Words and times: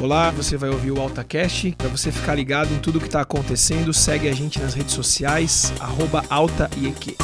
Olá, 0.00 0.30
você 0.30 0.56
vai 0.56 0.70
ouvir 0.70 0.92
o 0.92 1.00
AltaCast. 1.00 1.72
Para 1.72 1.88
você 1.88 2.12
ficar 2.12 2.36
ligado 2.36 2.72
em 2.72 2.80
tudo 2.80 3.00
que 3.00 3.06
está 3.06 3.20
acontecendo, 3.20 3.92
segue 3.92 4.28
a 4.28 4.32
gente 4.32 4.60
nas 4.60 4.72
redes 4.72 4.94
sociais, 4.94 5.72
AltaIEQ. 6.30 7.16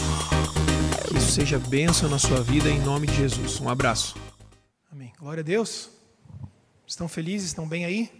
Que 1.07 1.17
isso 1.17 1.31
seja 1.31 1.57
bênção 1.57 2.09
na 2.09 2.19
sua 2.19 2.43
vida, 2.43 2.69
em 2.69 2.81
nome 2.81 3.07
de 3.07 3.15
Jesus. 3.15 3.61
Um 3.61 3.69
abraço. 3.69 4.17
Amém. 4.91 5.13
Glória 5.21 5.41
a 5.41 5.45
Deus. 5.45 5.89
Estão 6.85 7.07
felizes? 7.07 7.47
Estão 7.47 7.69
bem 7.69 7.85
aí? 7.85 8.11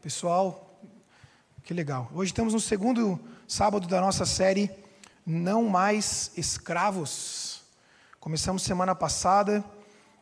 Pessoal, 0.00 0.80
que 1.62 1.74
legal. 1.74 2.10
Hoje 2.14 2.30
estamos 2.32 2.54
no 2.54 2.60
segundo 2.60 3.20
sábado 3.46 3.86
da 3.86 4.00
nossa 4.00 4.24
série 4.24 4.70
Não 5.26 5.68
Mais 5.68 6.32
Escravos. 6.38 7.60
Começamos 8.18 8.62
semana 8.62 8.94
passada 8.94 9.62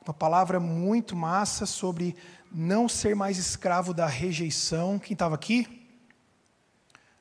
uma 0.08 0.14
palavra 0.14 0.58
muito 0.58 1.14
massa 1.14 1.66
sobre 1.66 2.16
não 2.52 2.88
ser 2.88 3.15
mais 3.15 3.38
escravo 3.38 3.93
da 3.93 4.07
rejeição. 4.07 4.98
Quem 4.98 5.12
estava 5.12 5.34
aqui? 5.34 5.79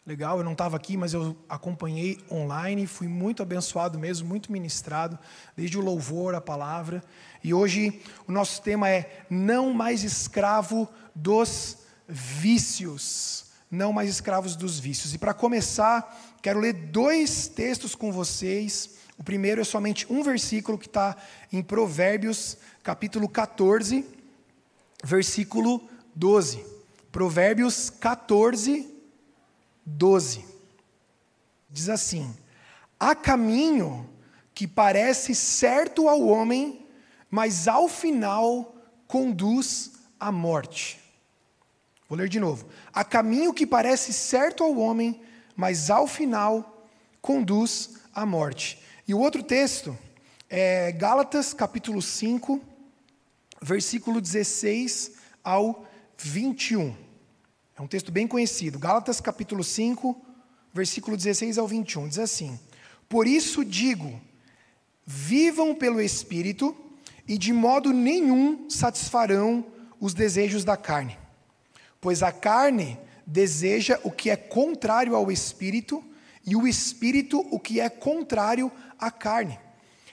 Legal, 0.05 0.37
eu 0.37 0.43
não 0.43 0.53
estava 0.53 0.77
aqui, 0.77 0.95
mas 0.95 1.13
eu 1.13 1.35
acompanhei 1.49 2.17
online, 2.31 2.87
fui 2.87 3.09
muito 3.09 3.43
abençoado 3.43 3.99
mesmo, 3.99 4.25
muito 4.25 4.51
ministrado, 4.53 5.19
desde 5.53 5.77
o 5.77 5.81
louvor, 5.81 6.33
a 6.33 6.39
palavra. 6.39 7.03
E 7.43 7.53
hoje 7.53 8.01
o 8.25 8.31
nosso 8.31 8.61
tema 8.61 8.89
é 8.89 9.25
não 9.29 9.73
mais 9.73 10.05
escravo 10.05 10.87
dos 11.13 11.79
vícios. 12.07 13.47
Não 13.69 13.91
mais 13.91 14.09
escravos 14.09 14.55
dos 14.55 14.79
vícios. 14.79 15.13
E 15.13 15.17
para 15.17 15.33
começar, 15.33 16.37
quero 16.41 16.61
ler 16.61 16.71
dois 16.71 17.49
textos 17.49 17.93
com 17.93 18.09
vocês. 18.09 18.91
O 19.17 19.23
primeiro 19.25 19.59
é 19.59 19.65
somente 19.65 20.07
um 20.09 20.23
versículo 20.23 20.77
que 20.77 20.87
está 20.87 21.17
em 21.51 21.61
Provérbios, 21.61 22.55
capítulo 22.81 23.27
14, 23.27 24.05
versículo 25.03 25.87
12. 26.15 26.65
Provérbios 27.11 27.89
14, 27.89 28.87
12. 29.85 30.45
Diz 31.69 31.89
assim: 31.89 32.35
Há 32.99 33.15
caminho 33.15 34.09
que 34.53 34.67
parece 34.67 35.35
certo 35.35 36.07
ao 36.09 36.21
homem, 36.25 36.85
mas 37.29 37.67
ao 37.67 37.87
final 37.87 38.75
conduz 39.07 39.93
à 40.19 40.31
morte. 40.31 40.99
Vou 42.09 42.17
ler 42.17 42.29
de 42.29 42.39
novo. 42.39 42.67
Há 42.93 43.03
caminho 43.03 43.53
que 43.53 43.65
parece 43.65 44.13
certo 44.13 44.63
ao 44.63 44.77
homem, 44.77 45.21
mas 45.55 45.89
ao 45.89 46.07
final 46.07 46.87
conduz 47.21 47.97
à 48.13 48.25
morte. 48.25 48.81
E 49.07 49.13
o 49.13 49.19
outro 49.19 49.43
texto 49.43 49.97
é 50.49 50.91
Gálatas 50.91 51.53
capítulo 51.53 52.01
5, 52.01 52.61
versículo 53.61 54.21
16 54.21 55.13
ao 55.43 55.85
21. 56.17 56.95
É 57.75 57.81
um 57.81 57.87
texto 57.87 58.11
bem 58.11 58.27
conhecido. 58.27 58.79
Gálatas 58.79 59.21
capítulo 59.21 59.63
5, 59.63 60.19
versículo 60.73 61.15
16 61.15 61.57
ao 61.57 61.67
21. 61.67 62.07
Diz 62.07 62.19
assim: 62.19 62.59
Por 63.07 63.27
isso 63.27 63.63
digo, 63.63 64.19
vivam 65.05 65.75
pelo 65.75 66.01
Espírito, 66.01 66.75
e 67.27 67.37
de 67.37 67.51
modo 67.51 67.91
nenhum 67.91 68.69
satisfarão 68.69 69.65
os 69.99 70.13
desejos 70.13 70.63
da 70.63 70.77
carne. 70.77 71.17
Pois 71.99 72.23
a 72.23 72.31
carne 72.31 72.97
deseja 73.25 73.99
o 74.03 74.11
que 74.11 74.29
é 74.29 74.35
contrário 74.35 75.15
ao 75.15 75.31
Espírito, 75.31 76.03
e 76.45 76.55
o 76.55 76.65
Espírito 76.65 77.45
o 77.51 77.59
que 77.59 77.79
é 77.79 77.89
contrário 77.89 78.71
à 78.97 79.11
carne. 79.11 79.59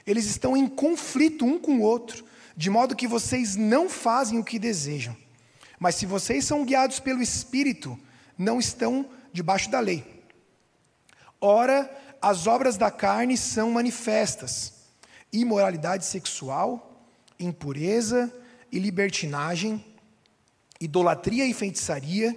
Eles 0.06 0.26
estão 0.26 0.56
em 0.56 0.66
conflito 0.66 1.46
um 1.46 1.58
com 1.58 1.78
o 1.78 1.82
outro 1.82 2.24
de 2.56 2.70
modo 2.70 2.96
que 2.96 3.08
vocês 3.08 3.56
não 3.56 3.88
fazem 3.88 4.38
o 4.38 4.44
que 4.44 4.58
desejam. 4.58 5.16
Mas 5.78 5.96
se 5.96 6.06
vocês 6.06 6.44
são 6.44 6.64
guiados 6.64 7.00
pelo 7.00 7.22
Espírito, 7.22 7.98
não 8.38 8.58
estão 8.58 9.08
debaixo 9.32 9.70
da 9.70 9.80
lei. 9.80 10.04
Ora, 11.40 11.90
as 12.22 12.46
obras 12.46 12.76
da 12.76 12.90
carne 12.90 13.36
são 13.36 13.70
manifestas: 13.70 14.72
imoralidade 15.32 16.04
sexual, 16.06 17.04
impureza 17.38 18.32
e 18.70 18.78
libertinagem, 18.78 19.84
idolatria 20.80 21.46
e 21.46 21.52
feitiçaria, 21.52 22.34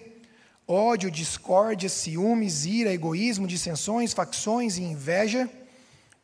ódio, 0.67 1.09
discórdia, 1.09 1.87
ciúmes, 1.87 2.65
ira, 2.65 2.93
egoísmo, 2.93 3.47
dissensões, 3.47 4.13
facções 4.13 4.77
e 4.77 4.83
inveja, 4.83 5.49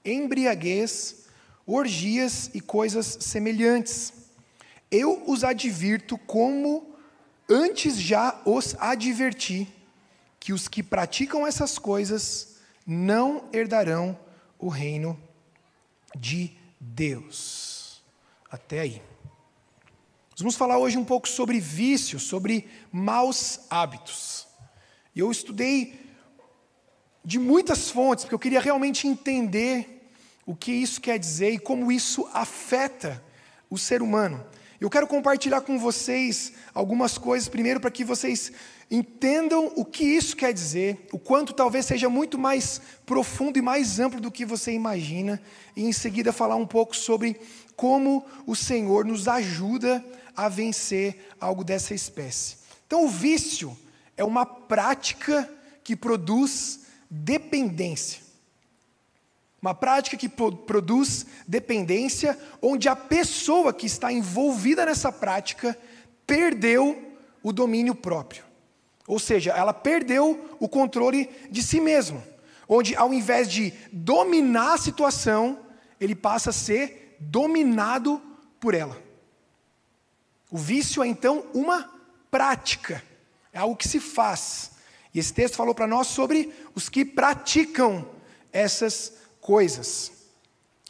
embriaguez, 0.04 1.23
orgias 1.66 2.50
e 2.54 2.62
coisas 2.62 3.18
semelhantes. 3.22 4.14
Eu 4.92 5.24
os 5.28 5.44
advirto 5.44 6.18
como 6.18 6.96
antes 7.50 7.98
já 8.00 8.42
os 8.46 8.76
adverti, 8.80 9.68
que 10.40 10.54
os 10.54 10.68
que 10.68 10.84
praticam 10.84 11.48
essas 11.48 11.78
coisas 11.78 12.58
não 12.86 13.50
herdarão 13.54 14.18
o 14.60 14.68
reino 14.68 15.20
de 16.16 16.52
Deus. 16.80 18.04
Até 18.52 18.82
aí. 18.82 19.02
vamos 20.38 20.56
falar 20.56 20.78
hoje 20.78 20.98
um 20.98 21.06
pouco 21.06 21.28
sobre 21.28 21.60
vícios, 21.60 22.24
sobre 22.24 22.70
maus 22.92 23.62
hábitos. 23.70 24.48
Eu 25.16 25.32
estudei 25.32 26.00
de 27.24 27.40
muitas 27.40 27.90
fontes, 27.90 28.26
porque 28.26 28.36
eu 28.36 28.40
queria 28.40 28.60
realmente 28.60 29.08
entender 29.08 30.03
o 30.46 30.56
que 30.56 30.72
isso 30.72 31.00
quer 31.02 31.18
dizer 31.18 31.52
e 31.52 31.60
como 31.60 31.92
isso 31.92 32.28
afeta 32.34 33.24
o 33.70 33.78
ser 33.78 34.02
humano. 34.02 34.44
Eu 34.80 34.90
quero 34.90 35.08
compartilhar 35.08 35.62
com 35.62 35.80
vocês 35.80 36.52
algumas 36.74 37.18
coisas, 37.18 37.48
primeiro, 37.48 37.80
para 37.80 37.90
que 37.90 38.04
vocês 38.04 38.52
entendam 38.92 39.72
o 39.76 39.86
que 39.86 40.04
isso 40.04 40.36
quer 40.36 40.54
dizer, 40.54 41.08
o 41.12 41.18
quanto 41.18 41.54
talvez 41.54 41.86
seja 41.86 42.10
muito 42.10 42.38
mais 42.38 42.82
profundo 43.06 43.58
e 43.58 43.62
mais 43.62 44.00
amplo 44.00 44.20
do 44.20 44.30
que 44.30 44.46
você 44.46 44.74
imagina, 44.74 45.42
e 45.76 45.86
em 45.86 45.94
seguida 45.94 46.34
falar 46.34 46.58
um 46.58 46.68
pouco 46.68 46.96
sobre 46.96 47.40
como 47.76 48.26
o 48.46 48.56
Senhor 48.56 49.06
nos 49.06 49.28
ajuda 49.28 50.04
a 50.36 50.50
vencer 50.50 51.30
algo 51.40 51.64
dessa 51.64 51.94
espécie. 51.94 52.58
Então, 52.86 53.06
o 53.06 53.10
vício 53.10 53.78
é 54.18 54.24
uma 54.24 54.46
prática 54.46 55.50
que 55.84 55.96
produz 55.96 56.82
dependência. 57.10 58.23
Uma 59.64 59.74
prática 59.74 60.18
que 60.18 60.28
produz 60.28 61.26
dependência, 61.48 62.38
onde 62.62 62.90
a 62.90 62.98
pessoa 62.98 63.72
que 63.72 63.86
está 63.86 64.12
envolvida 64.12 64.86
nessa 64.86 65.10
prática 65.10 65.80
perdeu 66.28 67.18
o 67.42 67.54
domínio 67.54 67.96
próprio. 67.96 68.44
Ou 69.08 69.18
seja, 69.18 69.52
ela 69.52 69.74
perdeu 69.74 70.58
o 70.60 70.68
controle 70.68 71.30
de 71.50 71.64
si 71.64 71.80
mesmo. 71.80 72.22
Onde, 72.68 72.94
ao 72.94 73.14
invés 73.14 73.50
de 73.50 73.74
dominar 73.90 74.74
a 74.74 74.78
situação, 74.78 75.58
ele 75.98 76.14
passa 76.14 76.50
a 76.50 76.54
ser 76.54 77.16
dominado 77.22 78.22
por 78.60 78.74
ela. 78.74 79.02
O 80.52 80.58
vício 80.58 81.02
é 81.02 81.08
então 81.08 81.46
uma 81.54 81.90
prática, 82.30 83.02
é 83.54 83.60
algo 83.60 83.78
que 83.78 83.88
se 83.88 84.02
faz. 84.02 84.72
E 85.14 85.20
esse 85.20 85.34
texto 85.34 85.56
falou 85.56 85.74
para 85.74 85.88
nós 85.88 86.08
sobre 86.08 86.54
os 86.76 86.90
que 86.90 87.06
praticam 87.06 88.06
essas 88.52 89.23
coisas. 89.44 90.12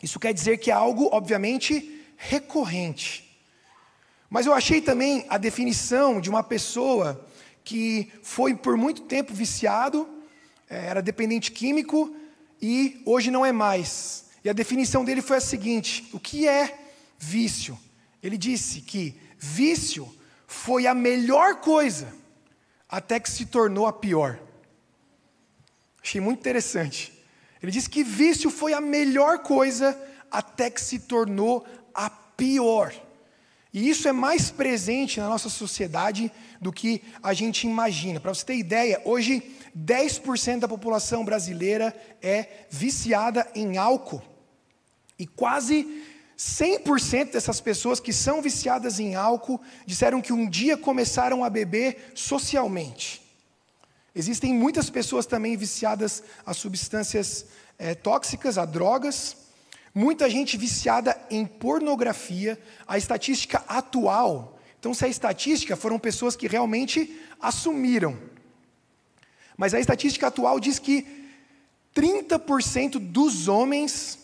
Isso 0.02 0.20
quer 0.20 0.34
dizer 0.34 0.58
que 0.58 0.72
é 0.72 0.74
algo, 0.74 1.10
obviamente, 1.12 2.06
recorrente. 2.16 3.38
Mas 4.30 4.46
eu 4.46 4.54
achei 4.54 4.82
também 4.82 5.26
a 5.28 5.38
definição 5.38 6.22
de 6.22 6.30
uma 6.30 6.44
pessoa 6.44 7.28
que 7.64 8.12
foi 8.22 8.56
por 8.56 8.78
muito 8.78 9.04
tempo 9.04 9.34
viciado, 9.34 10.08
é, 10.70 10.88
era 10.88 11.02
dependente 11.02 11.52
químico 11.52 12.16
e 12.62 13.02
hoje 13.06 13.30
não 13.30 13.46
é 13.46 13.52
mais. 13.52 14.26
E 14.44 14.50
a 14.50 14.54
definição 14.54 15.06
dele 15.06 15.22
foi 15.22 15.38
a 15.38 15.42
seguinte: 15.42 16.10
o 16.12 16.20
que 16.20 16.48
é 16.48 16.78
vício? 17.18 17.78
Ele 18.22 18.38
disse 18.38 18.82
que 18.82 19.16
vício 19.38 20.14
foi 20.48 20.88
a 20.88 20.94
melhor 20.94 21.58
coisa 21.58 22.14
até 22.90 23.20
que 23.20 23.30
se 23.30 23.46
tornou 23.46 23.88
a 23.88 23.94
pior. 23.94 24.40
Achei 26.02 26.20
muito 26.20 26.40
interessante. 26.40 27.13
Ele 27.64 27.72
diz 27.72 27.88
que 27.88 28.04
vício 28.04 28.50
foi 28.50 28.74
a 28.74 28.82
melhor 28.82 29.40
coisa 29.40 29.98
até 30.30 30.70
que 30.70 30.82
se 30.82 31.00
tornou 31.00 31.66
a 31.96 32.10
pior. 32.10 32.94
E 33.74 33.90
isso 33.90 34.06
é 34.08 34.12
mais 34.12 34.52
presente 34.52 35.20
na 35.22 35.30
nossa 35.30 35.50
sociedade 35.50 36.30
do 36.60 36.74
que 36.74 37.02
a 37.24 37.34
gente 37.34 37.66
imagina. 37.66 38.20
Para 38.20 38.34
você 38.34 38.46
ter 38.46 38.58
ideia, 38.58 39.02
hoje 39.06 39.42
10% 39.76 40.60
da 40.60 40.68
população 40.68 41.24
brasileira 41.24 41.96
é 42.22 42.66
viciada 42.70 43.50
em 43.56 43.78
álcool. 43.78 44.22
E 45.18 45.26
quase 45.26 46.04
100% 46.38 47.32
dessas 47.32 47.62
pessoas 47.62 48.02
que 48.02 48.12
são 48.12 48.42
viciadas 48.42 49.00
em 49.00 49.16
álcool 49.16 49.62
disseram 49.86 50.22
que 50.22 50.34
um 50.34 50.50
dia 50.50 50.76
começaram 50.76 51.46
a 51.46 51.50
beber 51.50 52.12
socialmente. 52.14 53.23
Existem 54.16 54.54
muitas 54.54 54.90
pessoas 54.90 55.26
também 55.26 55.58
viciadas 55.58 56.24
a 56.46 56.54
substâncias 56.54 57.48
é, 57.80 57.96
tóxicas, 57.96 58.58
a 58.58 58.66
drogas, 58.66 59.38
muita 59.94 60.30
gente 60.30 60.56
viciada 60.56 61.20
em 61.32 61.46
pornografia. 61.46 62.60
A 62.88 62.98
estatística 62.98 63.64
atual 63.68 64.60
Então, 64.80 64.94
se 64.94 65.06
a 65.06 65.08
estatística 65.08 65.76
foram 65.78 65.98
pessoas 65.98 66.36
que 66.36 66.48
realmente 66.48 67.20
assumiram. 67.42 68.18
Mas 69.58 69.74
a 69.74 69.80
estatística 69.80 70.28
atual 70.28 70.60
diz 70.60 70.78
que 70.78 71.08
30% 71.96 73.00
dos 73.00 73.48
homens 73.48 74.20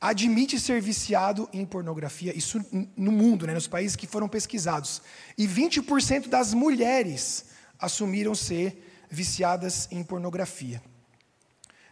admite 0.00 0.58
ser 0.60 0.82
viciado 0.82 1.48
em 1.52 1.64
pornografia, 1.64 2.36
isso 2.36 2.60
no 2.96 3.10
mundo, 3.12 3.46
né, 3.46 3.54
nos 3.54 3.66
países 3.66 3.96
que 3.96 4.06
foram 4.06 4.28
pesquisados. 4.28 5.00
E 5.38 5.46
20% 5.46 6.28
das 6.28 6.52
mulheres 6.52 7.46
assumiram 7.78 8.34
ser 8.34 8.93
viciadas 9.10 9.88
em 9.90 10.02
pornografia. 10.02 10.82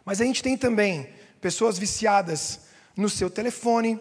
Mas 0.04 0.20
a 0.20 0.24
gente 0.24 0.42
tem 0.42 0.56
também 0.56 1.08
pessoas 1.40 1.78
viciadas 1.78 2.60
no 2.96 3.08
seu 3.08 3.30
telefone, 3.30 4.00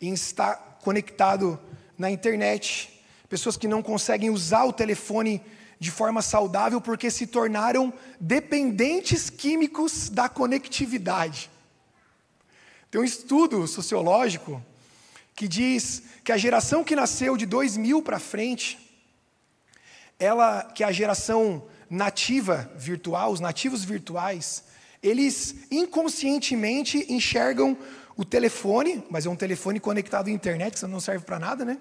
em 0.00 0.12
estar 0.12 0.78
conectado 0.82 1.58
na 1.96 2.10
internet, 2.10 3.02
pessoas 3.28 3.56
que 3.56 3.68
não 3.68 3.82
conseguem 3.82 4.30
usar 4.30 4.64
o 4.64 4.72
telefone 4.72 5.42
de 5.78 5.90
forma 5.90 6.22
saudável 6.22 6.80
porque 6.80 7.10
se 7.10 7.26
tornaram 7.26 7.92
dependentes 8.20 9.28
químicos 9.28 10.08
da 10.08 10.28
conectividade. 10.28 11.50
Tem 12.90 13.00
um 13.00 13.04
estudo 13.04 13.66
sociológico 13.66 14.62
que 15.34 15.48
diz 15.48 16.02
que 16.22 16.32
a 16.32 16.36
geração 16.36 16.84
que 16.84 16.94
nasceu 16.94 17.36
de 17.36 17.44
2000 17.44 18.02
para 18.02 18.18
frente, 18.18 18.78
ela 20.18 20.62
que 20.62 20.84
é 20.84 20.86
a 20.86 20.92
geração 20.92 21.66
nativa 21.94 22.70
virtual, 22.76 23.32
os 23.32 23.40
nativos 23.40 23.84
virtuais, 23.84 24.64
eles 25.02 25.54
inconscientemente 25.70 27.06
enxergam 27.12 27.76
o 28.16 28.24
telefone, 28.24 29.04
mas 29.10 29.26
é 29.26 29.30
um 29.30 29.36
telefone 29.36 29.80
conectado 29.80 30.28
à 30.28 30.30
internet, 30.30 30.80
que 30.80 30.86
não 30.86 31.00
serve 31.00 31.24
para 31.24 31.38
nada, 31.38 31.64
né? 31.64 31.78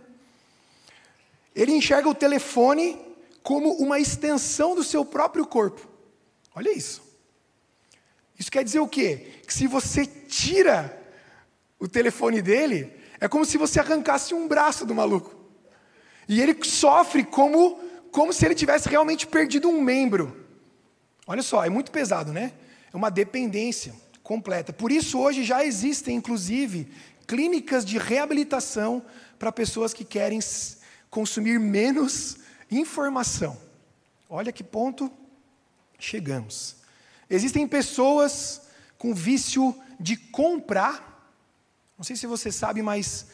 Ele 1.55 1.71
enxerga 1.71 2.09
o 2.09 2.15
telefone 2.15 2.99
como 3.43 3.73
uma 3.73 3.99
extensão 3.99 4.73
do 4.73 4.83
seu 4.83 5.05
próprio 5.05 5.45
corpo. 5.45 5.87
Olha 6.55 6.71
isso. 6.71 7.03
Isso 8.37 8.51
quer 8.51 8.63
dizer 8.63 8.79
o 8.79 8.87
quê? 8.87 9.39
Que 9.45 9.53
se 9.53 9.67
você 9.67 10.05
tira 10.05 10.99
o 11.79 11.87
telefone 11.87 12.41
dele, 12.41 12.91
é 13.19 13.27
como 13.27 13.45
se 13.45 13.57
você 13.57 13.79
arrancasse 13.79 14.33
um 14.33 14.47
braço 14.47 14.85
do 14.85 14.95
maluco. 14.95 15.35
E 16.27 16.41
ele 16.41 16.57
sofre 16.63 17.23
como, 17.23 17.79
como 18.13 18.31
se 18.31 18.45
ele 18.45 18.55
tivesse 18.55 18.87
realmente 18.87 19.27
perdido 19.27 19.67
um 19.67 19.81
membro. 19.81 20.45
Olha 21.27 21.41
só, 21.41 21.65
é 21.65 21.69
muito 21.69 21.91
pesado, 21.91 22.31
né? 22.31 22.53
É 22.93 22.95
uma 22.95 23.11
dependência 23.11 23.93
completa. 24.23 24.71
Por 24.71 24.89
isso, 24.91 25.19
hoje 25.19 25.43
já 25.43 25.65
existem, 25.65 26.15
inclusive, 26.15 26.87
clínicas 27.27 27.83
de 27.83 27.97
reabilitação 27.97 29.03
para 29.37 29.51
pessoas 29.51 29.93
que 29.93 30.05
querem 30.05 30.39
consumir 31.09 31.59
menos 31.59 32.37
informação. 32.71 33.57
Olha 34.29 34.53
que 34.53 34.63
ponto 34.63 35.11
chegamos. 35.99 36.77
Existem 37.29 37.67
pessoas 37.67 38.61
com 38.97 39.13
vício 39.13 39.75
de 39.99 40.15
comprar 40.15 41.13
não 41.97 42.03
sei 42.03 42.15
se 42.15 42.27
você 42.27 42.51
sabe, 42.51 42.81
mas 42.81 43.27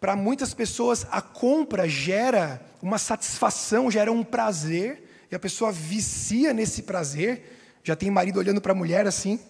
para 0.00 0.14
muitas 0.14 0.54
pessoas 0.54 1.06
a 1.10 1.20
compra 1.20 1.88
gera 1.88 2.64
uma 2.80 2.98
satisfação, 2.98 3.90
gera 3.90 4.10
um 4.12 4.22
prazer, 4.22 5.26
e 5.30 5.34
a 5.34 5.38
pessoa 5.38 5.70
vicia 5.70 6.52
nesse 6.52 6.82
prazer. 6.82 7.80
Já 7.82 7.96
tem 7.96 8.10
marido 8.10 8.38
olhando 8.38 8.60
para 8.60 8.72
a 8.72 8.74
mulher 8.74 9.06
assim. 9.06 9.40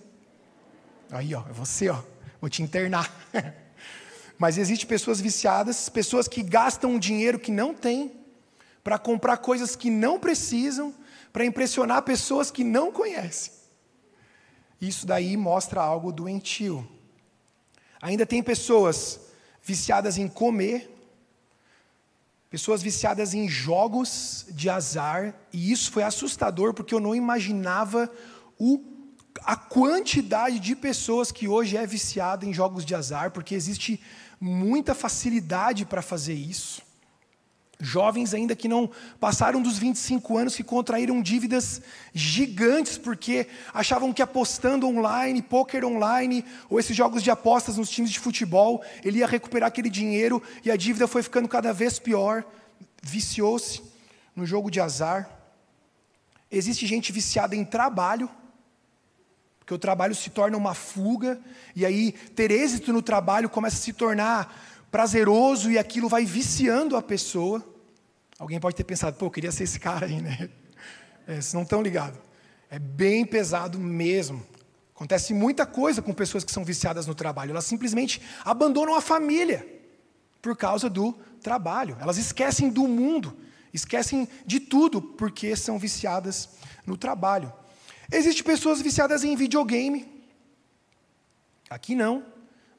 Aí, 1.11 1.35
ó, 1.35 1.43
é 1.49 1.53
você, 1.53 1.89
ó, 1.89 2.03
vou 2.41 2.51
te 2.51 2.63
internar. 2.63 3.13
Mas 4.39 4.57
existe 4.57 4.87
pessoas 4.87 5.21
viciadas, 5.21 5.89
pessoas 5.89 6.29
que 6.29 6.43
gastam 6.43 6.99
dinheiro 6.99 7.39
que 7.39 7.51
não 7.51 7.75
têm 7.75 8.13
para 8.85 8.99
comprar 8.99 9.39
coisas 9.39 9.75
que 9.75 9.91
não 9.91 10.19
precisam, 10.19 10.95
para 11.33 11.45
impressionar 11.45 12.03
pessoas 12.03 12.51
que 12.51 12.63
não 12.63 12.93
conhecem. 12.93 13.53
Isso 14.81 15.07
daí 15.07 15.37
mostra 15.37 15.81
algo 15.83 16.13
doentio. 16.13 16.89
Ainda 18.01 18.25
tem 18.25 18.43
pessoas 18.43 19.21
viciadas 19.63 20.17
em 20.17 20.29
comer, 20.29 20.89
pessoas 22.51 22.83
viciadas 22.83 23.35
em 23.35 23.49
jogos 23.49 24.47
de 24.51 24.71
azar, 24.71 25.35
e 25.53 25.71
isso 25.71 25.93
foi 25.93 26.03
assustador 26.03 26.73
porque 26.73 26.95
eu 26.95 27.01
não 27.01 27.15
imaginava 27.15 28.11
o, 28.59 28.81
a 29.43 29.55
quantidade 29.57 30.59
de 30.59 30.75
pessoas 30.75 31.31
que 31.31 31.47
hoje 31.47 31.77
é 31.77 31.87
viciada 31.87 32.47
em 32.47 32.53
jogos 32.53 32.85
de 32.85 32.95
azar, 32.95 33.31
porque 33.31 33.55
existe 33.55 34.01
muita 34.41 34.95
facilidade 34.95 35.85
para 35.85 36.01
fazer 36.01 36.35
isso. 36.35 36.83
Jovens 37.81 38.35
ainda 38.35 38.57
que 38.57 38.67
não 38.67 38.91
passaram 39.21 39.63
dos 39.63 39.79
25 39.79 40.37
anos, 40.37 40.57
que 40.57 40.65
contraíram 40.65 41.23
dívidas 41.23 41.81
gigantes 42.13 42.99
porque 42.99 43.47
achavam 43.73 44.13
que 44.13 44.21
apostando 44.21 44.89
online, 44.89 45.41
poker 45.41 45.85
online, 45.85 46.45
ou 46.69 46.81
esses 46.81 46.97
jogos 46.97 47.23
de 47.23 47.31
apostas 47.31 47.77
nos 47.77 47.89
times 47.89 48.11
de 48.11 48.19
futebol, 48.19 48.83
ele 49.05 49.19
ia 49.19 49.29
recuperar 49.29 49.69
aquele 49.69 49.89
dinheiro 49.89 50.43
e 50.65 50.73
a 50.73 50.77
dívida 50.77 51.07
foi 51.07 51.23
ficando 51.23 51.47
cada 51.47 51.73
vez 51.73 52.01
pior, 52.01 52.45
viciou-se 53.01 53.81
no 54.35 54.45
jogo 54.45 54.73
de 54.73 54.81
azar. 54.81 55.31
Existe 56.51 56.85
gente 56.85 57.13
viciada 57.13 57.55
em 57.55 57.65
trabalho, 57.65 58.29
porque 59.61 59.73
o 59.73 59.79
trabalho 59.79 60.17
se 60.17 60.31
torna 60.31 60.57
uma 60.57 60.75
fuga, 60.75 61.39
e 61.77 61.87
aí 61.87 62.11
ter 62.11 62.51
êxito 62.51 62.93
no 62.93 63.03
trabalho 63.03 63.49
começa 63.49 63.77
a 63.77 63.81
se 63.81 63.93
tornar 63.93 64.78
prazeroso 64.91 65.71
e 65.71 65.79
aquilo 65.79 66.09
vai 66.09 66.25
viciando 66.25 66.97
a 66.97 67.03
pessoa. 67.03 67.65
Alguém 68.39 68.61
pode 68.61 68.77
ter 68.77 68.85
pensado, 68.85 69.17
pô, 69.17 69.27
eu 69.27 69.31
queria 69.31 69.53
ser 69.53 69.65
esse 69.65 69.79
cara 69.79 70.07
aí, 70.07 70.21
né? 70.21 70.49
É, 71.27 71.35
vocês 71.35 71.53
não 71.53 71.63
estão 71.63 71.83
ligados. 71.83 72.19
É 72.71 72.79
bem 72.79 73.25
pesado 73.25 73.79
mesmo. 73.79 74.47
Acontece 74.95 75.33
muita 75.35 75.67
coisa 75.67 76.03
com 76.03 76.13
pessoas 76.13 76.43
que 76.43 76.51
são 76.51 76.65
viciadas 76.65 77.07
no 77.07 77.15
trabalho. 77.15 77.51
Elas 77.51 77.65
simplesmente 77.65 78.21
abandonam 78.45 78.95
a 78.95 79.01
família 79.01 79.67
por 80.41 80.57
causa 80.57 80.89
do 80.89 81.13
trabalho. 81.43 81.97
Elas 82.01 82.17
esquecem 82.17 82.71
do 82.71 82.87
mundo, 82.89 83.37
esquecem 83.73 84.29
de 84.47 84.59
tudo 84.59 85.01
porque 85.01 85.55
são 85.55 85.79
viciadas 85.79 86.49
no 86.87 86.97
trabalho. 86.97 87.53
Existem 88.11 88.43
pessoas 88.43 88.81
viciadas 88.81 89.23
em 89.23 89.37
videogame. 89.37 90.25
Aqui 91.69 91.95
não, 91.95 92.25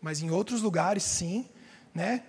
mas 0.01 0.21
em 0.21 0.31
outros 0.31 0.61
lugares 0.61 1.03
sim 1.03 1.47
né? 1.93 2.23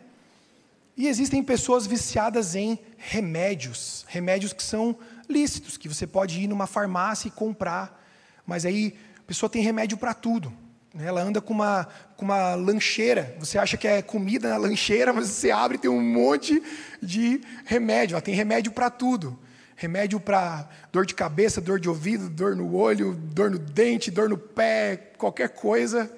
E 0.96 1.08
existem 1.08 1.42
pessoas 1.42 1.86
viciadas 1.86 2.54
em 2.54 2.78
remédios, 2.98 4.04
remédios 4.08 4.52
que 4.52 4.62
são 4.62 4.96
lícitos, 5.28 5.78
que 5.78 5.88
você 5.88 6.06
pode 6.06 6.40
ir 6.40 6.46
numa 6.46 6.66
farmácia 6.66 7.28
e 7.28 7.30
comprar, 7.30 8.04
mas 8.44 8.66
aí 8.66 8.94
a 9.18 9.22
pessoa 9.22 9.48
tem 9.48 9.62
remédio 9.62 9.96
para 9.96 10.12
tudo. 10.12 10.52
Né? 10.94 11.06
Ela 11.06 11.22
anda 11.22 11.40
com 11.40 11.54
uma, 11.54 11.88
com 12.16 12.24
uma 12.24 12.54
lancheira, 12.54 13.34
você 13.38 13.58
acha 13.58 13.76
que 13.76 13.88
é 13.88 14.02
comida 14.02 14.50
na 14.50 14.56
lancheira, 14.56 15.12
mas 15.12 15.28
você 15.28 15.50
abre 15.50 15.76
e 15.78 15.80
tem 15.80 15.90
um 15.90 16.02
monte 16.02 16.62
de 17.02 17.40
remédio. 17.64 18.14
Ela 18.14 18.22
tem 18.22 18.34
remédio 18.34 18.72
para 18.72 18.90
tudo. 18.90 19.38
Remédio 19.76 20.20
para 20.20 20.68
dor 20.92 21.06
de 21.06 21.14
cabeça, 21.14 21.62
dor 21.62 21.80
de 21.80 21.88
ouvido, 21.88 22.28
dor 22.28 22.54
no 22.54 22.74
olho, 22.74 23.14
dor 23.14 23.50
no 23.50 23.58
dente, 23.58 24.10
dor 24.10 24.28
no 24.28 24.36
pé, 24.36 25.12
qualquer 25.16 25.48
coisa, 25.48 26.12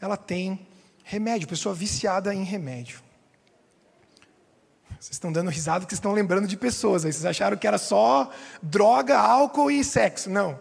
ela 0.00 0.16
tem 0.16 0.66
Remédio, 1.02 1.48
pessoa 1.48 1.74
viciada 1.74 2.34
em 2.34 2.44
remédio. 2.44 3.02
Vocês 5.00 5.12
estão 5.12 5.32
dando 5.32 5.50
risada 5.50 5.80
porque 5.80 5.94
estão 5.94 6.12
lembrando 6.12 6.46
de 6.46 6.56
pessoas. 6.56 7.04
Aí 7.04 7.12
vocês 7.12 7.24
acharam 7.24 7.56
que 7.56 7.66
era 7.66 7.78
só 7.78 8.30
droga, 8.62 9.18
álcool 9.18 9.70
e 9.70 9.82
sexo. 9.82 10.30
Não. 10.30 10.58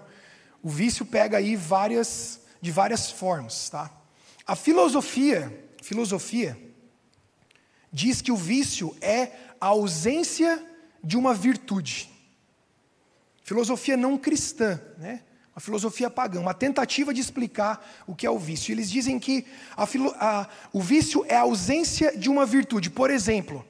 O 0.63 0.69
vício 0.69 1.05
pega 1.05 1.37
aí 1.37 1.55
várias, 1.55 2.41
de 2.59 2.71
várias 2.71 3.11
formas. 3.11 3.69
Tá? 3.69 3.91
A 4.45 4.55
filosofia, 4.55 5.67
filosofia 5.81 6.57
diz 7.93 8.21
que 8.21 8.31
o 8.31 8.35
vício 8.35 8.95
é 8.99 9.31
a 9.59 9.67
ausência 9.67 10.65
de 11.03 11.17
uma 11.17 11.33
virtude. 11.33 12.09
Filosofia 13.43 13.97
não 13.97 14.17
cristã, 14.17 14.81
né? 14.97 15.23
Uma 15.53 15.59
filosofia 15.59 16.09
pagã, 16.09 16.39
uma 16.39 16.53
tentativa 16.53 17.13
de 17.13 17.19
explicar 17.19 17.85
o 18.07 18.15
que 18.15 18.25
é 18.25 18.31
o 18.31 18.39
vício. 18.39 18.71
Eles 18.71 18.89
dizem 18.89 19.19
que 19.19 19.45
a, 19.75 19.83
a, 20.19 20.47
o 20.71 20.81
vício 20.81 21.25
é 21.27 21.35
a 21.35 21.41
ausência 21.41 22.17
de 22.17 22.29
uma 22.29 22.45
virtude. 22.45 22.89
Por 22.89 23.09
exemplo, 23.09 23.65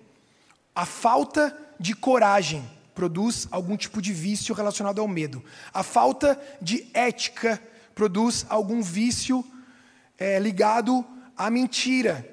a 0.75 0.85
falta 0.85 1.57
de 1.79 1.95
coragem 1.95 2.63
produz 2.93 3.47
algum 3.49 3.75
tipo 3.75 3.99
de 3.99 4.13
vício 4.13 4.53
relacionado 4.53 5.01
ao 5.01 5.07
medo. 5.07 5.43
A 5.73 5.81
falta 5.81 6.39
de 6.61 6.87
ética 6.93 7.59
produz 7.95 8.45
algum 8.47 8.83
vício 8.83 9.43
é, 10.19 10.37
ligado 10.37 11.03
à 11.35 11.49
mentira. 11.49 12.27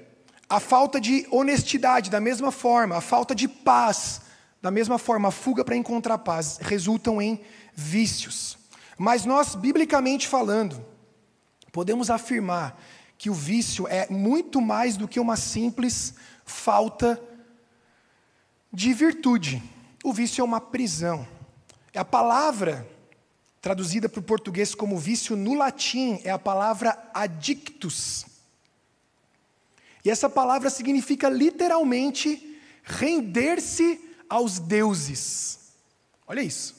A 0.46 0.60
falta 0.60 1.00
de 1.00 1.26
honestidade, 1.30 2.10
da 2.10 2.20
mesma 2.20 2.52
forma. 2.52 2.96
A 2.96 3.00
falta 3.00 3.34
de 3.34 3.48
paz, 3.48 4.20
da 4.60 4.70
mesma 4.70 4.98
forma. 4.98 5.28
A 5.28 5.32
fuga 5.32 5.64
para 5.64 5.76
encontrar 5.76 6.18
paz 6.18 6.58
resultam 6.60 7.20
em 7.22 7.40
vícios. 7.74 8.57
Mas 8.98 9.24
nós, 9.24 9.54
biblicamente 9.54 10.26
falando, 10.26 10.84
podemos 11.72 12.10
afirmar 12.10 12.78
que 13.16 13.30
o 13.30 13.34
vício 13.34 13.86
é 13.86 14.08
muito 14.10 14.60
mais 14.60 14.96
do 14.96 15.06
que 15.06 15.20
uma 15.20 15.36
simples 15.36 16.14
falta 16.44 17.22
de 18.72 18.92
virtude. 18.92 19.62
o 20.04 20.12
vício 20.12 20.40
é 20.40 20.44
uma 20.44 20.60
prisão. 20.60 21.26
É 21.92 21.98
a 21.98 22.04
palavra 22.04 22.88
traduzida 23.60 24.08
para 24.08 24.20
o 24.20 24.22
português 24.22 24.74
como 24.74 24.98
vício 24.98 25.36
no 25.36 25.54
latim 25.54 26.20
é 26.24 26.30
a 26.30 26.38
palavra 26.38 26.96
adictus. 27.12 28.24
E 30.04 30.10
essa 30.10 30.28
palavra 30.30 30.70
significa 30.70 31.28
literalmente 31.28 32.60
render-se 32.84 34.00
aos 34.28 34.58
deuses. 34.58 35.74
Olha 36.26 36.40
isso. 36.40 36.77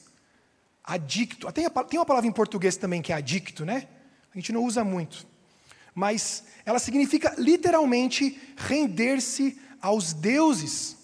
Adicto. 0.90 1.50
Tem, 1.52 1.68
tem 1.88 2.00
uma 2.00 2.04
palavra 2.04 2.28
em 2.28 2.32
português 2.32 2.76
também 2.76 3.00
que 3.00 3.12
é 3.12 3.16
adicto, 3.16 3.64
né? 3.64 3.86
A 4.34 4.36
gente 4.36 4.52
não 4.52 4.64
usa 4.64 4.82
muito. 4.82 5.24
Mas 5.94 6.42
ela 6.64 6.80
significa 6.80 7.32
literalmente 7.38 8.36
render-se 8.56 9.56
aos 9.80 10.12
deuses. 10.12 10.96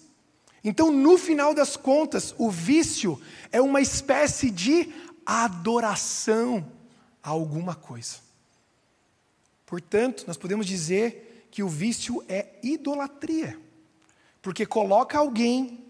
Então, 0.61 0.91
no 0.91 1.17
final 1.17 1.53
das 1.53 1.77
contas, 1.77 2.35
o 2.37 2.51
vício 2.51 3.17
é 3.49 3.61
uma 3.61 3.79
espécie 3.79 4.51
de 4.51 4.93
adoração 5.25 6.69
a 7.23 7.29
alguma 7.29 7.73
coisa. 7.73 8.17
Portanto, 9.65 10.25
nós 10.27 10.35
podemos 10.35 10.65
dizer 10.65 11.47
que 11.49 11.63
o 11.63 11.69
vício 11.69 12.21
é 12.27 12.47
idolatria, 12.61 13.57
porque 14.41 14.65
coloca 14.65 15.17
alguém, 15.17 15.86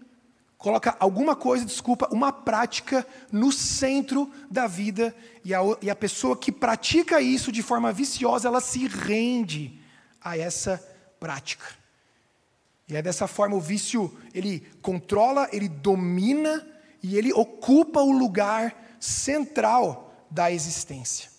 coloca 0.58 0.96
alguma 0.98 1.36
coisa, 1.36 1.64
desculpa, 1.64 2.08
uma 2.10 2.32
prática 2.32 3.06
no 3.30 3.52
centro 3.52 4.30
da 4.50 4.66
vida, 4.66 5.14
e 5.44 5.54
a, 5.54 5.60
e 5.80 5.88
a 5.88 5.94
pessoa 5.94 6.36
que 6.36 6.50
pratica 6.50 7.20
isso 7.20 7.52
de 7.52 7.62
forma 7.62 7.92
viciosa, 7.92 8.48
ela 8.48 8.60
se 8.60 8.88
rende 8.88 9.80
a 10.20 10.36
essa 10.36 10.84
prática. 11.20 11.64
E 12.88 12.96
é 12.96 13.00
dessa 13.00 13.28
forma 13.28 13.54
o 13.54 13.60
vício, 13.60 14.12
ele 14.34 14.66
controla, 14.82 15.48
ele 15.52 15.68
domina 15.68 16.66
e 17.02 17.16
ele 17.16 17.32
ocupa 17.32 18.00
o 18.00 18.10
lugar 18.10 18.96
central 18.98 20.26
da 20.28 20.50
existência. 20.50 21.30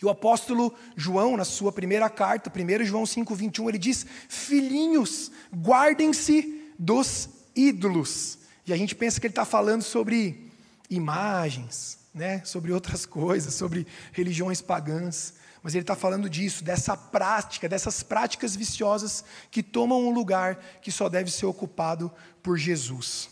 E 0.00 0.06
o 0.06 0.08
apóstolo 0.08 0.72
João, 0.96 1.36
na 1.36 1.44
sua 1.44 1.72
primeira 1.72 2.08
carta, 2.08 2.50
1 2.50 2.84
João 2.84 3.02
5,21, 3.02 3.68
ele 3.68 3.78
diz: 3.78 4.06
Filhinhos, 4.28 5.30
guardem-se 5.52 6.72
dos 6.78 7.28
ídolos. 7.58 8.38
E 8.64 8.72
a 8.72 8.76
gente 8.76 8.94
pensa 8.94 9.20
que 9.20 9.26
ele 9.26 9.32
está 9.32 9.44
falando 9.44 9.82
sobre 9.82 10.50
imagens, 10.88 11.98
né? 12.14 12.42
sobre 12.44 12.72
outras 12.72 13.04
coisas, 13.06 13.54
sobre 13.54 13.86
religiões 14.12 14.60
pagãs. 14.60 15.34
Mas 15.62 15.74
ele 15.74 15.82
está 15.82 15.96
falando 15.96 16.30
disso, 16.30 16.62
dessa 16.62 16.96
prática, 16.96 17.68
dessas 17.68 18.02
práticas 18.02 18.54
viciosas 18.54 19.24
que 19.50 19.62
tomam 19.62 20.06
um 20.06 20.10
lugar 20.10 20.56
que 20.80 20.92
só 20.92 21.08
deve 21.08 21.30
ser 21.32 21.46
ocupado 21.46 22.12
por 22.42 22.56
Jesus. 22.56 23.28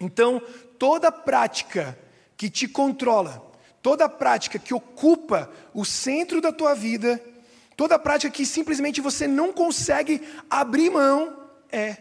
Então, 0.00 0.40
toda 0.78 1.12
prática 1.12 1.96
que 2.36 2.48
te 2.48 2.66
controla, 2.66 3.52
toda 3.82 4.08
prática 4.08 4.58
que 4.58 4.72
ocupa 4.72 5.50
o 5.74 5.84
centro 5.84 6.40
da 6.40 6.50
tua 6.50 6.74
vida, 6.74 7.22
toda 7.76 7.98
prática 7.98 8.32
que 8.32 8.46
simplesmente 8.46 9.02
você 9.02 9.28
não 9.28 9.52
consegue 9.52 10.22
abrir 10.48 10.90
mão, 10.90 11.38
é 11.70 11.96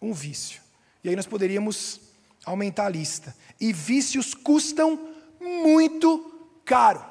um 0.00 0.12
vício. 0.12 0.67
E 1.02 1.08
aí 1.08 1.16
nós 1.16 1.26
poderíamos 1.26 2.00
aumentar 2.44 2.86
a 2.86 2.90
lista. 2.90 3.34
E 3.60 3.72
vícios 3.72 4.34
custam 4.34 5.08
muito 5.40 6.32
caro. 6.64 7.04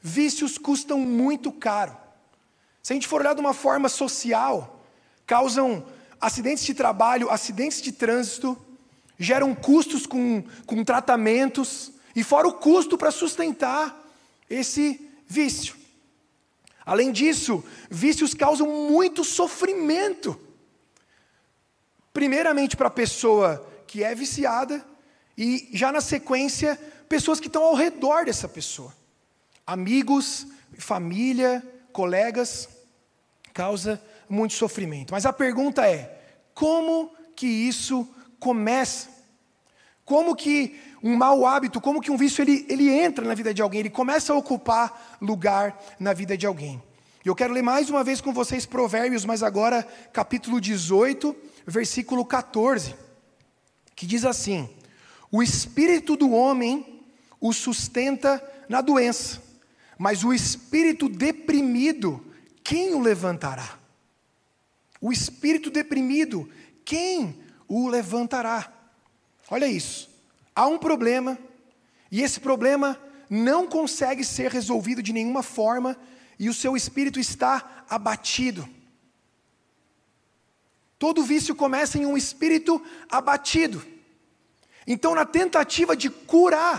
Vícios 0.00 0.58
custam 0.58 0.98
muito 0.98 1.50
caro. 1.50 1.96
Se 2.82 2.92
a 2.92 2.94
gente 2.94 3.08
for 3.08 3.20
olhar 3.20 3.34
de 3.34 3.40
uma 3.40 3.54
forma 3.54 3.88
social, 3.88 4.84
causam 5.26 5.86
acidentes 6.20 6.64
de 6.64 6.74
trabalho, 6.74 7.30
acidentes 7.30 7.80
de 7.80 7.92
trânsito, 7.92 8.58
geram 9.18 9.54
custos 9.54 10.06
com, 10.06 10.42
com 10.66 10.84
tratamentos, 10.84 11.92
e 12.14 12.22
fora 12.22 12.46
o 12.46 12.52
custo 12.52 12.96
para 12.96 13.10
sustentar 13.10 14.02
esse 14.48 15.10
vício. 15.26 15.74
Além 16.86 17.10
disso, 17.10 17.64
vícios 17.90 18.34
causam 18.34 18.68
muito 18.88 19.24
sofrimento. 19.24 20.38
Primeiramente 22.14 22.78
para 22.78 22.88
a 22.88 22.90
pessoa 22.90 23.70
que 23.86 24.02
é 24.02 24.14
viciada, 24.14 24.82
e 25.36 25.68
já 25.72 25.92
na 25.92 26.00
sequência, 26.00 26.80
pessoas 27.08 27.38
que 27.38 27.48
estão 27.48 27.62
ao 27.62 27.74
redor 27.74 28.24
dessa 28.24 28.48
pessoa 28.48 28.94
amigos, 29.66 30.46
família, 30.78 31.62
colegas, 31.92 32.68
causa 33.52 34.00
muito 34.28 34.54
sofrimento. 34.54 35.12
Mas 35.12 35.26
a 35.26 35.32
pergunta 35.32 35.88
é: 35.88 36.20
como 36.52 37.10
que 37.34 37.46
isso 37.46 38.08
começa? 38.38 39.08
Como 40.04 40.36
que 40.36 40.78
um 41.02 41.16
mau 41.16 41.46
hábito, 41.46 41.80
como 41.80 42.00
que 42.00 42.10
um 42.10 42.16
vício 42.16 42.42
ele, 42.42 42.66
ele 42.68 42.90
entra 42.90 43.24
na 43.24 43.34
vida 43.34 43.54
de 43.54 43.62
alguém, 43.62 43.80
ele 43.80 43.90
começa 43.90 44.32
a 44.32 44.36
ocupar 44.36 45.16
lugar 45.20 45.82
na 45.98 46.12
vida 46.12 46.36
de 46.36 46.46
alguém. 46.46 46.82
E 47.24 47.28
eu 47.28 47.34
quero 47.34 47.54
ler 47.54 47.62
mais 47.62 47.88
uma 47.88 48.04
vez 48.04 48.20
com 48.20 48.32
vocês 48.32 48.66
Provérbios, 48.66 49.24
mas 49.24 49.42
agora 49.42 49.82
capítulo 50.12 50.60
18, 50.60 51.34
versículo 51.66 52.24
14, 52.24 52.94
que 53.94 54.06
diz 54.06 54.24
assim: 54.24 54.68
O 55.30 55.42
espírito 55.42 56.16
do 56.16 56.30
homem 56.30 57.02
o 57.40 57.52
sustenta 57.52 58.42
na 58.68 58.80
doença, 58.80 59.42
mas 59.98 60.24
o 60.24 60.32
espírito 60.32 61.08
deprimido, 61.08 62.24
quem 62.62 62.94
o 62.94 63.00
levantará? 63.00 63.78
O 65.00 65.12
espírito 65.12 65.70
deprimido, 65.70 66.48
quem 66.84 67.42
o 67.68 67.88
levantará? 67.88 68.72
Olha 69.50 69.66
isso. 69.66 70.08
Há 70.54 70.66
um 70.66 70.78
problema, 70.78 71.38
e 72.10 72.22
esse 72.22 72.40
problema 72.40 72.98
não 73.28 73.66
consegue 73.66 74.24
ser 74.24 74.50
resolvido 74.50 75.02
de 75.02 75.12
nenhuma 75.12 75.42
forma, 75.42 75.96
e 76.38 76.48
o 76.48 76.54
seu 76.54 76.76
espírito 76.76 77.18
está 77.18 77.84
abatido. 77.88 78.68
Todo 81.04 81.22
vício 81.22 81.54
começa 81.54 81.98
em 81.98 82.06
um 82.06 82.16
espírito 82.16 82.82
abatido. 83.10 83.84
Então, 84.86 85.14
na 85.14 85.26
tentativa 85.26 85.94
de 85.94 86.08
curar 86.08 86.78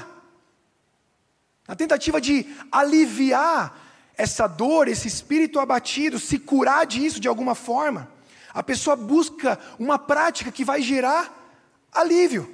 na 1.67 1.75
tentativa 1.75 2.20
de 2.20 2.44
aliviar 2.72 3.79
essa 4.17 4.48
dor, 4.48 4.88
esse 4.88 5.08
espírito 5.08 5.60
abatido, 5.60 6.17
se 6.17 6.39
curar 6.39 6.88
disso 6.88 7.20
de 7.20 7.27
alguma 7.27 7.53
forma, 7.53 8.12
a 8.51 8.63
pessoa 8.63 8.96
busca 8.96 9.60
uma 9.77 10.00
prática 10.00 10.51
que 10.51 10.65
vai 10.65 10.82
gerar 10.82 11.32
alívio, 11.91 12.51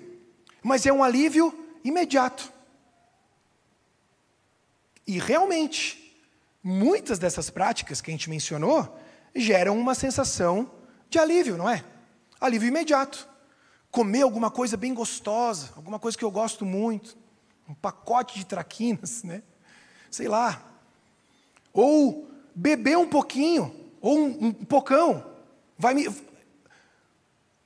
mas 0.62 0.86
é 0.86 0.92
um 0.92 1.02
alívio 1.02 1.58
imediato. 1.86 2.52
E 5.08 5.18
realmente, 5.18 6.22
muitas 6.62 7.18
dessas 7.18 7.50
práticas 7.50 8.02
que 8.02 8.12
a 8.12 8.14
gente 8.14 8.30
mencionou 8.30 9.00
geram 9.34 9.80
uma 9.80 9.96
sensação 9.96 10.70
de 11.12 11.20
alívio, 11.20 11.58
não 11.58 11.70
é? 11.70 11.84
Alívio 12.40 12.70
imediato. 12.70 13.28
Comer 13.92 14.22
alguma 14.22 14.50
coisa 14.50 14.78
bem 14.78 14.94
gostosa, 14.94 15.70
alguma 15.76 16.00
coisa 16.00 16.18
que 16.18 16.24
eu 16.24 16.32
gosto 16.32 16.66
muito 16.66 17.20
um 17.68 17.74
pacote 17.74 18.40
de 18.40 18.46
traquinas, 18.46 19.24
né? 19.24 19.44
Sei 20.10 20.28
lá. 20.28 20.62
Ou 21.74 22.30
beber 22.56 22.98
um 22.98 23.08
pouquinho, 23.08 23.74
ou 24.02 24.18
um, 24.18 24.48
um 24.48 24.54
pocão, 24.54 25.24
vai 25.78 25.94
me 25.94 26.10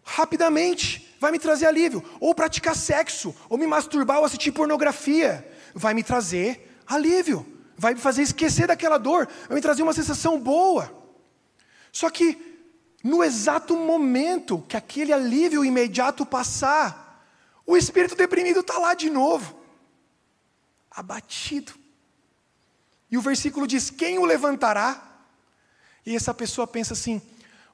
rapidamente 0.03 1.15
vai 1.19 1.31
me 1.31 1.39
trazer 1.39 1.65
alívio. 1.65 2.03
Ou 2.19 2.35
praticar 2.35 2.75
sexo, 2.75 3.35
ou 3.49 3.57
me 3.57 3.65
masturbar, 3.65 4.19
ou 4.19 4.25
assistir 4.25 4.51
pornografia, 4.51 5.47
vai 5.73 5.93
me 5.93 6.03
trazer 6.03 6.79
alívio. 6.85 7.45
Vai 7.77 7.93
me 7.93 7.99
fazer 7.99 8.21
esquecer 8.21 8.67
daquela 8.67 8.97
dor, 8.97 9.27
vai 9.47 9.55
me 9.55 9.61
trazer 9.61 9.81
uma 9.81 9.93
sensação 9.93 10.39
boa. 10.39 10.91
Só 11.91 12.09
que 12.09 12.54
no 13.05 13.23
exato 13.23 13.77
momento 13.77 14.65
que 14.67 14.75
aquele 14.75 15.13
alívio 15.13 15.63
imediato 15.63 16.25
passar, 16.25 17.23
o 17.63 17.77
espírito 17.77 18.15
deprimido 18.15 18.61
está 18.61 18.79
lá 18.79 18.95
de 18.95 19.11
novo 19.11 19.55
abatido. 20.89 21.71
E 23.11 23.15
o 23.15 23.21
versículo 23.21 23.67
diz: 23.67 23.91
Quem 23.91 24.17
o 24.17 24.25
levantará? 24.25 24.99
E 26.03 26.15
essa 26.15 26.33
pessoa 26.33 26.65
pensa 26.65 26.93
assim: 26.93 27.21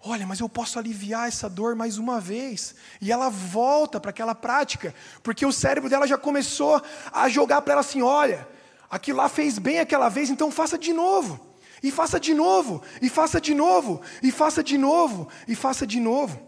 Olha, 0.04 0.28
mas 0.28 0.42
eu 0.42 0.50
posso 0.50 0.78
aliviar 0.78 1.30
essa 1.30 1.50
dor 1.50 1.78
mais 1.78 1.98
uma 1.98 2.20
vez. 2.20 2.76
E 3.00 3.10
ela 3.10 3.30
volta 3.30 4.02
para 4.02 4.10
aquela 4.10 4.36
prática, 4.36 4.94
porque 5.24 5.46
o 5.46 5.54
cérebro 5.54 5.90
dela 5.90 6.06
já 6.06 6.18
começou 6.18 6.84
a 7.10 7.30
jogar 7.30 7.62
para 7.62 7.72
ela 7.72 7.82
assim: 7.82 8.02
Olha, 8.02 8.46
aquilo 8.90 9.20
lá 9.20 9.30
fez 9.30 9.58
bem 9.58 9.80
aquela 9.80 10.10
vez, 10.10 10.30
então 10.30 10.52
faça 10.52 10.78
de 10.78 10.92
novo. 10.92 11.51
E 11.82 11.90
faça 11.92 12.20
de 12.20 12.34
novo, 12.34 12.82
e 13.02 13.10
faça 13.10 13.42
de 13.42 13.54
novo, 13.54 14.02
e 14.22 14.32
faça 14.32 14.64
de 14.64 14.78
novo, 14.78 15.28
e 15.48 15.56
faça 15.56 15.86
de 15.88 16.00
novo. 16.00 16.40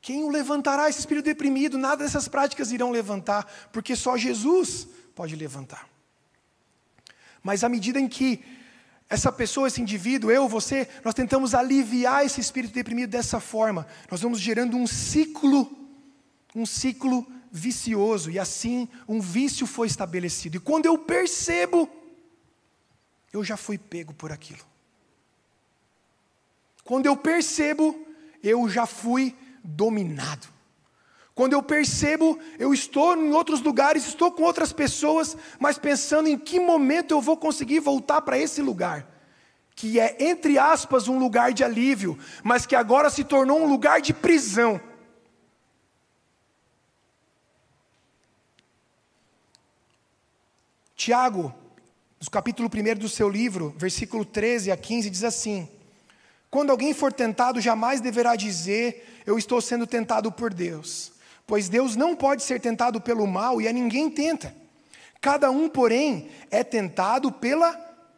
Quem 0.00 0.24
o 0.24 0.28
levantará? 0.28 0.88
Esse 0.88 0.98
espírito 1.00 1.24
deprimido, 1.24 1.78
nada 1.78 2.04
dessas 2.04 2.26
práticas 2.26 2.72
irão 2.72 2.90
levantar, 2.90 3.44
porque 3.72 3.94
só 3.94 4.16
Jesus 4.16 4.88
pode 5.14 5.36
levantar. 5.36 5.88
Mas 7.42 7.64
à 7.64 7.68
medida 7.68 8.00
em 8.00 8.08
que 8.08 8.44
essa 9.08 9.30
pessoa, 9.30 9.68
esse 9.68 9.80
indivíduo, 9.80 10.30
eu, 10.30 10.48
você, 10.48 10.88
nós 11.04 11.14
tentamos 11.14 11.54
aliviar 11.54 12.24
esse 12.24 12.40
espírito 12.40 12.72
deprimido 12.72 13.10
dessa 13.10 13.38
forma. 13.38 13.86
Nós 14.10 14.22
vamos 14.22 14.40
gerando 14.40 14.76
um 14.76 14.86
ciclo, 14.86 15.70
um 16.54 16.64
ciclo 16.64 17.26
vicioso, 17.50 18.30
e 18.30 18.38
assim 18.38 18.88
um 19.06 19.20
vício 19.20 19.66
foi 19.66 19.86
estabelecido. 19.86 20.56
E 20.56 20.60
quando 20.60 20.86
eu 20.86 20.96
percebo, 20.96 21.88
eu 23.32 23.42
já 23.42 23.56
fui 23.56 23.78
pego 23.78 24.12
por 24.12 24.30
aquilo. 24.30 24.60
Quando 26.84 27.06
eu 27.06 27.16
percebo, 27.16 28.06
eu 28.42 28.68
já 28.68 28.86
fui 28.86 29.36
dominado. 29.62 30.48
Quando 31.34 31.54
eu 31.54 31.62
percebo, 31.62 32.38
eu 32.58 32.74
estou 32.74 33.16
em 33.16 33.32
outros 33.32 33.62
lugares, 33.62 34.06
estou 34.06 34.30
com 34.30 34.42
outras 34.42 34.72
pessoas, 34.72 35.36
mas 35.58 35.78
pensando 35.78 36.28
em 36.28 36.38
que 36.38 36.60
momento 36.60 37.12
eu 37.12 37.20
vou 37.20 37.36
conseguir 37.36 37.80
voltar 37.80 38.20
para 38.20 38.36
esse 38.36 38.60
lugar, 38.60 39.06
que 39.74 39.98
é, 39.98 40.16
entre 40.20 40.58
aspas, 40.58 41.08
um 41.08 41.18
lugar 41.18 41.54
de 41.54 41.64
alívio, 41.64 42.18
mas 42.44 42.66
que 42.66 42.76
agora 42.76 43.08
se 43.08 43.24
tornou 43.24 43.62
um 43.62 43.66
lugar 43.66 44.02
de 44.02 44.12
prisão. 44.12 44.78
Tiago, 50.94 51.61
no 52.22 52.30
capítulo 52.30 52.70
1 52.72 52.98
do 52.98 53.08
seu 53.08 53.28
livro, 53.28 53.74
versículo 53.76 54.24
13 54.24 54.70
a 54.70 54.76
15, 54.76 55.10
diz 55.10 55.24
assim: 55.24 55.68
Quando 56.50 56.70
alguém 56.70 56.94
for 56.94 57.12
tentado, 57.12 57.60
jamais 57.60 58.00
deverá 58.00 58.36
dizer, 58.36 59.22
Eu 59.26 59.38
estou 59.38 59.60
sendo 59.60 59.86
tentado 59.86 60.32
por 60.32 60.52
Deus 60.52 61.12
pois 61.46 61.68
Deus 61.68 61.96
não 61.96 62.14
pode 62.14 62.42
ser 62.42 62.60
tentado 62.60 63.00
pelo 63.00 63.26
mal 63.26 63.60
e 63.60 63.68
a 63.68 63.72
ninguém 63.72 64.08
tenta. 64.08 64.54
Cada 65.20 65.50
um, 65.50 65.68
porém, 65.68 66.28
é 66.50 66.64
tentado 66.64 67.30
pela 67.30 67.74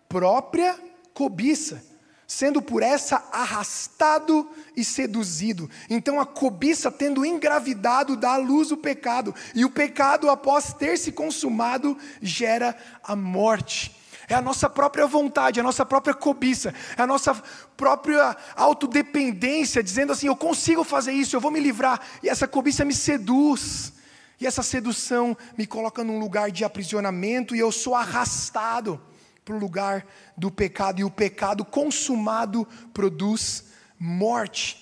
própria 0.09 0.79
cobiça, 1.13 1.85
sendo 2.26 2.62
por 2.62 2.83
essa 2.83 3.23
arrastado 3.33 4.49
e 4.76 4.85
seduzido. 4.85 5.71
Então 5.88 6.21
a 6.21 6.26
cobiça, 6.26 6.90
tendo 6.90 7.25
engravidado, 7.25 8.16
dá 8.16 8.35
à 8.35 8.37
luz 8.37 8.71
o 8.71 8.76
pecado, 8.76 9.35
e 9.54 9.64
o 9.64 9.71
pecado, 9.71 10.31
após 10.31 10.73
ter 10.73 10.99
se 10.99 11.12
consumado, 11.12 11.97
gera 12.21 12.76
a 13.02 13.14
morte. 13.14 13.95
É 14.26 14.35
a 14.35 14.40
nossa 14.40 14.71
própria 14.71 15.07
vontade, 15.07 15.61
a 15.61 15.62
nossa 15.62 15.85
própria 15.85 16.14
cobiça, 16.14 16.75
é 16.97 17.02
a 17.02 17.07
nossa 17.07 17.35
própria 17.76 18.35
autodependência, 18.57 19.83
dizendo 19.83 20.12
assim: 20.12 20.26
eu 20.26 20.37
consigo 20.37 20.83
fazer 20.83 21.12
isso, 21.12 21.37
eu 21.37 21.40
vou 21.40 21.50
me 21.50 21.61
livrar. 21.61 22.00
E 22.23 22.28
essa 22.28 22.49
cobiça 22.49 22.85
me 22.85 22.95
seduz. 22.95 23.93
E 24.40 24.47
essa 24.47 24.62
sedução 24.62 25.37
me 25.57 25.66
coloca 25.66 26.02
num 26.02 26.19
lugar 26.19 26.50
de 26.50 26.64
aprisionamento 26.64 27.54
e 27.54 27.61
eu 27.61 27.71
sou 27.71 27.95
arrastado 27.95 29.00
para 29.45 29.55
o 29.55 29.59
lugar 29.59 30.07
do 30.37 30.51
pecado. 30.51 31.01
E 31.01 31.05
o 31.05 31.11
pecado 31.11 31.65
consumado 31.65 32.67
produz 32.93 33.65
morte. 33.99 34.81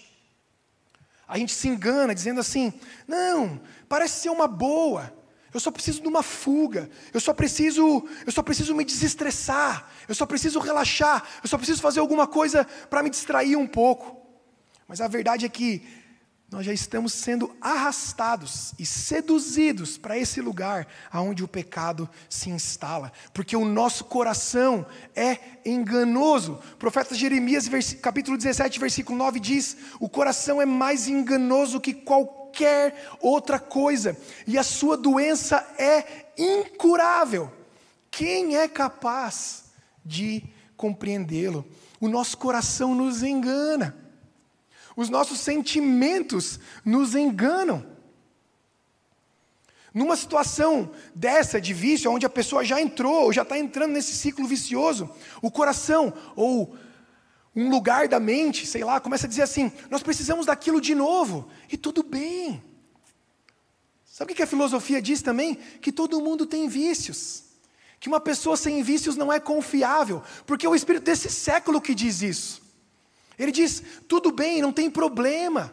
A 1.26 1.38
gente 1.38 1.52
se 1.52 1.68
engana 1.68 2.14
dizendo 2.14 2.40
assim: 2.40 2.72
não, 3.06 3.60
parece 3.88 4.20
ser 4.20 4.30
uma 4.30 4.46
boa. 4.46 5.12
Eu 5.52 5.60
só 5.60 5.70
preciso 5.70 6.00
de 6.00 6.08
uma 6.08 6.22
fuga. 6.22 6.88
Eu 7.12 7.20
só 7.20 7.34
preciso, 7.34 8.08
eu 8.24 8.32
só 8.32 8.42
preciso 8.42 8.74
me 8.74 8.84
desestressar. 8.84 9.86
Eu 10.08 10.14
só 10.14 10.24
preciso 10.24 10.58
relaxar. 10.58 11.24
Eu 11.42 11.48
só 11.48 11.58
preciso 11.58 11.82
fazer 11.82 12.00
alguma 12.00 12.26
coisa 12.26 12.64
para 12.88 13.02
me 13.02 13.10
distrair 13.10 13.56
um 13.56 13.66
pouco. 13.66 14.22
Mas 14.88 15.00
a 15.00 15.08
verdade 15.08 15.44
é 15.44 15.48
que 15.48 15.86
nós 16.52 16.66
já 16.66 16.72
estamos 16.72 17.14
sendo 17.14 17.56
arrastados 17.62 18.74
e 18.78 18.84
seduzidos 18.84 19.96
para 19.96 20.18
esse 20.18 20.38
lugar 20.38 20.86
aonde 21.10 21.42
o 21.42 21.48
pecado 21.48 22.06
se 22.28 22.50
instala, 22.50 23.10
porque 23.32 23.56
o 23.56 23.64
nosso 23.64 24.04
coração 24.04 24.84
é 25.16 25.38
enganoso. 25.64 26.60
O 26.74 26.76
profeta 26.76 27.14
Jeremias, 27.14 27.70
capítulo 28.02 28.36
17, 28.36 28.78
versículo 28.78 29.16
9 29.16 29.40
diz: 29.40 29.78
"O 29.98 30.10
coração 30.10 30.60
é 30.60 30.66
mais 30.66 31.08
enganoso 31.08 31.80
que 31.80 31.94
qualquer 31.94 33.08
outra 33.18 33.58
coisa, 33.58 34.14
e 34.46 34.58
a 34.58 34.62
sua 34.62 34.98
doença 34.98 35.66
é 35.78 36.26
incurável. 36.36 37.50
Quem 38.10 38.58
é 38.58 38.68
capaz 38.68 39.72
de 40.04 40.44
compreendê-lo? 40.76 41.64
O 41.98 42.08
nosso 42.08 42.36
coração 42.36 42.94
nos 42.94 43.22
engana, 43.22 44.01
os 44.96 45.08
nossos 45.08 45.40
sentimentos 45.40 46.58
nos 46.84 47.14
enganam. 47.14 47.86
Numa 49.94 50.16
situação 50.16 50.90
dessa 51.14 51.60
de 51.60 51.74
vício, 51.74 52.10
onde 52.10 52.24
a 52.24 52.30
pessoa 52.30 52.64
já 52.64 52.80
entrou, 52.80 53.24
ou 53.24 53.32
já 53.32 53.42
está 53.42 53.58
entrando 53.58 53.92
nesse 53.92 54.14
ciclo 54.14 54.46
vicioso, 54.46 55.10
o 55.42 55.50
coração 55.50 56.12
ou 56.34 56.74
um 57.54 57.68
lugar 57.68 58.08
da 58.08 58.18
mente, 58.18 58.66
sei 58.66 58.82
lá, 58.82 58.98
começa 59.00 59.26
a 59.26 59.28
dizer 59.28 59.42
assim: 59.42 59.70
nós 59.90 60.02
precisamos 60.02 60.46
daquilo 60.46 60.80
de 60.80 60.94
novo, 60.94 61.48
e 61.70 61.76
tudo 61.76 62.02
bem. 62.02 62.62
Sabe 64.06 64.32
o 64.32 64.36
que 64.36 64.42
a 64.42 64.46
filosofia 64.46 65.00
diz 65.00 65.20
também? 65.20 65.54
Que 65.54 65.92
todo 65.92 66.20
mundo 66.20 66.46
tem 66.46 66.68
vícios. 66.68 67.44
Que 67.98 68.08
uma 68.08 68.20
pessoa 68.20 68.56
sem 68.56 68.82
vícios 68.82 69.16
não 69.16 69.32
é 69.32 69.38
confiável, 69.38 70.22
porque 70.46 70.66
é 70.66 70.68
o 70.68 70.74
espírito 70.74 71.04
desse 71.04 71.30
século 71.30 71.80
que 71.80 71.94
diz 71.94 72.20
isso. 72.20 72.61
Ele 73.38 73.52
diz: 73.52 73.82
tudo 74.08 74.32
bem, 74.32 74.62
não 74.62 74.72
tem 74.72 74.90
problema. 74.90 75.72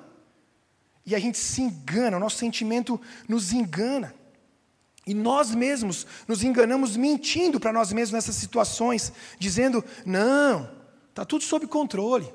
E 1.05 1.15
a 1.15 1.19
gente 1.19 1.37
se 1.37 1.61
engana, 1.61 2.17
o 2.17 2.19
nosso 2.19 2.37
sentimento 2.37 2.99
nos 3.27 3.51
engana. 3.53 4.13
E 5.07 5.13
nós 5.13 5.55
mesmos 5.55 6.05
nos 6.27 6.43
enganamos 6.43 6.95
mentindo 6.95 7.59
para 7.59 7.73
nós 7.73 7.91
mesmos 7.91 8.13
nessas 8.13 8.35
situações, 8.35 9.11
dizendo: 9.39 9.83
não, 10.05 10.79
Está 11.19 11.25
tudo 11.25 11.43
sob 11.43 11.67
controle. 11.67 12.33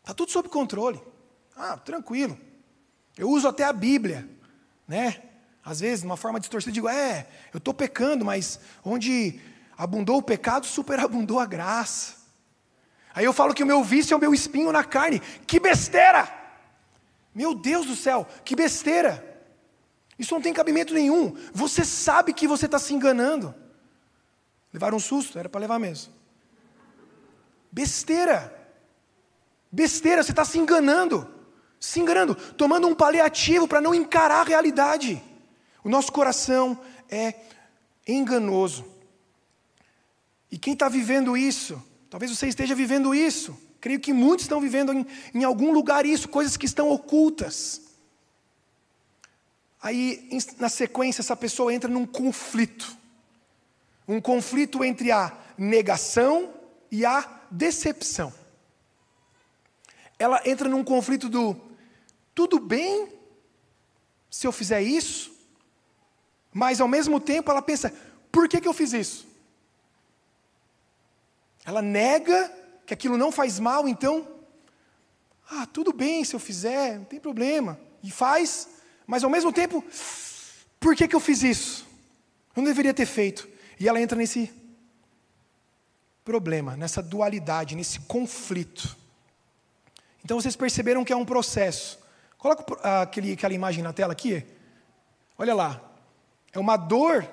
Está 0.00 0.12
tudo 0.12 0.30
sob 0.30 0.50
controle. 0.50 1.00
Ah, 1.56 1.78
tranquilo. 1.78 2.38
Eu 3.16 3.30
uso 3.30 3.48
até 3.48 3.64
a 3.64 3.72
Bíblia, 3.72 4.28
né? 4.86 5.22
Às 5.64 5.80
vezes, 5.80 6.04
uma 6.04 6.18
forma 6.18 6.38
distorcida, 6.38 6.70
digo, 6.70 6.86
é, 6.86 7.26
eu 7.50 7.56
estou 7.56 7.72
pecando, 7.72 8.26
mas 8.26 8.60
onde 8.84 9.40
abundou 9.74 10.18
o 10.18 10.22
pecado, 10.22 10.66
superabundou 10.66 11.38
a 11.38 11.46
graça. 11.46 12.16
Aí 13.14 13.24
eu 13.24 13.32
falo 13.32 13.54
que 13.54 13.62
o 13.62 13.66
meu 13.66 13.82
vício 13.82 14.14
é 14.14 14.16
o 14.16 14.20
meu 14.20 14.32
espinho 14.32 14.70
na 14.72 14.84
carne. 14.84 15.20
Que 15.46 15.58
besteira! 15.58 16.28
Meu 17.34 17.54
Deus 17.54 17.86
do 17.86 17.96
céu, 17.96 18.26
que 18.44 18.56
besteira! 18.56 19.26
Isso 20.18 20.34
não 20.34 20.42
tem 20.42 20.52
cabimento 20.52 20.92
nenhum. 20.92 21.34
Você 21.52 21.84
sabe 21.84 22.34
que 22.34 22.46
você 22.46 22.66
está 22.66 22.78
se 22.78 22.92
enganando. 22.92 23.54
Levaram 24.72 24.98
um 24.98 25.00
susto? 25.00 25.38
Era 25.38 25.48
para 25.48 25.60
levar 25.60 25.78
mesmo. 25.78 26.12
Besteira. 27.72 28.54
Besteira, 29.72 30.22
você 30.22 30.32
está 30.32 30.44
se 30.44 30.58
enganando. 30.58 31.26
Se 31.80 31.98
enganando, 32.00 32.34
tomando 32.34 32.86
um 32.86 32.94
paliativo 32.94 33.66
para 33.66 33.80
não 33.80 33.94
encarar 33.94 34.40
a 34.40 34.44
realidade. 34.44 35.22
O 35.82 35.88
nosso 35.88 36.12
coração 36.12 36.78
é 37.08 37.34
enganoso. 38.06 38.84
E 40.50 40.58
quem 40.58 40.74
está 40.74 40.88
vivendo 40.88 41.36
isso, 41.36 41.82
talvez 42.10 42.36
você 42.36 42.48
esteja 42.48 42.74
vivendo 42.74 43.14
isso, 43.14 43.56
creio 43.80 44.00
que 44.00 44.12
muitos 44.12 44.44
estão 44.44 44.60
vivendo 44.60 44.92
em, 44.92 45.06
em 45.32 45.44
algum 45.44 45.72
lugar 45.72 46.04
isso, 46.04 46.28
coisas 46.28 46.56
que 46.56 46.66
estão 46.66 46.90
ocultas. 46.90 47.80
Aí, 49.80 50.28
na 50.58 50.68
sequência, 50.68 51.22
essa 51.22 51.36
pessoa 51.36 51.72
entra 51.72 51.88
num 51.88 52.04
conflito. 52.04 52.98
Um 54.06 54.20
conflito 54.20 54.84
entre 54.84 55.10
a 55.10 55.32
negação 55.56 56.52
e 56.90 57.06
a 57.06 57.40
decepção. 57.50 58.34
Ela 60.18 60.42
entra 60.44 60.68
num 60.68 60.84
conflito 60.84 61.28
do 61.30 61.56
tudo 62.34 62.58
bem 62.58 63.08
se 64.30 64.46
eu 64.46 64.52
fizer 64.52 64.82
isso, 64.82 65.32
mas 66.52 66.80
ao 66.80 66.88
mesmo 66.88 67.18
tempo 67.18 67.50
ela 67.50 67.62
pensa: 67.62 67.94
por 68.30 68.48
que, 68.48 68.60
que 68.60 68.68
eu 68.68 68.74
fiz 68.74 68.92
isso? 68.92 69.29
Ela 71.70 71.80
nega 71.80 72.52
que 72.84 72.92
aquilo 72.92 73.16
não 73.16 73.30
faz 73.30 73.60
mal, 73.60 73.88
então, 73.88 74.26
ah, 75.48 75.64
tudo 75.66 75.92
bem 75.92 76.24
se 76.24 76.34
eu 76.34 76.40
fizer, 76.40 76.98
não 76.98 77.04
tem 77.04 77.20
problema, 77.20 77.78
e 78.02 78.10
faz, 78.10 78.68
mas 79.06 79.22
ao 79.22 79.30
mesmo 79.30 79.52
tempo, 79.52 79.84
por 80.80 80.96
que, 80.96 81.06
que 81.06 81.14
eu 81.14 81.20
fiz 81.20 81.44
isso? 81.44 81.86
Eu 82.56 82.62
não 82.62 82.64
deveria 82.64 82.92
ter 82.92 83.06
feito. 83.06 83.48
E 83.78 83.88
ela 83.88 84.00
entra 84.00 84.18
nesse 84.18 84.52
problema, 86.24 86.76
nessa 86.76 87.00
dualidade, 87.00 87.76
nesse 87.76 88.00
conflito. 88.00 88.96
Então 90.24 90.40
vocês 90.40 90.56
perceberam 90.56 91.04
que 91.04 91.12
é 91.12 91.16
um 91.16 91.24
processo. 91.24 92.00
Coloca 92.36 92.64
aquele, 93.00 93.34
aquela 93.34 93.54
imagem 93.54 93.84
na 93.84 93.92
tela 93.92 94.12
aqui. 94.12 94.44
Olha 95.38 95.54
lá. 95.54 95.80
É 96.52 96.58
uma 96.58 96.76
dor 96.76 97.30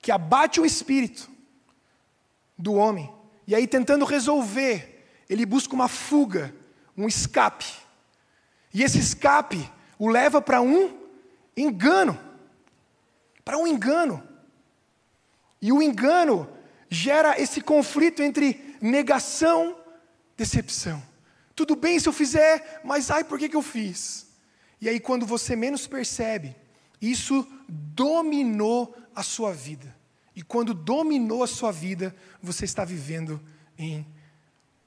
que 0.00 0.10
abate 0.10 0.58
o 0.58 0.64
espírito 0.64 1.30
do 2.56 2.72
homem. 2.72 3.12
E 3.46 3.54
aí, 3.54 3.66
tentando 3.66 4.04
resolver, 4.04 5.06
ele 5.28 5.44
busca 5.44 5.74
uma 5.74 5.88
fuga, 5.88 6.54
um 6.96 7.06
escape. 7.06 7.66
E 8.72 8.82
esse 8.82 8.98
escape 8.98 9.70
o 9.98 10.08
leva 10.08 10.40
para 10.40 10.60
um 10.60 10.98
engano. 11.56 12.18
Para 13.44 13.58
um 13.58 13.66
engano. 13.66 14.22
E 15.60 15.72
o 15.72 15.82
engano 15.82 16.48
gera 16.88 17.40
esse 17.40 17.60
conflito 17.60 18.22
entre 18.22 18.76
negação, 18.80 19.76
decepção. 20.36 21.02
Tudo 21.54 21.76
bem 21.76 21.98
se 21.98 22.08
eu 22.08 22.12
fizer, 22.12 22.80
mas 22.84 23.10
ai, 23.10 23.24
por 23.24 23.38
que, 23.38 23.48
que 23.48 23.56
eu 23.56 23.62
fiz? 23.62 24.26
E 24.80 24.88
aí, 24.88 25.00
quando 25.00 25.24
você 25.24 25.54
menos 25.56 25.86
percebe, 25.86 26.54
isso 27.00 27.46
dominou 27.68 28.94
a 29.14 29.22
sua 29.22 29.52
vida. 29.52 29.94
E 30.34 30.42
quando 30.42 30.74
dominou 30.74 31.42
a 31.42 31.46
sua 31.46 31.70
vida, 31.70 32.14
você 32.42 32.64
está 32.64 32.84
vivendo 32.84 33.40
em 33.78 34.06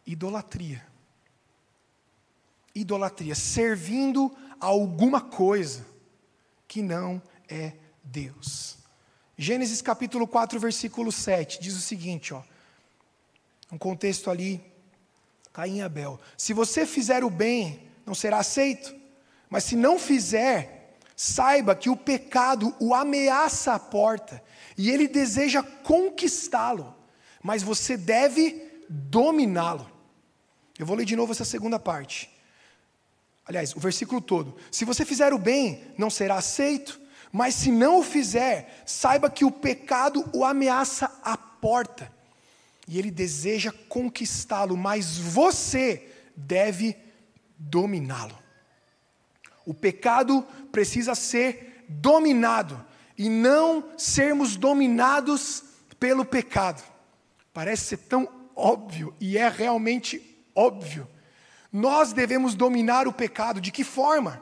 idolatria. 0.06 0.86
Idolatria, 2.76 3.34
servindo 3.34 4.36
a 4.60 4.66
alguma 4.68 5.22
coisa 5.22 5.86
que 6.68 6.82
não 6.82 7.22
é 7.48 7.74
Deus. 8.04 8.78
Gênesis 9.38 9.82
capítulo 9.82 10.28
4, 10.28 10.60
versículo 10.60 11.12
7 11.12 11.62
diz 11.62 11.76
o 11.76 11.82
seguinte, 11.82 12.34
ó. 12.34 12.44
Um 13.72 13.78
contexto 13.78 14.30
ali, 14.30 14.64
Caim 15.54 15.78
e 15.78 15.82
Abel. 15.82 16.20
Se 16.38 16.54
você 16.54 16.86
fizer 16.86 17.24
o 17.24 17.30
bem, 17.30 17.88
não 18.06 18.16
será 18.16 18.40
aceito, 18.40 18.96
mas 19.50 19.64
se 19.64 19.76
não 19.76 20.00
fizer, 20.00 20.77
saiba 21.18 21.76
que 21.76 21.90
o 21.90 21.98
pecado 21.98 22.76
o 22.80 22.94
ameaça 22.94 23.74
à 23.74 23.80
porta 23.80 24.42
e 24.78 24.92
ele 24.92 25.08
deseja 25.08 25.64
conquistá-lo, 25.64 26.96
mas 27.42 27.64
você 27.64 27.98
deve 27.98 28.84
dominá-lo. 28.88 29.90
Eu 30.78 30.86
vou 30.86 30.96
ler 30.96 31.06
de 31.06 31.16
novo 31.16 31.32
essa 31.32 31.44
segunda 31.44 31.80
parte. 31.80 32.30
Aliás, 33.44 33.76
o 33.76 33.80
versículo 33.80 34.22
todo. 34.22 34.56
Se 34.72 34.86
você 34.86 35.04
fizer 35.04 35.34
o 35.34 35.40
bem, 35.40 35.92
não 35.98 36.12
será 36.12 36.36
aceito, 36.36 37.02
mas 37.32 37.56
se 37.56 37.72
não 37.72 38.00
o 38.00 38.04
fizer, 38.04 38.84
saiba 38.86 39.28
que 39.28 39.44
o 39.44 39.52
pecado 39.52 40.24
o 40.34 40.46
ameaça 40.46 41.12
à 41.24 41.36
porta 41.36 42.12
e 42.88 43.00
ele 43.00 43.10
deseja 43.10 43.74
conquistá-lo, 43.90 44.78
mas 44.78 45.18
você 45.18 46.10
deve 46.36 46.96
dominá-lo. 47.58 48.38
O 49.68 49.74
pecado 49.74 50.48
precisa 50.72 51.14
ser 51.14 51.84
dominado 51.90 52.82
e 53.18 53.28
não 53.30 53.84
sermos 53.98 54.56
dominados 54.56 55.62
pelo 56.00 56.24
pecado. 56.24 56.82
Parece 57.54 57.84
ser 57.84 57.98
tão 57.98 58.30
óbvio 58.56 59.14
e 59.20 59.38
é 59.38 59.50
realmente 59.50 60.42
óbvio. 60.56 61.06
Nós 61.70 62.14
devemos 62.14 62.56
dominar 62.56 63.10
o 63.10 63.14
pecado 63.14 63.60
de 63.60 63.70
que 63.70 63.84
forma? 63.84 64.42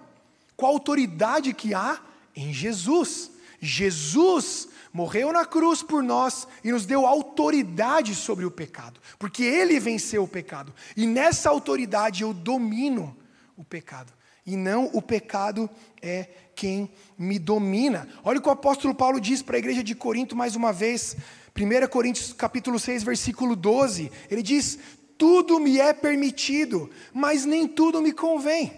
Qual 0.56 0.74
autoridade 0.74 1.56
que 1.56 1.74
há 1.74 2.00
em 2.36 2.54
Jesus? 2.54 3.32
Jesus 3.60 4.70
morreu 4.94 5.34
na 5.34 5.44
cruz 5.44 5.82
por 5.82 6.04
nós 6.04 6.48
e 6.64 6.72
nos 6.72 6.86
deu 6.86 7.08
autoridade 7.08 8.14
sobre 8.14 8.46
o 8.46 8.52
pecado, 8.52 9.02
porque 9.18 9.44
ele 9.44 9.80
venceu 9.80 10.22
o 10.22 10.28
pecado. 10.28 10.72
E 10.96 11.08
nessa 11.08 11.50
autoridade 11.50 12.22
eu 12.22 12.32
domino 12.32 13.18
o 13.58 13.64
pecado 13.64 14.14
e 14.46 14.56
não 14.56 14.90
o 14.94 15.02
pecado 15.02 15.70
é 16.02 16.28
quem 16.56 16.90
me 17.18 17.40
domina. 17.40 18.08
Olha 18.24 18.40
o 18.40 18.42
que 18.42 18.48
o 18.48 18.52
apóstolo 18.52 18.94
Paulo 18.94 19.20
diz 19.20 19.42
para 19.42 19.56
a 19.56 19.60
igreja 19.60 19.84
de 19.84 19.96
Corinto 19.96 20.36
mais 20.36 20.56
uma 20.56 20.72
vez, 20.72 21.18
1 21.58 21.88
Coríntios 21.88 22.32
capítulo 22.32 22.78
6, 22.78 23.04
versículo 23.04 23.56
12. 23.56 24.12
Ele 24.30 24.44
diz: 24.44 24.78
"Tudo 25.18 25.60
me 25.60 25.80
é 25.80 25.94
permitido, 25.94 26.90
mas 27.14 27.46
nem 27.46 27.68
tudo 27.68 28.02
me 28.02 28.12
convém. 28.12 28.72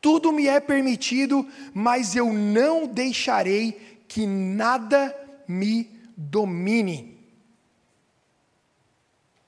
Tudo 0.00 0.32
me 0.32 0.48
é 0.48 0.58
permitido, 0.58 1.46
mas 1.72 2.16
eu 2.16 2.32
não 2.32 2.86
deixarei 2.86 4.00
que 4.08 4.26
nada 4.26 5.16
me 5.46 5.88
domine." 6.16 7.12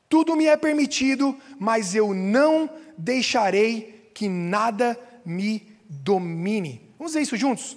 Tudo 0.08 0.36
me 0.36 0.46
é 0.46 0.56
permitido, 0.56 1.36
mas 1.58 1.92
eu 1.92 2.14
não 2.14 2.70
deixarei 2.96 3.93
que 4.14 4.28
nada 4.28 4.98
me 5.24 5.66
domine. 5.88 6.90
Vamos 6.96 7.12
dizer 7.12 7.22
isso 7.22 7.36
juntos? 7.36 7.76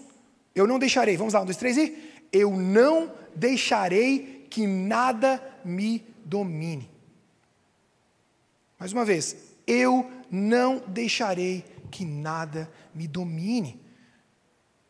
Eu 0.56 0.67
não 0.67 0.80
deixarei. 0.80 1.17
Vamos 1.17 1.34
lá, 1.34 1.41
um, 1.41 1.45
dois, 1.45 1.58
três 1.58 1.76
e. 1.76 1.95
Eu 2.32 2.52
não 2.52 3.12
deixarei 3.36 4.47
que 4.50 4.65
nada 4.65 5.41
me 5.65 6.06
domine. 6.23 6.89
Mais 8.80 8.93
uma 8.93 9.04
vez, 9.04 9.36
eu 9.65 10.10
não 10.30 10.84
deixarei 10.88 11.65
que 11.89 12.06
nada 12.06 12.71
me 12.93 13.08
domine. 13.08 13.82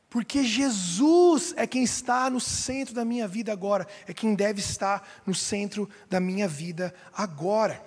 Porque 0.10 0.44
Jesus 0.44 1.54
é 1.58 1.68
quem 1.68 1.84
está 1.84 2.30
no 2.30 2.40
centro 2.40 2.94
da 2.94 3.06
minha 3.06 3.28
vida 3.28 3.52
agora, 3.52 3.88
é 4.08 4.14
quem 4.14 4.36
deve 4.36 4.60
estar 4.60 5.22
no 5.26 5.36
centro 5.36 5.90
da 6.10 6.20
minha 6.20 6.48
vida 6.48 6.94
agora. 7.14 7.87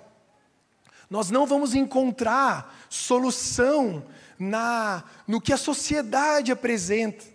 Nós 1.11 1.29
não 1.29 1.45
vamos 1.45 1.75
encontrar 1.75 2.73
solução 2.89 4.05
na 4.39 5.03
no 5.27 5.41
que 5.41 5.51
a 5.51 5.57
sociedade 5.57 6.53
apresenta. 6.53 7.25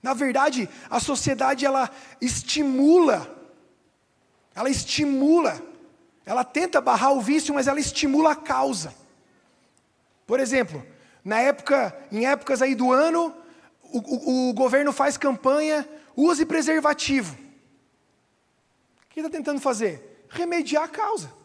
Na 0.00 0.14
verdade, 0.14 0.68
a 0.88 1.00
sociedade 1.00 1.66
ela 1.66 1.90
estimula, 2.20 3.28
ela 4.54 4.70
estimula, 4.70 5.60
ela 6.24 6.44
tenta 6.44 6.80
barrar 6.80 7.12
o 7.12 7.20
vício, 7.20 7.52
mas 7.52 7.66
ela 7.66 7.80
estimula 7.80 8.30
a 8.30 8.36
causa. 8.36 8.94
Por 10.24 10.38
exemplo, 10.38 10.86
na 11.24 11.40
época, 11.40 11.98
em 12.12 12.26
épocas 12.26 12.62
aí 12.62 12.76
do 12.76 12.92
ano, 12.92 13.34
o, 13.82 13.98
o, 13.98 14.50
o 14.50 14.54
governo 14.54 14.92
faz 14.92 15.16
campanha, 15.16 15.88
use 16.14 16.46
preservativo. 16.46 17.34
O 17.34 19.14
que 19.14 19.18
está 19.18 19.28
tentando 19.28 19.60
fazer? 19.60 20.26
Remediar 20.28 20.84
a 20.84 20.88
causa. 20.88 21.43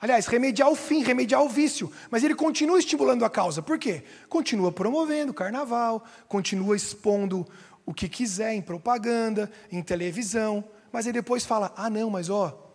Aliás, 0.00 0.26
remediar 0.26 0.68
o 0.68 0.74
fim, 0.74 1.02
remediar 1.02 1.42
o 1.42 1.48
vício. 1.48 1.90
Mas 2.10 2.22
ele 2.22 2.34
continua 2.34 2.78
estimulando 2.78 3.24
a 3.24 3.30
causa. 3.30 3.62
Por 3.62 3.78
quê? 3.78 4.04
Continua 4.28 4.70
promovendo 4.70 5.32
o 5.32 5.34
carnaval, 5.34 6.04
continua 6.28 6.76
expondo 6.76 7.46
o 7.86 7.94
que 7.94 8.08
quiser 8.08 8.54
em 8.54 8.62
propaganda, 8.62 9.50
em 9.70 9.82
televisão. 9.82 10.64
Mas 10.92 11.06
aí 11.06 11.12
depois 11.12 11.44
fala: 11.44 11.72
ah, 11.76 11.88
não, 11.88 12.10
mas 12.10 12.28
ó, 12.28 12.70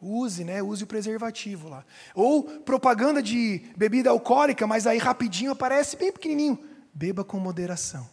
use, 0.00 0.44
né? 0.44 0.62
Use 0.62 0.84
o 0.84 0.86
preservativo 0.86 1.68
lá. 1.68 1.84
Ou 2.14 2.42
propaganda 2.42 3.22
de 3.22 3.62
bebida 3.76 4.10
alcoólica, 4.10 4.66
mas 4.66 4.86
aí 4.86 4.98
rapidinho 4.98 5.52
aparece 5.52 5.96
bem 5.96 6.12
pequenininho: 6.12 6.58
beba 6.92 7.24
com 7.24 7.38
moderação. 7.38 8.08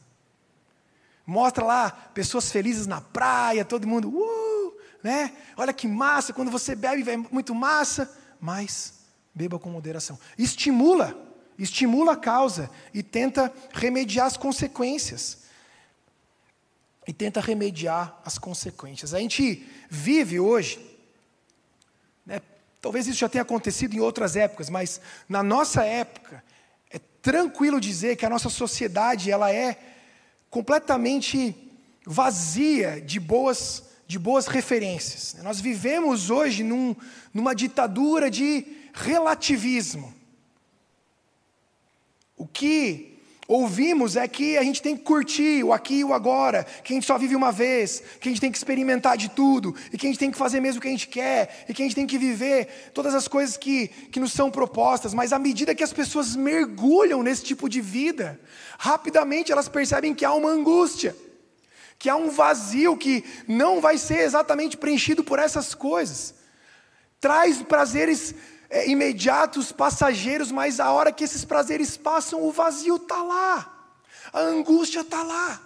Mostra 1.26 1.64
lá 1.64 1.90
pessoas 1.90 2.52
felizes 2.52 2.88
na 2.88 3.00
praia, 3.00 3.64
todo 3.64 3.88
mundo, 3.88 4.10
uh, 4.10 4.74
né? 5.02 5.32
Olha 5.56 5.72
que 5.72 5.88
massa, 5.88 6.34
quando 6.34 6.52
você 6.52 6.76
bebe, 6.76 7.10
é 7.10 7.16
muito 7.16 7.56
massa 7.56 8.20
mas 8.42 8.96
beba 9.34 9.60
com 9.60 9.70
moderação. 9.70 10.20
Estimula, 10.38 11.16
estimula 11.58 12.14
a 12.14 12.18
causa 12.18 12.70
e 12.92 13.04
tenta 13.04 13.54
remediar 13.72 14.26
as 14.26 14.36
consequências. 14.36 15.44
E 17.08 17.14
tenta 17.14 17.40
remediar 17.40 18.20
as 18.26 18.38
consequências. 18.38 19.14
A 19.14 19.20
gente 19.20 19.68
vive 19.90 20.40
hoje, 20.40 20.80
né, 22.26 22.42
talvez 22.82 23.08
isso 23.08 23.20
já 23.20 23.30
tenha 23.30 23.44
acontecido 23.44 23.96
em 23.96 24.00
outras 24.00 24.36
épocas, 24.36 24.70
mas 24.70 25.00
na 25.30 25.44
nossa 25.44 25.86
época, 25.86 26.44
é 26.90 27.00
tranquilo 27.22 27.80
dizer 27.80 28.16
que 28.16 28.26
a 28.26 28.30
nossa 28.30 28.50
sociedade 28.50 29.32
ela 29.32 29.54
é 29.54 29.78
completamente 30.50 31.56
vazia 32.06 33.00
de 33.00 33.20
boas 33.20 33.91
de 34.12 34.20
boas 34.20 34.46
referências. 34.46 35.38
Nós 35.42 35.62
vivemos 35.62 36.30
hoje 36.30 36.64
num, 36.64 36.94
numa 37.34 37.56
ditadura 37.56 38.30
de 38.30 38.66
relativismo. 38.94 40.14
O 42.36 42.46
que 42.46 43.18
ouvimos 43.48 44.18
é 44.18 44.28
que 44.28 44.58
a 44.58 44.64
gente 44.64 44.82
tem 44.82 44.98
que 44.98 45.04
curtir 45.04 45.64
o 45.64 45.72
aqui 45.72 46.00
e 46.00 46.04
o 46.04 46.14
agora, 46.14 46.66
que 46.84 46.92
a 46.92 46.96
gente 46.96 47.06
só 47.06 47.18
vive 47.18 47.38
uma 47.38 47.54
vez, 47.54 48.04
que 48.20 48.28
a 48.28 48.32
gente 48.34 48.42
tem 48.42 48.52
que 48.52 48.58
experimentar 48.58 49.16
de 49.16 49.30
tudo, 49.30 49.74
e 49.94 49.98
que 49.98 50.06
a 50.06 50.10
gente 50.10 50.20
tem 50.20 50.30
que 50.30 50.38
fazer 50.38 50.60
mesmo 50.60 50.80
o 50.80 50.82
que 50.82 50.90
a 50.90 50.92
gente 50.92 51.08
quer, 51.08 51.64
e 51.70 51.74
que 51.74 51.82
a 51.82 51.86
gente 51.86 51.96
tem 51.96 52.06
que 52.06 52.18
viver 52.18 52.92
todas 52.94 53.16
as 53.16 53.30
coisas 53.30 53.56
que, 53.56 53.88
que 54.12 54.20
nos 54.20 54.34
são 54.34 54.52
propostas, 54.52 55.14
mas 55.14 55.32
à 55.32 55.40
medida 55.40 55.74
que 55.74 55.86
as 55.86 55.94
pessoas 55.94 56.36
mergulham 56.36 57.24
nesse 57.24 57.46
tipo 57.46 57.70
de 57.70 57.80
vida, 57.80 58.38
rapidamente 58.78 59.54
elas 59.54 59.70
percebem 59.70 60.14
que 60.14 60.26
há 60.26 60.34
uma 60.34 60.50
angústia 60.50 61.16
que 62.02 62.10
há 62.10 62.16
um 62.16 62.32
vazio 62.32 62.98
que 62.98 63.24
não 63.48 63.80
vai 63.80 63.96
ser 63.96 64.22
exatamente 64.22 64.76
preenchido 64.76 65.24
por 65.24 65.38
essas 65.38 65.76
coisas. 65.76 66.34
Traz 67.20 67.62
prazeres 67.62 68.34
é, 68.72 68.90
imediatos, 68.90 69.72
passageiros, 69.72 70.52
mas 70.52 70.80
a 70.80 70.90
hora 70.90 71.12
que 71.12 71.24
esses 71.24 71.46
prazeres 71.46 71.96
passam, 71.98 72.42
o 72.42 72.52
vazio 72.52 72.96
está 72.96 73.22
lá, 73.22 73.92
a 74.34 74.40
angústia 74.40 75.02
está 75.02 75.22
lá. 75.22 75.62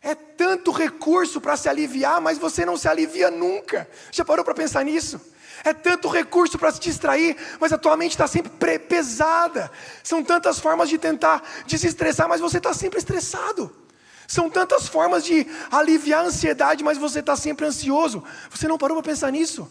É 0.00 0.14
tanto 0.14 0.70
recurso 0.70 1.40
para 1.40 1.56
se 1.56 1.68
aliviar, 1.68 2.20
mas 2.20 2.38
você 2.38 2.64
não 2.64 2.76
se 2.76 2.86
alivia 2.86 3.28
nunca. 3.28 3.90
Já 4.12 4.24
parou 4.24 4.44
para 4.44 4.54
pensar 4.54 4.84
nisso? 4.84 5.20
É 5.64 5.74
tanto 5.74 6.06
recurso 6.06 6.56
para 6.56 6.70
se 6.70 6.78
distrair, 6.78 7.36
mas 7.58 7.72
a 7.72 7.78
tua 7.78 7.96
mente 7.96 8.12
está 8.12 8.28
sempre 8.28 8.78
pesada. 8.78 9.68
São 10.04 10.22
tantas 10.22 10.60
formas 10.60 10.88
de 10.88 10.96
tentar 10.96 11.42
desestressar, 11.66 12.28
mas 12.28 12.40
você 12.40 12.58
está 12.58 12.72
sempre 12.72 13.00
estressado. 13.00 13.87
São 14.28 14.50
tantas 14.50 14.86
formas 14.86 15.24
de 15.24 15.46
aliviar 15.70 16.22
a 16.22 16.28
ansiedade, 16.28 16.84
mas 16.84 16.98
você 16.98 17.20
está 17.20 17.34
sempre 17.34 17.64
ansioso. 17.64 18.22
Você 18.50 18.68
não 18.68 18.76
parou 18.76 18.94
para 18.98 19.10
pensar 19.10 19.32
nisso? 19.32 19.66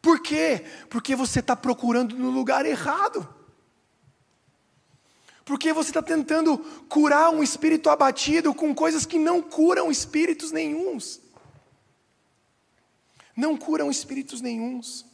Por 0.00 0.22
quê? 0.22 0.64
Porque 0.88 1.16
você 1.16 1.40
está 1.40 1.56
procurando 1.56 2.16
no 2.16 2.30
lugar 2.30 2.64
errado. 2.64 3.28
Porque 5.44 5.72
você 5.72 5.90
está 5.90 6.00
tentando 6.00 6.58
curar 6.88 7.30
um 7.30 7.42
espírito 7.42 7.90
abatido 7.90 8.54
com 8.54 8.72
coisas 8.72 9.04
que 9.04 9.18
não 9.18 9.42
curam 9.42 9.90
espíritos 9.90 10.52
nenhums. 10.52 11.20
Não 13.36 13.56
curam 13.56 13.90
espíritos 13.90 14.40
nenhums. 14.40 15.04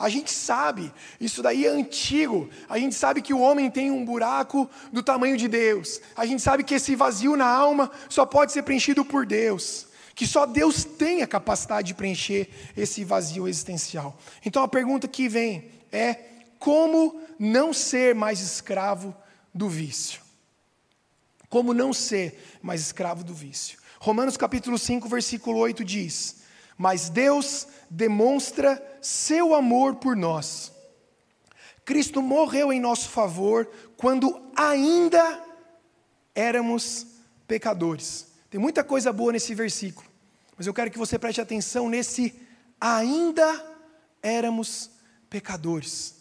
A 0.00 0.08
gente 0.08 0.32
sabe, 0.32 0.90
isso 1.20 1.42
daí 1.42 1.66
é 1.66 1.68
antigo. 1.68 2.48
A 2.70 2.78
gente 2.78 2.94
sabe 2.94 3.20
que 3.20 3.34
o 3.34 3.38
homem 3.38 3.70
tem 3.70 3.90
um 3.90 4.02
buraco 4.02 4.66
do 4.90 5.02
tamanho 5.02 5.36
de 5.36 5.46
Deus. 5.46 6.00
A 6.16 6.24
gente 6.24 6.40
sabe 6.40 6.64
que 6.64 6.72
esse 6.72 6.96
vazio 6.96 7.36
na 7.36 7.46
alma 7.46 7.90
só 8.08 8.24
pode 8.24 8.50
ser 8.50 8.62
preenchido 8.62 9.04
por 9.04 9.26
Deus. 9.26 9.88
Que 10.14 10.26
só 10.26 10.46
Deus 10.46 10.84
tem 10.84 11.20
a 11.20 11.26
capacidade 11.26 11.88
de 11.88 11.94
preencher 11.94 12.48
esse 12.74 13.04
vazio 13.04 13.46
existencial. 13.46 14.18
Então 14.42 14.62
a 14.62 14.68
pergunta 14.68 15.06
que 15.06 15.28
vem 15.28 15.70
é: 15.92 16.16
como 16.58 17.20
não 17.38 17.70
ser 17.70 18.14
mais 18.14 18.40
escravo 18.40 19.14
do 19.52 19.68
vício? 19.68 20.22
Como 21.50 21.74
não 21.74 21.92
ser 21.92 22.58
mais 22.62 22.80
escravo 22.80 23.22
do 23.22 23.34
vício? 23.34 23.78
Romanos 23.98 24.38
capítulo 24.38 24.78
5, 24.78 25.06
versículo 25.10 25.58
8 25.58 25.84
diz: 25.84 26.39
Mas 26.80 27.10
Deus 27.10 27.68
demonstra 27.90 28.82
seu 29.02 29.54
amor 29.54 29.96
por 29.96 30.16
nós. 30.16 30.72
Cristo 31.84 32.22
morreu 32.22 32.72
em 32.72 32.80
nosso 32.80 33.10
favor 33.10 33.70
quando 33.98 34.50
ainda 34.56 35.44
éramos 36.34 37.06
pecadores. 37.46 38.28
Tem 38.48 38.58
muita 38.58 38.82
coisa 38.82 39.12
boa 39.12 39.30
nesse 39.30 39.54
versículo, 39.54 40.08
mas 40.56 40.66
eu 40.66 40.72
quero 40.72 40.90
que 40.90 40.96
você 40.96 41.18
preste 41.18 41.38
atenção 41.38 41.86
nesse 41.86 42.34
ainda 42.80 43.62
éramos 44.22 44.90
pecadores. 45.28 46.14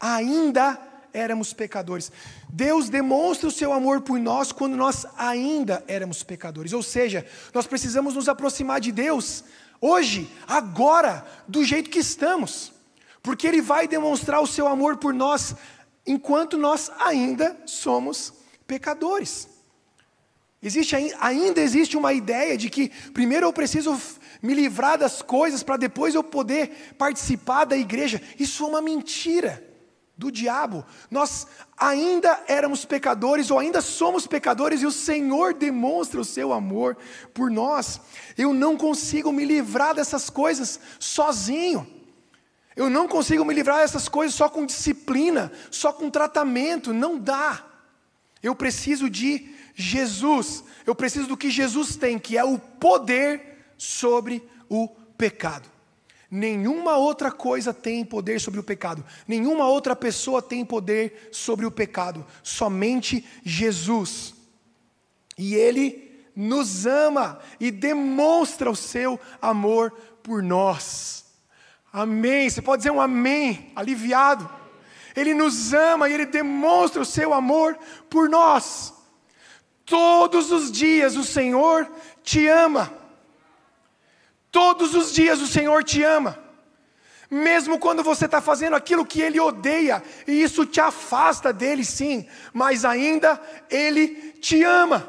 Ainda 0.00 0.80
éramos 1.12 1.52
pecadores. 1.52 2.10
Deus 2.48 2.88
demonstra 2.88 3.46
o 3.46 3.52
seu 3.52 3.74
amor 3.74 4.00
por 4.00 4.18
nós 4.18 4.52
quando 4.52 4.74
nós 4.74 5.04
ainda 5.18 5.84
éramos 5.86 6.22
pecadores. 6.22 6.72
Ou 6.72 6.82
seja, 6.82 7.26
nós 7.52 7.66
precisamos 7.66 8.14
nos 8.14 8.26
aproximar 8.26 8.80
de 8.80 8.90
Deus 8.90 9.44
hoje, 9.80 10.30
agora, 10.46 11.26
do 11.46 11.64
jeito 11.64 11.90
que 11.90 11.98
estamos, 11.98 12.72
porque 13.22 13.46
Ele 13.46 13.60
vai 13.60 13.88
demonstrar 13.88 14.40
o 14.40 14.46
seu 14.46 14.66
amor 14.66 14.96
por 14.96 15.12
nós 15.12 15.54
enquanto 16.06 16.56
nós 16.56 16.90
ainda 16.98 17.56
somos 17.66 18.32
pecadores. 18.66 19.48
Existe, 20.62 20.96
ainda 21.20 21.60
existe 21.60 21.96
uma 21.96 22.12
ideia 22.12 22.56
de 22.56 22.70
que 22.70 22.88
primeiro 23.12 23.46
eu 23.46 23.52
preciso 23.52 24.00
me 24.42 24.54
livrar 24.54 24.98
das 24.98 25.22
coisas 25.22 25.62
para 25.62 25.76
depois 25.76 26.14
eu 26.14 26.24
poder 26.24 26.94
participar 26.96 27.64
da 27.64 27.76
igreja. 27.76 28.20
Isso 28.38 28.64
é 28.64 28.68
uma 28.68 28.82
mentira 28.82 29.65
do 30.16 30.30
diabo. 30.32 30.84
Nós 31.10 31.46
ainda 31.76 32.42
éramos 32.48 32.84
pecadores 32.84 33.50
ou 33.50 33.58
ainda 33.58 33.80
somos 33.80 34.26
pecadores 34.26 34.80
e 34.80 34.86
o 34.86 34.90
Senhor 34.90 35.52
demonstra 35.52 36.20
o 36.20 36.24
seu 36.24 36.52
amor 36.52 36.96
por 37.34 37.50
nós. 37.50 38.00
Eu 38.36 38.54
não 38.54 38.76
consigo 38.76 39.30
me 39.30 39.44
livrar 39.44 39.94
dessas 39.94 40.30
coisas 40.30 40.80
sozinho. 40.98 41.86
Eu 42.74 42.88
não 42.90 43.08
consigo 43.08 43.44
me 43.44 43.54
livrar 43.54 43.78
dessas 43.78 44.08
coisas 44.08 44.34
só 44.34 44.48
com 44.48 44.66
disciplina, 44.66 45.52
só 45.70 45.92
com 45.92 46.10
tratamento, 46.10 46.92
não 46.92 47.18
dá. 47.18 47.64
Eu 48.42 48.54
preciso 48.54 49.08
de 49.08 49.54
Jesus. 49.74 50.62
Eu 50.86 50.94
preciso 50.94 51.26
do 51.26 51.36
que 51.36 51.50
Jesus 51.50 51.96
tem, 51.96 52.18
que 52.18 52.36
é 52.36 52.44
o 52.44 52.58
poder 52.58 53.72
sobre 53.78 54.46
o 54.68 54.88
pecado. 55.16 55.75
Nenhuma 56.30 56.96
outra 56.96 57.30
coisa 57.30 57.72
tem 57.72 58.04
poder 58.04 58.40
sobre 58.40 58.58
o 58.58 58.64
pecado, 58.64 59.04
nenhuma 59.28 59.68
outra 59.68 59.94
pessoa 59.94 60.42
tem 60.42 60.64
poder 60.64 61.28
sobre 61.30 61.64
o 61.64 61.70
pecado, 61.70 62.26
somente 62.42 63.24
Jesus. 63.44 64.34
E 65.38 65.54
Ele 65.54 66.06
nos 66.34 66.84
ama 66.84 67.38
e 67.60 67.70
demonstra 67.70 68.70
o 68.70 68.76
seu 68.76 69.18
amor 69.40 69.92
por 70.22 70.42
nós. 70.42 71.24
Amém. 71.92 72.50
Você 72.50 72.60
pode 72.60 72.80
dizer 72.80 72.90
um 72.90 73.00
amém, 73.00 73.72
aliviado. 73.74 74.50
Ele 75.14 75.32
nos 75.32 75.72
ama 75.72 76.08
e 76.08 76.12
Ele 76.12 76.26
demonstra 76.26 77.00
o 77.00 77.06
seu 77.06 77.32
amor 77.32 77.78
por 78.10 78.28
nós. 78.28 78.92
Todos 79.86 80.50
os 80.50 80.70
dias 80.70 81.16
o 81.16 81.24
Senhor 81.24 81.90
te 82.22 82.46
ama. 82.48 83.05
Todos 84.56 84.94
os 84.94 85.12
dias 85.12 85.38
o 85.42 85.46
Senhor 85.46 85.84
te 85.84 86.02
ama. 86.02 86.38
Mesmo 87.30 87.78
quando 87.78 88.02
você 88.02 88.24
está 88.24 88.40
fazendo 88.40 88.74
aquilo 88.74 89.04
que 89.04 89.20
Ele 89.20 89.38
odeia, 89.38 90.02
e 90.26 90.32
isso 90.32 90.64
te 90.64 90.80
afasta 90.80 91.52
dele, 91.52 91.84
sim, 91.84 92.26
mas 92.54 92.82
ainda 92.82 93.38
Ele 93.68 94.32
te 94.40 94.62
ama. 94.64 95.06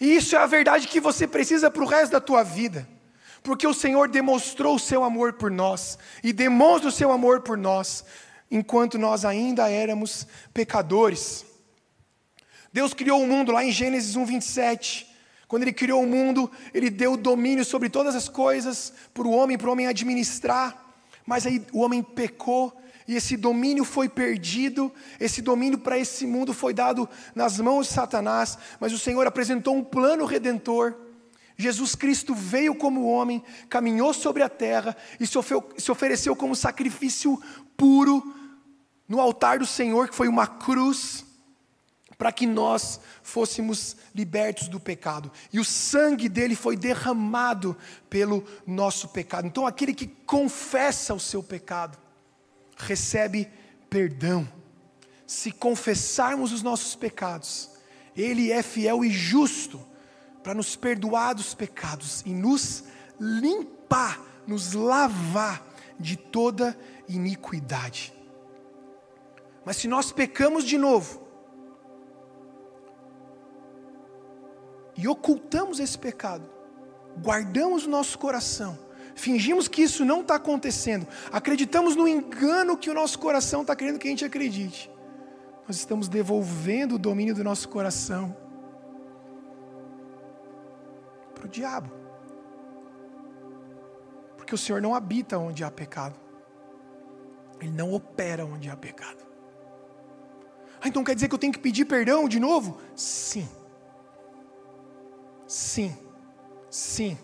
E 0.00 0.16
isso 0.16 0.34
é 0.34 0.40
a 0.40 0.46
verdade 0.46 0.88
que 0.88 0.98
você 0.98 1.28
precisa 1.28 1.70
para 1.70 1.84
o 1.84 1.86
resto 1.86 2.10
da 2.10 2.20
tua 2.20 2.42
vida, 2.42 2.88
porque 3.40 3.68
o 3.68 3.72
Senhor 3.72 4.08
demonstrou 4.08 4.74
o 4.74 4.80
seu 4.80 5.04
amor 5.04 5.34
por 5.34 5.48
nós, 5.48 5.96
e 6.24 6.32
demonstra 6.32 6.88
o 6.88 6.92
seu 6.92 7.12
amor 7.12 7.42
por 7.42 7.56
nós, 7.56 8.04
enquanto 8.50 8.98
nós 8.98 9.24
ainda 9.24 9.70
éramos 9.70 10.26
pecadores. 10.52 11.46
Deus 12.72 12.92
criou 12.92 13.22
o 13.22 13.28
mundo 13.28 13.52
lá 13.52 13.64
em 13.64 13.70
Gênesis 13.70 14.16
1, 14.16 14.24
27. 14.24 15.13
Quando 15.54 15.62
ele 15.62 15.72
criou 15.72 16.02
o 16.02 16.06
mundo, 16.06 16.50
ele 16.74 16.90
deu 16.90 17.16
domínio 17.16 17.64
sobre 17.64 17.88
todas 17.88 18.16
as 18.16 18.28
coisas 18.28 18.92
para 19.14 19.22
o 19.22 19.30
homem, 19.30 19.56
para 19.56 19.68
o 19.68 19.70
homem 19.70 19.86
administrar. 19.86 20.92
Mas 21.24 21.46
aí 21.46 21.64
o 21.72 21.78
homem 21.78 22.02
pecou 22.02 22.76
e 23.06 23.14
esse 23.14 23.36
domínio 23.36 23.84
foi 23.84 24.08
perdido, 24.08 24.92
esse 25.20 25.40
domínio 25.40 25.78
para 25.78 25.96
esse 25.96 26.26
mundo 26.26 26.52
foi 26.52 26.74
dado 26.74 27.08
nas 27.36 27.60
mãos 27.60 27.86
de 27.86 27.92
Satanás, 27.92 28.58
mas 28.80 28.92
o 28.92 28.98
Senhor 28.98 29.24
apresentou 29.28 29.76
um 29.76 29.84
plano 29.84 30.24
redentor. 30.24 30.92
Jesus 31.56 31.94
Cristo 31.94 32.34
veio 32.34 32.74
como 32.74 33.06
homem, 33.06 33.40
caminhou 33.68 34.12
sobre 34.12 34.42
a 34.42 34.48
terra 34.48 34.96
e 35.20 35.24
se 35.24 35.38
ofereceu 35.88 36.34
como 36.34 36.56
sacrifício 36.56 37.40
puro 37.76 38.24
no 39.08 39.20
altar 39.20 39.60
do 39.60 39.66
Senhor, 39.66 40.08
que 40.08 40.16
foi 40.16 40.26
uma 40.26 40.48
cruz 40.48 41.24
para 42.16 42.32
que 42.32 42.46
nós 42.46 43.00
fôssemos 43.22 43.96
libertos 44.14 44.68
do 44.68 44.78
pecado. 44.78 45.30
E 45.52 45.58
o 45.58 45.64
sangue 45.64 46.28
dele 46.28 46.54
foi 46.54 46.76
derramado 46.76 47.76
pelo 48.08 48.44
nosso 48.66 49.08
pecado. 49.08 49.46
Então, 49.46 49.66
aquele 49.66 49.94
que 49.94 50.06
confessa 50.06 51.14
o 51.14 51.20
seu 51.20 51.42
pecado, 51.42 51.98
recebe 52.76 53.48
perdão. 53.88 54.48
Se 55.26 55.50
confessarmos 55.50 56.52
os 56.52 56.62
nossos 56.62 56.94
pecados, 56.94 57.70
ele 58.16 58.52
é 58.52 58.62
fiel 58.62 59.04
e 59.04 59.10
justo 59.10 59.84
para 60.42 60.54
nos 60.54 60.76
perdoar 60.76 61.34
dos 61.34 61.54
pecados 61.54 62.22
e 62.26 62.30
nos 62.30 62.84
limpar, 63.18 64.20
nos 64.46 64.74
lavar 64.74 65.66
de 65.98 66.16
toda 66.16 66.78
iniquidade. 67.08 68.12
Mas 69.64 69.76
se 69.76 69.88
nós 69.88 70.12
pecamos 70.12 70.64
de 70.64 70.76
novo, 70.76 71.23
e 74.96 75.08
ocultamos 75.08 75.80
esse 75.80 75.98
pecado, 75.98 76.48
guardamos 77.20 77.86
o 77.86 77.90
nosso 77.90 78.18
coração, 78.18 78.78
fingimos 79.14 79.68
que 79.68 79.82
isso 79.82 80.04
não 80.04 80.20
está 80.20 80.36
acontecendo, 80.36 81.06
acreditamos 81.32 81.96
no 81.96 82.06
engano 82.06 82.76
que 82.76 82.90
o 82.90 82.94
nosso 82.94 83.18
coração 83.18 83.62
está 83.62 83.74
querendo 83.74 83.98
que 83.98 84.06
a 84.06 84.10
gente 84.10 84.24
acredite, 84.24 84.90
nós 85.66 85.76
estamos 85.76 86.08
devolvendo 86.08 86.96
o 86.96 86.98
domínio 86.98 87.34
do 87.34 87.42
nosso 87.42 87.68
coração 87.68 88.36
para 91.34 91.46
o 91.46 91.48
diabo, 91.48 91.90
porque 94.36 94.54
o 94.54 94.58
Senhor 94.58 94.80
não 94.80 94.94
habita 94.94 95.38
onde 95.38 95.64
há 95.64 95.70
pecado, 95.70 96.18
Ele 97.60 97.72
não 97.72 97.92
opera 97.94 98.44
onde 98.44 98.68
há 98.68 98.76
pecado. 98.76 99.24
Ah, 100.80 100.88
então 100.88 101.02
quer 101.02 101.14
dizer 101.14 101.28
que 101.28 101.34
eu 101.34 101.38
tenho 101.38 101.52
que 101.52 101.58
pedir 101.58 101.86
perdão 101.86 102.28
de 102.28 102.38
novo? 102.38 102.78
Sim. 102.94 103.48
Sim, 105.46 105.96
sim, 106.70 107.18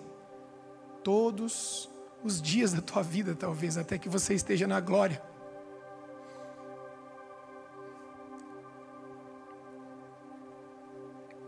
todos 1.02 1.88
os 2.22 2.40
dias 2.40 2.72
da 2.72 2.82
tua 2.82 3.02
vida, 3.02 3.34
talvez, 3.34 3.78
até 3.78 3.98
que 3.98 4.08
você 4.08 4.34
esteja 4.34 4.66
na 4.66 4.80
glória. 4.80 5.22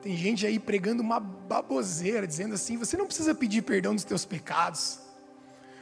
Tem 0.01 0.17
gente 0.17 0.45
aí 0.45 0.59
pregando 0.59 1.01
uma 1.01 1.21
baboseira, 1.21 2.27
dizendo 2.27 2.55
assim: 2.55 2.77
você 2.77 2.97
não 2.97 3.07
precisa 3.07 3.35
pedir 3.35 3.63
perdão 3.63 3.95
dos 3.95 4.05
teus 4.05 4.25
pecados, 4.25 4.99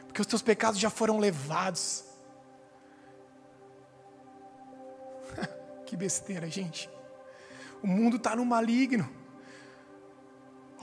porque 0.05 0.21
os 0.21 0.27
teus 0.27 0.41
pecados 0.41 0.79
já 0.79 0.89
foram 0.89 1.17
levados. 1.17 2.03
que 5.87 5.95
besteira, 5.95 6.47
gente. 6.49 6.89
O 7.81 7.87
mundo 7.87 8.17
está 8.17 8.35
no 8.35 8.45
maligno. 8.45 9.20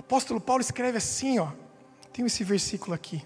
Apóstolo 0.08 0.40
Paulo 0.40 0.62
escreve 0.62 0.96
assim, 0.96 1.38
ó. 1.38 1.48
Tem 2.14 2.24
esse 2.24 2.42
versículo 2.42 2.94
aqui. 2.94 3.22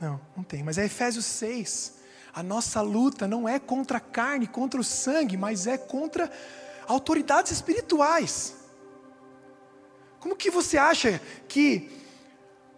Não, 0.00 0.20
não 0.36 0.44
tem. 0.44 0.62
Mas 0.62 0.78
é 0.78 0.84
Efésios 0.84 1.24
6. 1.24 1.94
A 2.32 2.40
nossa 2.40 2.80
luta 2.80 3.26
não 3.26 3.48
é 3.48 3.58
contra 3.58 3.98
a 3.98 4.00
carne, 4.00 4.46
contra 4.46 4.80
o 4.80 4.84
sangue, 4.84 5.36
mas 5.36 5.66
é 5.66 5.76
contra 5.76 6.30
autoridades 6.86 7.50
espirituais. 7.50 8.54
Como 10.20 10.36
que 10.36 10.52
você 10.52 10.78
acha 10.78 11.20
que 11.48 11.90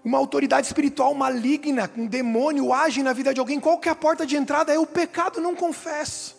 uma 0.02 0.16
autoridade 0.16 0.66
espiritual 0.66 1.12
maligna, 1.12 1.90
um 1.94 2.06
demônio 2.06 2.72
age 2.72 3.02
na 3.02 3.12
vida 3.12 3.34
de 3.34 3.40
alguém? 3.40 3.60
Qual 3.60 3.78
que 3.78 3.90
é 3.90 3.92
a 3.92 3.94
porta 3.94 4.24
de 4.24 4.34
entrada? 4.34 4.72
É 4.72 4.78
o 4.78 4.86
pecado 4.86 5.42
não 5.42 5.54
confesso. 5.54 6.38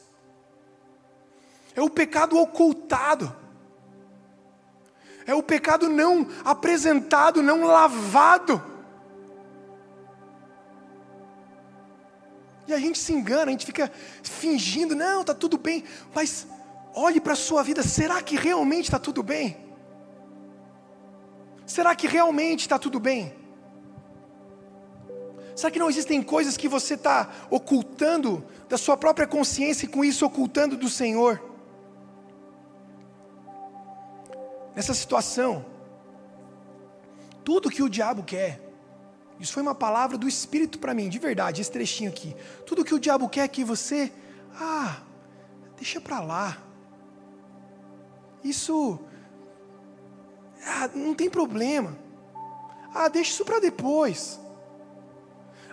É 1.75 1.81
o 1.81 1.91
pecado 1.91 2.39
ocultado. 2.39 3.39
É 5.25 5.33
o 5.33 5.43
pecado 5.43 5.89
não 5.89 6.27
apresentado, 6.43 7.41
não 7.41 7.63
lavado. 7.63 8.61
E 12.67 12.73
a 12.73 12.79
gente 12.79 12.97
se 12.97 13.11
engana, 13.11 13.45
a 13.45 13.51
gente 13.51 13.65
fica 13.65 13.91
fingindo, 14.23 14.95
não, 14.95 15.21
está 15.21 15.33
tudo 15.33 15.57
bem, 15.57 15.83
mas 16.13 16.47
olhe 16.95 17.19
para 17.19 17.33
a 17.33 17.35
sua 17.35 17.63
vida, 17.63 17.83
será 17.83 18.21
que 18.21 18.35
realmente 18.35 18.85
está 18.85 18.99
tudo 18.99 19.21
bem? 19.21 19.57
Será 21.65 21.95
que 21.95 22.07
realmente 22.07 22.61
está 22.61 22.79
tudo 22.79 22.99
bem? 22.99 23.33
Será 25.55 25.69
que 25.69 25.79
não 25.79 25.89
existem 25.89 26.21
coisas 26.23 26.55
que 26.55 26.67
você 26.67 26.93
está 26.93 27.29
ocultando 27.49 28.43
da 28.69 28.77
sua 28.77 28.95
própria 28.95 29.27
consciência 29.27 29.85
e 29.85 29.89
com 29.89 30.03
isso 30.03 30.25
ocultando 30.25 30.77
do 30.77 30.89
Senhor? 30.89 31.50
Nessa 34.81 34.95
situação, 34.95 35.63
tudo 37.43 37.69
que 37.69 37.83
o 37.83 37.87
diabo 37.87 38.23
quer 38.23 38.71
isso 39.39 39.53
foi 39.53 39.61
uma 39.61 39.75
palavra 39.75 40.17
do 40.19 40.27
Espírito 40.27 40.79
para 40.79 40.91
mim, 40.91 41.07
de 41.07 41.19
verdade, 41.19 41.61
esse 41.61 41.71
trechinho 41.71 42.09
aqui. 42.09 42.35
Tudo 42.65 42.83
que 42.83 42.93
o 42.95 42.99
diabo 42.99 43.29
quer 43.29 43.47
que 43.47 43.63
você, 43.63 44.11
ah, 44.55 45.01
deixa 45.75 46.01
para 46.01 46.19
lá. 46.19 46.57
Isso, 48.43 48.99
ah, 50.63 50.89
não 50.95 51.15
tem 51.15 51.27
problema. 51.27 51.97
Ah, 52.93 53.07
deixa 53.07 53.31
isso 53.31 53.45
para 53.45 53.59
depois. 53.59 54.39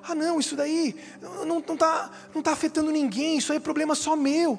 Ah, 0.02 0.14
não, 0.14 0.38
isso 0.38 0.54
daí 0.54 0.94
não 1.20 1.58
está 1.58 1.72
não 1.72 1.76
tá, 1.76 2.10
não 2.34 2.42
tá 2.42 2.52
afetando 2.52 2.90
ninguém, 2.90 3.38
isso 3.38 3.52
aí 3.52 3.58
é 3.58 3.60
problema 3.60 3.94
só 3.94 4.16
meu. 4.16 4.58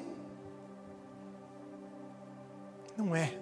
Não 2.96 3.14
é. 3.14 3.39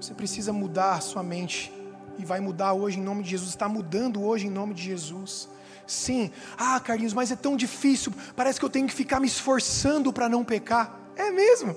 Você 0.00 0.14
precisa 0.14 0.50
mudar 0.50 0.94
a 0.94 1.00
sua 1.00 1.22
mente 1.22 1.70
e 2.18 2.24
vai 2.24 2.40
mudar 2.40 2.72
hoje 2.72 2.98
em 2.98 3.02
nome 3.02 3.22
de 3.22 3.30
Jesus, 3.30 3.50
está 3.50 3.68
mudando 3.68 4.22
hoje 4.22 4.46
em 4.46 4.50
nome 4.50 4.72
de 4.72 4.82
Jesus. 4.82 5.46
Sim, 5.86 6.30
ah, 6.56 6.80
Carlinhos, 6.80 7.12
mas 7.12 7.30
é 7.30 7.36
tão 7.36 7.54
difícil, 7.54 8.10
parece 8.34 8.58
que 8.58 8.64
eu 8.64 8.70
tenho 8.70 8.86
que 8.86 8.94
ficar 8.94 9.20
me 9.20 9.26
esforçando 9.26 10.10
para 10.10 10.26
não 10.26 10.42
pecar. 10.42 10.98
É 11.16 11.30
mesmo. 11.30 11.76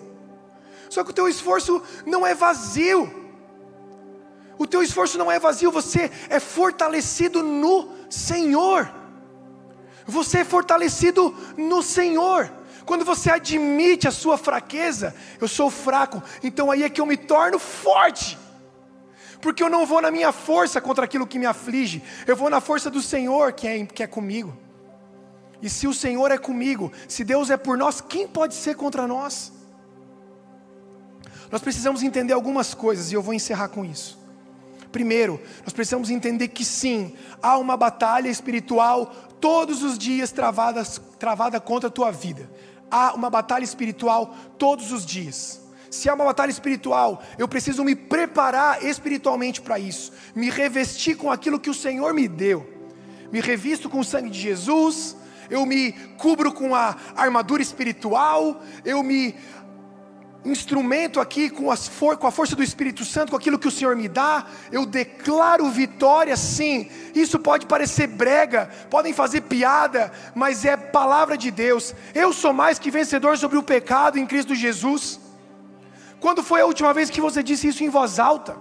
Só 0.90 1.04
que 1.04 1.10
o 1.10 1.14
teu 1.14 1.28
esforço 1.28 1.82
não 2.06 2.26
é 2.26 2.34
vazio. 2.34 3.12
O 4.58 4.66
teu 4.66 4.82
esforço 4.82 5.18
não 5.18 5.30
é 5.30 5.38
vazio, 5.38 5.70
você 5.70 6.10
é 6.30 6.40
fortalecido 6.40 7.44
no 7.44 7.90
Senhor. 8.10 8.90
Você 10.06 10.40
é 10.40 10.46
fortalecido 10.46 11.36
no 11.58 11.84
Senhor. 11.84 12.50
Quando 12.86 13.06
você 13.06 13.30
admite 13.30 14.08
a 14.08 14.12
sua 14.12 14.38
fraqueza, 14.38 15.16
eu 15.40 15.48
sou 15.48 15.70
fraco, 15.70 16.22
então 16.44 16.70
aí 16.70 16.84
é 16.84 16.90
que 16.90 17.00
eu 17.00 17.06
me 17.06 17.18
torno 17.18 17.60
forte 17.60 18.38
porque 19.44 19.62
eu 19.62 19.70
não 19.70 19.86
vou 19.86 20.02
na 20.02 20.10
minha 20.10 20.32
força 20.32 20.80
contra 20.80 21.04
aquilo 21.04 21.28
que 21.28 21.38
me 21.38 21.46
aflige, 21.46 22.02
eu 22.26 22.34
vou 22.34 22.50
na 22.50 22.62
força 22.62 22.90
do 22.90 23.02
Senhor 23.02 23.52
que 23.52 23.68
é, 23.68 23.86
que 23.86 24.02
é 24.02 24.08
comigo. 24.08 24.58
E 25.62 25.70
se 25.70 25.86
o 25.86 25.94
Senhor 25.94 26.32
é 26.32 26.38
comigo, 26.38 26.94
se 27.10 27.26
Deus 27.26 27.50
é 27.50 27.58
por 27.58 27.78
nós, 27.78 28.00
quem 28.00 28.26
pode 28.26 28.56
ser 28.56 28.76
contra 28.76 29.06
nós? 29.06 29.52
Nós 31.52 31.62
precisamos 31.62 32.02
entender 32.04 32.32
algumas 32.32 32.74
coisas 32.74 33.12
e 33.12 33.16
eu 33.16 33.22
vou 33.22 33.34
encerrar 33.34 33.68
com 33.68 33.84
isso. 33.84 34.18
Primeiro, 34.94 35.42
nós 35.64 35.74
precisamos 35.74 36.10
entender 36.10 36.48
que 36.48 36.64
sim, 36.64 37.14
há 37.42 37.58
uma 37.58 37.76
batalha 37.76 38.30
espiritual 38.30 39.08
todos 39.42 39.84
os 39.84 39.98
dias 39.98 40.32
travada, 40.32 40.84
travada 41.20 41.60
contra 41.60 41.90
a 41.90 41.92
tua 41.92 42.12
vida. 42.12 42.50
Há 42.96 43.16
uma 43.16 43.28
batalha 43.28 43.64
espiritual 43.64 44.36
todos 44.56 44.92
os 44.92 45.04
dias. 45.04 45.60
Se 45.90 46.10
é 46.10 46.14
uma 46.14 46.26
batalha 46.26 46.52
espiritual, 46.52 47.24
eu 47.40 47.48
preciso 47.48 47.84
me 47.84 47.96
preparar 47.96 48.86
espiritualmente 48.86 49.60
para 49.62 49.80
isso, 49.80 50.12
me 50.36 50.52
revestir 50.52 51.18
com 51.18 51.32
aquilo 51.32 51.60
que 51.60 51.72
o 51.72 51.74
Senhor 51.74 52.14
me 52.14 52.28
deu. 52.28 52.72
Me 53.32 53.42
revisto 53.42 53.90
com 53.90 54.02
o 54.02 54.04
sangue 54.04 54.30
de 54.30 54.40
Jesus, 54.40 55.18
eu 55.50 55.66
me 55.66 55.94
cubro 56.20 56.52
com 56.52 56.76
a 56.76 56.96
armadura 57.16 57.64
espiritual, 57.64 58.62
eu 58.86 59.02
me 59.02 59.34
instrumento 60.46 61.20
aqui 61.20 61.50
com, 61.50 61.72
as 61.72 61.88
for 61.88 62.18
com 62.18 62.28
a 62.28 62.32
força 62.32 62.56
do 62.56 62.64
Espírito 62.64 63.06
Santo, 63.06 63.32
com 63.32 63.38
aquilo 63.38 63.58
que 63.58 63.68
o 63.68 63.72
Senhor 63.72 63.96
me 63.96 64.08
dá, 64.08 64.46
eu 64.72 64.86
declaro 64.86 65.70
vitória 65.70 66.36
sim. 66.36 66.90
Isso 67.16 67.40
pode 67.40 67.66
parecer 67.66 68.08
brega, 68.08 68.70
podem 68.90 69.14
fazer 69.14 69.42
piada, 69.42 70.12
mas 70.36 70.66
é 70.66 70.76
palavra 70.76 71.38
de 71.38 71.50
Deus. 71.50 71.94
Eu 72.14 72.34
sou 72.34 72.54
mais 72.54 72.78
que 72.78 72.92
vencedor 72.92 73.38
sobre 73.38 73.58
o 73.58 73.64
pecado 73.64 74.20
em 74.20 74.26
Cristo 74.26 74.54
Jesus. 74.54 75.20
Quando 76.20 76.44
foi 76.44 76.62
a 76.62 76.66
última 76.66 76.94
vez 76.94 77.10
que 77.10 77.22
você 77.22 77.42
disse 77.42 77.68
isso 77.68 77.84
em 77.84 77.90
voz 77.90 78.20
alta? 78.20 78.56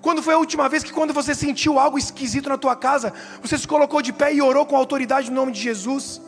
Quando 0.00 0.22
foi 0.22 0.34
a 0.34 0.38
última 0.38 0.68
vez 0.68 0.82
que, 0.82 0.92
quando 0.92 1.12
você 1.12 1.34
sentiu 1.34 1.78
algo 1.78 1.98
esquisito 1.98 2.48
na 2.48 2.56
tua 2.56 2.74
casa, 2.74 3.12
você 3.42 3.58
se 3.58 3.68
colocou 3.68 4.00
de 4.00 4.12
pé 4.12 4.32
e 4.32 4.40
orou 4.40 4.64
com 4.64 4.74
autoridade 4.74 5.28
no 5.28 5.36
nome 5.36 5.52
de 5.52 5.60
Jesus? 5.60 6.20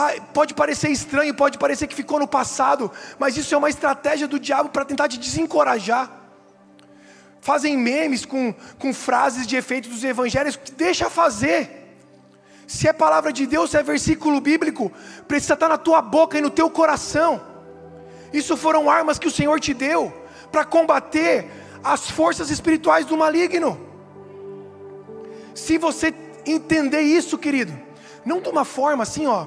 Ah, 0.00 0.14
pode 0.32 0.54
parecer 0.54 0.88
estranho, 0.88 1.34
pode 1.34 1.58
parecer 1.58 1.86
que 1.86 1.94
ficou 1.94 2.18
no 2.18 2.26
passado, 2.26 2.90
mas 3.18 3.36
isso 3.36 3.54
é 3.54 3.58
uma 3.58 3.68
estratégia 3.68 4.26
do 4.26 4.40
diabo 4.40 4.70
para 4.70 4.82
tentar 4.82 5.08
te 5.08 5.18
desencorajar. 5.18 6.10
Fazem 7.42 7.76
memes 7.76 8.24
com, 8.24 8.54
com 8.78 8.94
frases 8.94 9.46
de 9.46 9.56
efeito 9.56 9.90
dos 9.90 10.02
evangelhos, 10.02 10.58
deixa 10.74 11.10
fazer. 11.10 11.58
Se 12.66 12.88
é 12.88 12.94
palavra 12.94 13.30
de 13.30 13.46
Deus, 13.46 13.72
se 13.72 13.76
é 13.76 13.82
versículo 13.82 14.40
bíblico, 14.40 14.90
precisa 15.28 15.52
estar 15.52 15.68
na 15.68 15.76
tua 15.76 16.00
boca 16.00 16.38
e 16.38 16.40
no 16.40 16.48
teu 16.48 16.70
coração. 16.70 17.38
Isso 18.32 18.56
foram 18.56 18.88
armas 18.88 19.18
que 19.18 19.28
o 19.28 19.30
Senhor 19.30 19.60
te 19.60 19.74
deu 19.74 20.10
para 20.50 20.64
combater 20.64 21.46
as 21.84 22.08
forças 22.08 22.48
espirituais 22.48 23.04
do 23.04 23.18
maligno. 23.18 23.78
Se 25.54 25.76
você 25.76 26.14
entender 26.46 27.02
isso, 27.02 27.36
querido, 27.36 27.78
não 28.24 28.40
de 28.40 28.48
uma 28.48 28.64
forma 28.64 29.02
assim, 29.02 29.26
ó, 29.26 29.46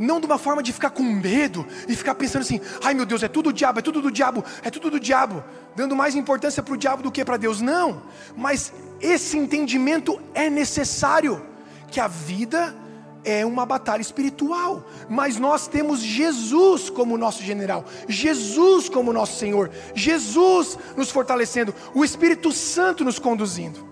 não 0.00 0.18
de 0.18 0.24
uma 0.24 0.38
forma 0.38 0.62
de 0.62 0.72
ficar 0.72 0.88
com 0.88 1.02
medo 1.02 1.66
e 1.86 1.94
ficar 1.94 2.14
pensando 2.14 2.40
assim: 2.40 2.58
ai 2.82 2.94
meu 2.94 3.04
Deus, 3.04 3.22
é 3.22 3.28
tudo 3.28 3.50
o 3.50 3.52
diabo, 3.52 3.78
é 3.78 3.82
tudo 3.82 4.00
do 4.00 4.10
diabo, 4.10 4.42
é 4.62 4.70
tudo 4.70 4.90
do 4.90 4.98
diabo, 4.98 5.44
dando 5.76 5.94
mais 5.94 6.14
importância 6.14 6.62
para 6.62 6.72
o 6.72 6.76
diabo 6.76 7.02
do 7.02 7.12
que 7.12 7.22
para 7.22 7.36
Deus. 7.36 7.60
Não, 7.60 8.02
mas 8.34 8.72
esse 8.98 9.36
entendimento 9.36 10.18
é 10.32 10.48
necessário 10.48 11.44
que 11.88 12.00
a 12.00 12.08
vida 12.08 12.74
é 13.22 13.44
uma 13.44 13.66
batalha 13.66 14.00
espiritual, 14.00 14.86
mas 15.06 15.36
nós 15.36 15.68
temos 15.68 16.00
Jesus 16.00 16.88
como 16.88 17.18
nosso 17.18 17.42
general, 17.42 17.84
Jesus 18.08 18.88
como 18.88 19.12
nosso 19.12 19.38
Senhor, 19.38 19.70
Jesus 19.94 20.78
nos 20.96 21.10
fortalecendo, 21.10 21.74
o 21.94 22.02
Espírito 22.02 22.50
Santo 22.52 23.04
nos 23.04 23.18
conduzindo. 23.18 23.86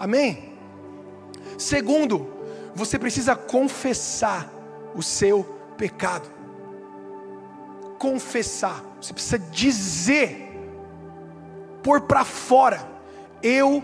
Amém? 0.00 0.54
Segundo, 1.56 2.28
você 2.74 2.98
precisa 2.98 3.36
confessar 3.36 4.57
o 4.94 5.02
seu 5.02 5.44
pecado. 5.76 6.28
Confessar, 7.98 8.82
você 9.00 9.12
precisa 9.12 9.38
dizer, 9.38 10.56
pôr 11.82 12.02
para 12.02 12.24
fora: 12.24 12.86
eu 13.42 13.82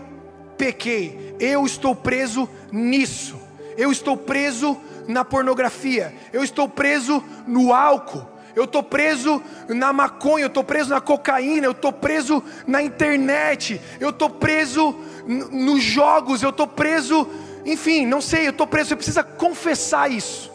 pequei, 0.57 1.35
eu 1.39 1.65
estou 1.65 1.93
preso 1.95 2.49
nisso 2.71 3.45
eu 3.77 3.91
estou 3.91 4.17
preso 4.17 4.77
na 5.07 5.23
pornografia, 5.23 6.13
eu 6.33 6.43
estou 6.43 6.67
preso 6.67 7.23
no 7.45 7.73
álcool, 7.73 8.25
eu 8.55 8.63
estou 8.63 8.81
preso 8.81 9.41
na 9.67 9.91
maconha, 9.91 10.45
eu 10.45 10.47
estou 10.47 10.63
preso 10.63 10.89
na 10.89 11.01
cocaína, 11.01 11.67
eu 11.67 11.71
estou 11.71 11.91
preso 11.91 12.43
na 12.65 12.81
internet, 12.81 13.81
eu 13.99 14.09
estou 14.09 14.29
preso 14.29 14.95
nos 15.27 15.83
jogos, 15.83 16.41
eu 16.41 16.49
estou 16.49 16.67
preso, 16.67 17.27
enfim, 17.65 18.05
não 18.05 18.21
sei, 18.21 18.47
eu 18.47 18.51
estou 18.51 18.65
preso, 18.65 18.89
você 18.89 18.95
precisa 18.95 19.23
confessar 19.23 20.09
isso, 20.09 20.51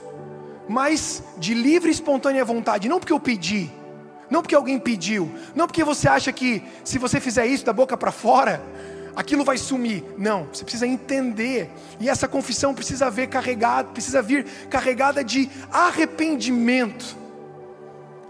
mas 0.71 1.25
de 1.37 1.53
livre 1.53 1.89
e 1.89 1.93
espontânea 1.93 2.45
vontade, 2.45 2.89
não 2.89 3.01
porque 3.01 3.13
eu 3.13 3.19
pedi, 3.19 3.69
não 4.31 4.41
porque 4.41 4.55
alguém 4.55 4.79
pediu, 4.79 5.29
não 5.53 5.67
porque 5.67 5.83
você 5.83 6.09
acha 6.09 6.31
que 6.31 6.63
se 6.85 6.97
você 6.97 7.19
fizer 7.19 7.45
isso 7.45 7.65
da 7.65 7.73
boca 7.73 7.97
para 7.97 8.13
fora, 8.13 8.63
aquilo 9.17 9.45
vai 9.45 9.59
sumir. 9.59 10.05
Não, 10.17 10.45
você 10.45 10.63
precisa 10.63 10.87
entender. 10.87 11.69
E 11.99 12.09
essa 12.09 12.29
confissão 12.29 12.73
precisa 12.73 13.11
vir 13.11 13.27
carregada, 13.27 13.89
precisa 13.89 14.23
vir 14.23 14.45
carregada 14.71 15.25
de 15.25 15.51
arrependimento. 15.73 17.17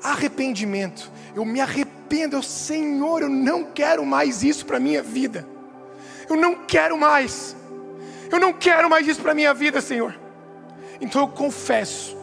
Arrependimento. 0.03 1.12
Eu 1.34 1.45
me 1.45 1.61
arrependo, 1.61 2.36
eu, 2.36 2.43
Senhor, 2.43 3.20
eu 3.20 3.28
não 3.28 3.64
quero 3.64 4.07
mais 4.07 4.43
isso 4.43 4.64
para 4.64 4.80
minha 4.80 5.03
vida. 5.03 5.47
Eu 6.26 6.36
não 6.36 6.55
quero 6.55 6.97
mais. 6.97 7.55
Eu 8.30 8.41
não 8.41 8.51
quero 8.55 8.88
mais 8.88 9.07
isso 9.07 9.20
para 9.20 9.34
minha 9.34 9.53
vida, 9.53 9.82
Senhor. 9.82 10.18
Então 11.03 11.20
eu 11.20 11.28
confesso 11.28 12.18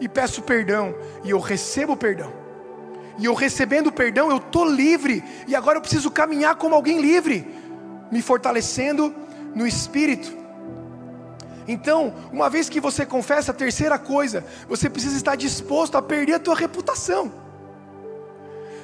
e 0.00 0.08
peço 0.08 0.42
perdão 0.42 0.94
e 1.22 1.30
eu 1.30 1.38
recebo 1.38 1.96
perdão. 1.96 2.32
E 3.18 3.26
eu 3.26 3.34
recebendo 3.34 3.92
perdão, 3.92 4.30
eu 4.30 4.38
estou 4.38 4.64
livre. 4.64 5.22
E 5.46 5.54
agora 5.54 5.76
eu 5.76 5.82
preciso 5.82 6.10
caminhar 6.10 6.56
como 6.56 6.74
alguém 6.74 7.00
livre, 7.00 7.46
me 8.10 8.22
fortalecendo 8.22 9.14
no 9.54 9.66
espírito. 9.66 10.34
Então, 11.68 12.14
uma 12.32 12.48
vez 12.48 12.68
que 12.68 12.80
você 12.80 13.04
confessa, 13.04 13.52
a 13.52 13.54
terceira 13.54 13.98
coisa, 13.98 14.44
você 14.66 14.88
precisa 14.88 15.16
estar 15.16 15.36
disposto 15.36 15.96
a 15.96 16.02
perder 16.02 16.34
a 16.34 16.38
tua 16.38 16.56
reputação. 16.56 17.30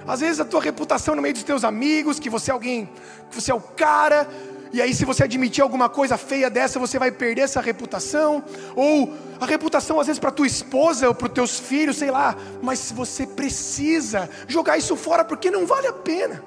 Às 0.07 0.21
vezes 0.21 0.39
a 0.39 0.45
tua 0.45 0.61
reputação 0.61 1.17
no 1.17 1.23
meio 1.23 1.35
dos 1.35 1.43
teus 1.43 1.65
amigos, 1.65 2.21
que 2.21 2.31
você 2.31 2.51
é 2.51 2.55
alguém, 2.55 2.89
que 3.29 3.41
você 3.41 3.51
é 3.51 3.55
o 3.55 3.61
cara, 3.61 4.29
e 4.77 4.83
aí, 4.83 4.95
se 4.95 5.07
você 5.07 5.25
admitir 5.25 5.63
alguma 5.63 5.89
coisa 5.89 6.19
feia 6.19 6.51
dessa, 6.51 6.79
você 6.79 6.99
vai 6.99 7.11
perder 7.11 7.41
essa 7.41 7.63
reputação. 7.63 8.45
Ou 8.75 9.11
a 9.41 9.47
reputação, 9.47 9.99
às 9.99 10.07
vezes, 10.07 10.21
para 10.21 10.31
tua 10.31 10.47
esposa 10.47 11.09
ou 11.09 11.15
para 11.15 11.29
os 11.29 11.33
teus 11.33 11.59
filhos, 11.59 11.97
sei 11.97 12.11
lá. 12.11 12.37
Mas 12.61 12.93
você 12.93 13.27
precisa 13.27 14.29
jogar 14.47 14.77
isso 14.77 14.95
fora, 14.95 15.25
porque 15.25 15.51
não 15.51 15.65
vale 15.65 15.87
a 15.87 15.95
pena. 15.95 16.45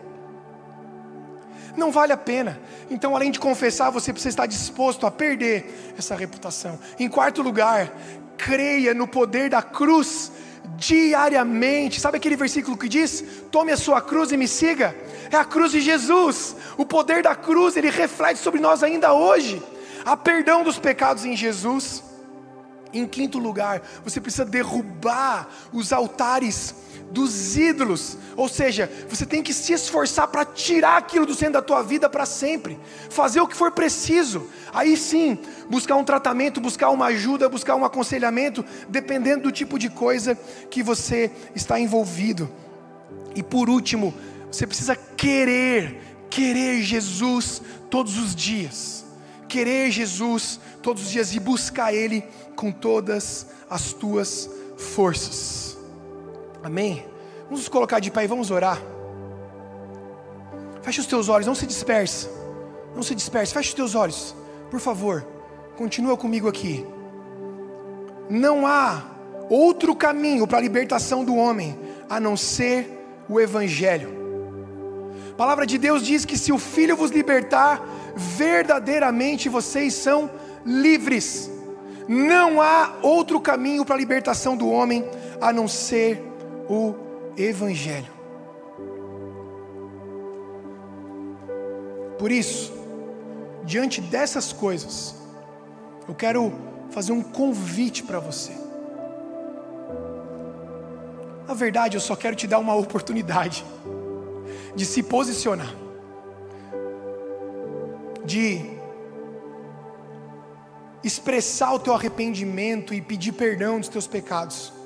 Não 1.76 1.92
vale 1.92 2.14
a 2.14 2.18
pena. 2.18 2.62
Então, 2.92 3.16
além 3.16 3.32
de 3.32 3.40
confessar, 3.40 3.90
você 3.90 4.14
precisa 4.14 4.30
estar 4.30 4.46
disposto 4.46 5.08
a 5.08 5.12
perder 5.12 5.96
essa 5.98 6.14
reputação. 6.16 6.78
Em 7.00 7.10
quarto 7.10 7.42
lugar, 7.42 7.92
creia 8.38 8.94
no 8.94 9.08
poder 9.08 9.50
da 9.50 9.64
cruz 9.64 10.32
diariamente. 10.78 12.00
Sabe 12.00 12.18
aquele 12.18 12.36
versículo 12.36 12.78
que 12.78 12.90
diz: 12.90 13.24
Tome 13.52 13.72
a 13.72 13.78
sua 13.78 14.02
cruz 14.02 14.32
e 14.32 14.38
me 14.38 14.48
siga? 14.48 14.96
É 15.32 15.36
a 15.36 15.46
cruz 15.46 15.72
de 15.72 15.82
Jesus. 15.82 16.56
O 16.78 16.86
poder 16.86 17.24
da 17.24 17.36
cruz, 17.36 17.76
ele 17.78 17.90
reflete 17.90 18.38
sobre 18.38 18.60
nós 18.60 18.84
ainda 18.84 19.14
hoje. 19.14 19.62
Há 20.06 20.16
perdão 20.16 20.64
dos 20.64 20.80
pecados 20.80 21.26
em 21.26 21.36
Jesus. 21.36 22.04
Em 22.92 23.06
quinto 23.06 23.38
lugar, 23.38 23.82
você 24.04 24.20
precisa 24.20 24.44
derrubar 24.44 25.48
os 25.72 25.94
altares 25.94 26.74
dos 27.12 27.58
ídolos, 27.58 28.18
ou 28.36 28.48
seja, 28.48 28.90
você 29.10 29.26
tem 29.26 29.42
que 29.42 29.54
se 29.54 29.74
esforçar 29.74 30.28
para 30.28 30.46
tirar 30.46 30.98
aquilo 30.98 31.26
do 31.26 31.34
centro 31.34 31.54
da 31.54 31.62
tua 31.62 31.82
vida 31.82 32.10
para 32.10 32.26
sempre, 32.26 32.80
fazer 33.10 33.42
o 33.42 33.48
que 33.48 33.56
for 33.56 33.72
preciso, 33.72 34.48
aí 34.74 34.96
sim, 34.96 35.38
buscar 35.70 35.96
um 35.96 36.04
tratamento, 36.04 36.62
buscar 36.62 36.90
uma 36.90 37.08
ajuda, 37.08 37.50
buscar 37.50 37.76
um 37.76 37.86
aconselhamento, 37.86 38.64
dependendo 38.88 39.44
do 39.44 39.52
tipo 39.52 39.80
de 39.80 39.90
coisa 39.90 40.36
que 40.70 40.84
você 40.84 41.32
está 41.56 41.80
envolvido. 41.80 42.50
E 43.36 43.42
por 43.42 43.70
último, 43.70 44.14
você 44.52 44.66
precisa 44.66 44.96
querer, 44.96 46.00
querer 46.30 46.82
Jesus 46.82 47.62
todos 47.90 48.18
os 48.18 48.36
dias, 48.36 49.06
querer 49.48 49.92
Jesus 49.92 50.60
todos 50.82 51.04
os 51.04 51.12
dias 51.12 51.34
e 51.34 51.40
buscar 51.40 51.94
Ele 51.94 52.24
com 52.56 52.72
todas 52.72 53.48
as 53.70 53.94
tuas 53.94 54.50
forças. 54.78 55.69
Amém? 56.64 57.06
Vamos 57.44 57.62
nos 57.62 57.70
colocar 57.70 58.00
de 58.00 58.12
pé 58.12 58.24
e 58.24 58.28
vamos 58.28 58.52
orar. 58.52 58.82
Feche 60.82 61.02
os 61.02 61.08
teus 61.08 61.30
olhos, 61.30 61.48
não 61.48 61.56
se 61.56 61.66
disperse. 61.66 62.30
Não 62.96 63.04
se 63.04 63.16
disperse, 63.16 63.54
feche 63.54 63.70
os 63.70 63.76
teus 63.76 63.96
olhos, 63.96 64.36
por 64.70 64.80
favor. 64.80 65.26
Continua 65.78 66.18
comigo 66.18 66.48
aqui. 66.48 66.86
Não 68.30 68.68
há 68.68 69.04
outro 69.50 69.96
caminho 69.96 70.46
para 70.46 70.58
a 70.58 70.62
libertação 70.62 71.24
do 71.24 71.36
homem 71.36 71.78
a 72.10 72.20
não 72.20 72.36
ser 72.36 73.24
o 73.28 73.40
Evangelho. 73.40 74.18
A 75.32 75.36
palavra 75.36 75.66
de 75.66 75.78
Deus 75.78 76.04
diz 76.04 76.26
que 76.26 76.38
se 76.38 76.52
o 76.52 76.58
Filho 76.58 76.98
vos 76.98 77.12
libertar, 77.12 77.82
verdadeiramente 78.16 79.48
vocês 79.48 79.94
são 79.94 80.30
livres. 80.66 81.50
Não 82.08 82.62
há 82.62 82.96
outro 83.02 83.40
caminho 83.40 83.86
para 83.86 83.96
a 83.96 84.00
libertação 84.00 84.58
do 84.58 84.70
homem 84.70 85.06
a 85.40 85.54
não 85.54 85.68
ser 85.68 86.29
o 86.70 86.94
Evangelho. 87.36 88.14
Por 92.20 92.32
isso, 92.32 92.72
diante 93.64 94.02
dessas 94.02 94.54
coisas, 94.54 95.16
eu 96.08 96.14
quero 96.14 96.54
fazer 96.92 97.12
um 97.12 97.24
convite 97.24 98.04
para 98.04 98.20
você. 98.20 98.52
Na 101.48 101.54
verdade, 101.54 101.98
eu 101.98 102.02
só 102.02 102.16
quero 102.16 102.36
te 102.36 102.46
dar 102.46 102.60
uma 102.60 102.76
oportunidade 102.76 103.66
de 104.76 104.86
se 104.86 105.02
posicionar, 105.02 105.74
de 108.24 108.78
expressar 111.04 111.74
o 111.74 111.80
teu 111.80 111.94
arrependimento 111.94 112.94
e 112.94 113.02
pedir 113.02 113.32
perdão 113.32 113.80
dos 113.80 113.90
teus 113.90 114.06
pecados. 114.06 114.79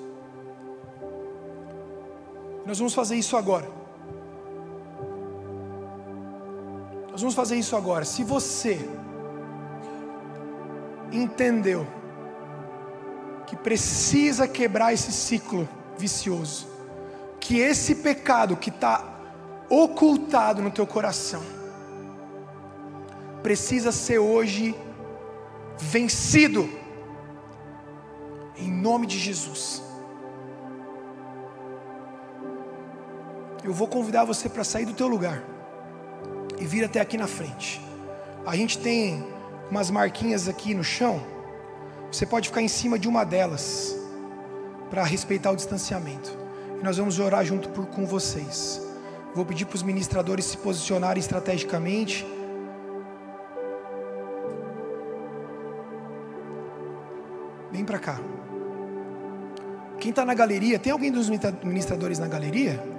Nós 2.66 2.78
vamos 2.78 2.94
fazer 2.94 3.16
isso 3.16 3.36
agora. 3.36 3.70
Nós 7.12 7.22
vamos 7.22 7.36
fazer 7.36 7.56
isso 7.58 7.76
agora. 7.76 8.06
Se 8.06 8.24
você 8.24 8.90
entendeu 11.12 11.86
que 13.46 13.56
precisa 13.56 14.48
quebrar 14.48 14.94
esse 14.94 15.12
ciclo 15.12 15.70
vicioso, 15.98 16.68
que 17.40 17.60
esse 17.60 17.96
pecado 17.96 18.58
que 18.58 18.70
está 18.70 19.14
ocultado 19.70 20.62
no 20.62 20.72
teu 20.72 20.88
coração, 20.88 21.44
precisa 23.44 23.92
ser 23.92 24.18
hoje 24.18 24.76
vencido, 25.78 26.70
em 28.58 28.72
nome 28.72 29.06
de 29.06 29.20
Jesus. 29.20 29.84
Eu 33.64 33.74
vou 33.74 33.88
convidar 33.88 34.26
você 34.26 34.50
para 34.50 34.64
sair 34.64 34.86
do 34.86 34.94
teu 34.94 35.08
lugar 35.08 35.42
e 36.60 36.66
vir 36.66 36.84
até 36.84 37.00
aqui 37.00 37.18
na 37.18 37.28
frente. 37.28 37.82
A 38.46 38.56
gente 38.56 38.78
tem 38.78 39.26
umas 39.72 39.90
marquinhas 39.90 40.50
aqui 40.50 40.74
no 40.74 40.84
chão. 40.84 41.24
Você 42.12 42.26
pode 42.26 42.50
ficar 42.50 42.62
em 42.62 42.68
cima 42.68 43.00
de 43.00 43.08
uma 43.08 43.24
delas 43.24 43.96
para 44.90 45.04
respeitar 45.04 45.52
o 45.52 45.56
distanciamento. 45.56 46.38
E 46.80 46.84
nós 46.84 46.98
vamos 46.98 47.20
orar 47.20 47.46
junto 47.46 47.70
por, 47.70 47.86
com 47.88 48.06
vocês. 48.06 48.82
Vou 49.34 49.46
pedir 49.46 49.66
para 49.66 49.76
os 49.76 49.82
ministradores 49.82 50.46
se 50.46 50.58
posicionarem 50.58 51.20
estrategicamente. 51.20 52.28
Vem 57.72 57.86
para 57.86 57.98
cá. 57.98 58.20
Quem 60.00 60.10
está 60.10 60.26
na 60.26 60.34
galeria, 60.34 60.78
tem 60.78 60.92
alguém 60.92 61.12
dos 61.12 61.30
ministradores 61.64 62.20
na 62.20 62.28
galeria? 62.28 62.93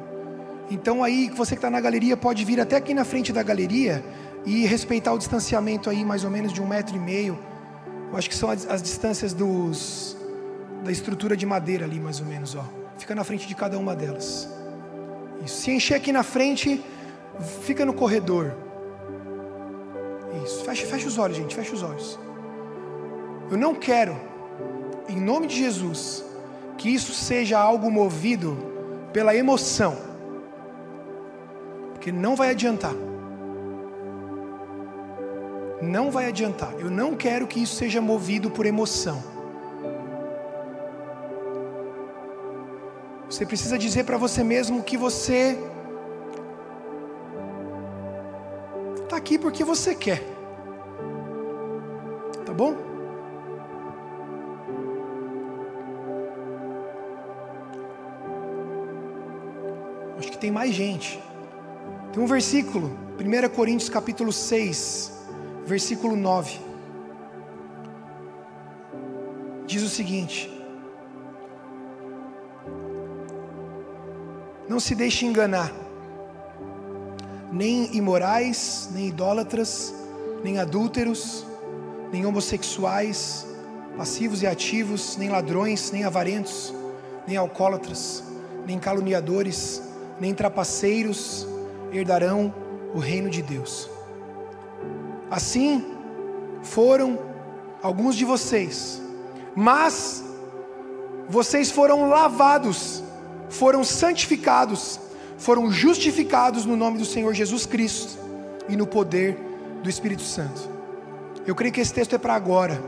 Então 0.70 1.04
aí 1.04 1.30
você 1.30 1.54
que 1.54 1.58
está 1.58 1.70
na 1.70 1.80
galeria 1.80 2.16
pode 2.16 2.44
vir 2.44 2.60
até 2.60 2.76
aqui 2.76 2.94
na 2.94 3.04
frente 3.04 3.32
da 3.32 3.42
galeria 3.42 4.04
e 4.44 4.66
respeitar 4.66 5.12
o 5.12 5.18
distanciamento 5.18 5.90
aí 5.90 6.04
mais 6.04 6.24
ou 6.24 6.30
menos 6.30 6.52
de 6.52 6.62
um 6.62 6.66
metro 6.66 6.96
e 6.96 6.98
meio. 6.98 7.38
Eu 8.10 8.16
acho 8.16 8.28
que 8.28 8.36
são 8.36 8.50
as, 8.50 8.66
as 8.66 8.82
distâncias 8.82 9.32
dos 9.32 10.16
da 10.82 10.92
estrutura 10.92 11.36
de 11.36 11.46
madeira 11.46 11.84
ali 11.84 11.98
mais 11.98 12.20
ou 12.20 12.26
menos, 12.26 12.54
ó. 12.54 12.64
Fica 12.98 13.14
na 13.14 13.24
frente 13.24 13.46
de 13.46 13.54
cada 13.54 13.78
uma 13.78 13.96
delas. 13.96 14.48
Isso. 15.44 15.62
Se 15.62 15.70
encher 15.70 15.94
aqui 15.94 16.12
na 16.12 16.22
frente, 16.22 16.82
fica 17.62 17.84
no 17.84 17.92
corredor. 17.92 18.54
Isso. 20.44 20.64
Fecha, 20.64 20.86
fecha 20.86 21.08
os 21.08 21.18
olhos, 21.18 21.36
gente. 21.36 21.54
Fecha 21.54 21.74
os 21.74 21.82
olhos. 21.82 22.18
Eu 23.50 23.58
não 23.58 23.74
quero, 23.74 24.16
em 25.08 25.20
nome 25.20 25.46
de 25.46 25.56
Jesus, 25.56 26.24
que 26.78 26.88
isso 26.88 27.12
seja 27.12 27.58
algo 27.58 27.90
movido 27.90 28.56
pela 29.12 29.34
emoção 29.34 30.13
porque 32.04 32.12
não 32.12 32.36
vai 32.36 32.50
adiantar. 32.50 32.92
Não 35.80 36.10
vai 36.10 36.26
adiantar. 36.26 36.74
Eu 36.78 36.90
não 36.90 37.16
quero 37.16 37.46
que 37.46 37.62
isso 37.62 37.76
seja 37.76 37.98
movido 37.98 38.50
por 38.50 38.66
emoção. 38.66 39.24
Você 43.26 43.46
precisa 43.46 43.78
dizer 43.78 44.04
para 44.04 44.18
você 44.18 44.44
mesmo 44.44 44.82
que 44.82 44.98
você 44.98 45.58
está 49.02 49.16
aqui 49.16 49.38
porque 49.38 49.64
você 49.64 49.94
quer. 49.94 50.22
Tá 52.44 52.52
bom? 52.52 52.76
Acho 60.18 60.30
que 60.30 60.36
tem 60.36 60.50
mais 60.50 60.74
gente. 60.74 61.33
Tem 62.14 62.22
um 62.22 62.26
versículo, 62.28 62.96
1 63.18 63.48
Coríntios 63.56 63.88
capítulo 63.88 64.32
6, 64.32 65.10
versículo 65.66 66.14
9. 66.14 66.60
Diz 69.66 69.82
o 69.82 69.88
seguinte: 69.88 70.48
Não 74.68 74.78
se 74.78 74.94
deixe 74.94 75.26
enganar, 75.26 75.72
nem 77.50 77.92
imorais, 77.96 78.88
nem 78.94 79.08
idólatras, 79.08 79.92
nem 80.44 80.60
adúlteros, 80.60 81.44
nem 82.12 82.24
homossexuais, 82.24 83.44
passivos 83.96 84.40
e 84.40 84.46
ativos, 84.46 85.16
nem 85.16 85.30
ladrões, 85.30 85.90
nem 85.90 86.04
avarentos, 86.04 86.72
nem 87.26 87.36
alcoólatras, 87.36 88.22
nem 88.64 88.78
caluniadores, 88.78 89.82
nem 90.20 90.32
trapaceiros 90.32 91.52
herdarão 91.98 92.52
o 92.94 92.98
reino 92.98 93.30
de 93.30 93.42
Deus. 93.42 93.90
Assim 95.30 95.84
foram 96.62 97.18
alguns 97.82 98.16
de 98.16 98.24
vocês, 98.24 99.00
mas 99.54 100.24
vocês 101.28 101.70
foram 101.70 102.08
lavados, 102.08 103.02
foram 103.48 103.82
santificados, 103.84 105.00
foram 105.38 105.70
justificados 105.70 106.64
no 106.64 106.76
nome 106.76 106.98
do 106.98 107.04
Senhor 107.04 107.32
Jesus 107.34 107.66
Cristo 107.66 108.18
e 108.68 108.76
no 108.76 108.86
poder 108.86 109.38
do 109.82 109.90
Espírito 109.90 110.22
Santo. 110.22 110.68
Eu 111.46 111.54
creio 111.54 111.72
que 111.72 111.80
esse 111.80 111.92
texto 111.92 112.14
é 112.14 112.18
para 112.18 112.34
agora. 112.34 112.80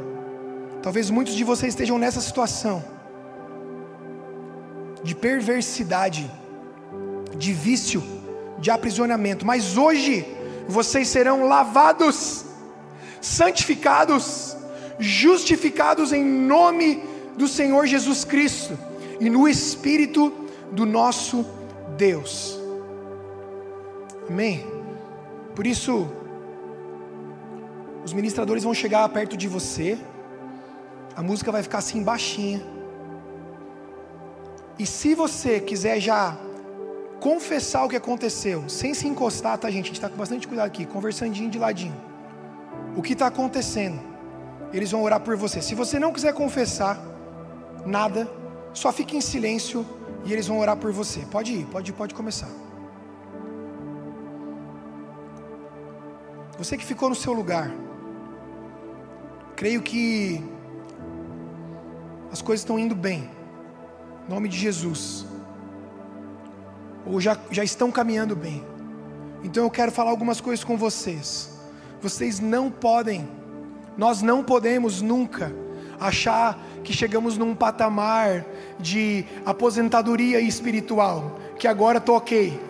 Talvez 0.83 1.11
muitos 1.11 1.35
de 1.35 1.45
vocês 1.45 1.73
estejam 1.75 1.99
nessa 1.99 2.21
situação 2.21 2.83
de 5.03 5.15
perversidade, 5.15 6.31
de 7.37 7.53
vício, 7.53 8.03
de 8.59 8.71
aprisionamento, 8.71 9.47
mas 9.47 9.77
hoje 9.77 10.27
vocês 10.69 11.09
serão 11.09 11.47
lavados, 11.47 12.45
santificados, 13.21 14.57
justificados 14.99 16.13
em 16.13 16.25
nome 16.25 17.03
do 17.37 17.47
Senhor 17.47 17.87
Jesus 17.87 18.25
Cristo 18.25 18.79
e 19.21 19.29
no 19.29 19.47
Espírito 19.47 20.33
do 20.73 20.85
nosso 20.85 21.47
Deus. 21.97 22.59
Amém? 24.29 24.67
Por 25.55 25.67
isso, 25.67 26.09
os 28.05 28.13
ministradores 28.13 28.65
vão 28.65 28.75
chegar 28.75 29.09
perto 29.09 29.37
de 29.37 29.49
você, 29.49 29.99
a 31.15 31.23
música 31.23 31.53
vai 31.53 31.63
ficar 31.63 31.79
assim 31.79 32.03
baixinha. 32.03 32.63
E 34.79 34.85
se 34.85 35.15
você 35.15 35.61
quiser 35.61 35.99
já 36.01 36.37
confessar 37.21 37.85
o 37.85 37.89
que 37.89 37.97
aconteceu, 37.97 38.69
sem 38.69 38.95
se 38.95 39.07
encostar, 39.07 39.59
tá, 39.59 39.71
gente? 39.71 39.85
A 39.85 39.87
gente 39.87 39.95
está 39.95 40.09
com 40.09 40.17
bastante 40.17 40.47
cuidado 40.47 40.67
aqui, 40.67 40.85
conversandinho 40.85 41.51
de 41.51 41.59
ladinho. 41.59 41.97
O 42.97 43.03
que 43.03 43.13
está 43.13 43.27
acontecendo? 43.27 44.01
Eles 44.73 44.91
vão 44.91 45.03
orar 45.03 45.21
por 45.21 45.37
você. 45.37 45.63
Se 45.63 45.75
você 45.75 45.99
não 45.99 46.13
quiser 46.13 46.33
confessar 46.35 47.01
nada, 47.85 48.31
só 48.73 48.93
fique 48.93 49.17
em 49.17 49.21
silêncio 49.21 49.87
e 50.25 50.33
eles 50.33 50.47
vão 50.47 50.59
orar 50.59 50.77
por 50.77 50.93
você. 50.93 51.21
Pode 51.21 51.53
ir, 51.53 51.67
pode, 51.67 51.93
pode 51.93 52.15
começar. 52.15 52.49
Você 56.59 56.77
que 56.77 56.85
ficou 56.85 57.09
no 57.09 57.15
seu 57.15 57.33
lugar, 57.33 57.71
creio 59.55 59.83
que 59.83 60.43
as 62.33 62.41
coisas 62.43 62.63
estão 62.63 62.79
indo 62.79 62.95
bem, 62.95 63.31
em 64.27 64.31
nome 64.31 64.49
de 64.49 64.57
Jesus, 64.57 65.27
ou 67.07 67.21
já, 67.21 67.39
já 67.51 67.63
estão 67.63 67.91
caminhando 67.91 68.35
bem. 68.35 68.63
Então 69.45 69.63
eu 69.63 69.71
quero 69.71 69.93
falar 69.93 70.11
algumas 70.11 70.41
coisas 70.41 70.65
com 70.65 70.77
vocês. 70.77 71.51
Vocês 72.03 72.41
não 72.41 72.71
podem, 72.71 73.29
nós 73.97 74.21
não 74.23 74.43
podemos 74.43 75.01
nunca 75.01 75.53
achar 75.99 76.59
que 76.85 76.93
chegamos 76.93 77.39
num 77.39 77.55
patamar 77.55 78.45
de 78.79 79.25
aposentadoria 79.45 80.41
espiritual, 80.41 81.39
que 81.59 81.67
agora 81.67 81.99
estou 81.99 82.17
ok. 82.17 82.61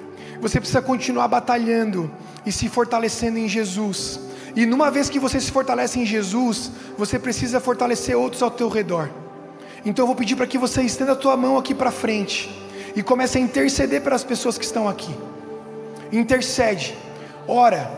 Você 0.41 0.61
precisa 0.61 0.83
continuar 0.83 1.29
batalhando 1.29 2.11
e 2.45 2.53
se 2.53 2.69
fortalecendo 2.69 3.39
em 3.39 3.49
Jesus. 3.49 4.21
E 4.55 4.65
numa 4.65 4.91
vez 4.91 5.09
que 5.11 5.19
você 5.19 5.41
se 5.41 5.51
fortalece 5.51 5.99
em 5.99 6.07
Jesus, 6.07 6.71
você 6.97 7.19
precisa 7.19 7.59
fortalecer 7.59 8.17
outros 8.17 8.43
ao 8.43 8.51
teu 8.51 8.69
redor. 8.69 9.11
Então 9.85 10.03
eu 10.03 10.07
vou 10.07 10.17
pedir 10.17 10.37
para 10.37 10.47
que 10.47 10.59
você 10.59 10.83
estenda 10.83 11.13
a 11.13 11.17
tua 11.17 11.37
mão 11.37 11.59
aqui 11.59 11.75
para 11.75 11.91
frente 11.91 12.66
e 12.97 13.03
comece 13.03 13.37
a 13.37 13.41
interceder 13.41 14.01
pelas 14.01 14.25
pessoas 14.25 14.57
que 14.57 14.65
estão 14.65 14.89
aqui. 14.89 15.15
Intercede, 16.11 16.97
ora, 17.47 17.91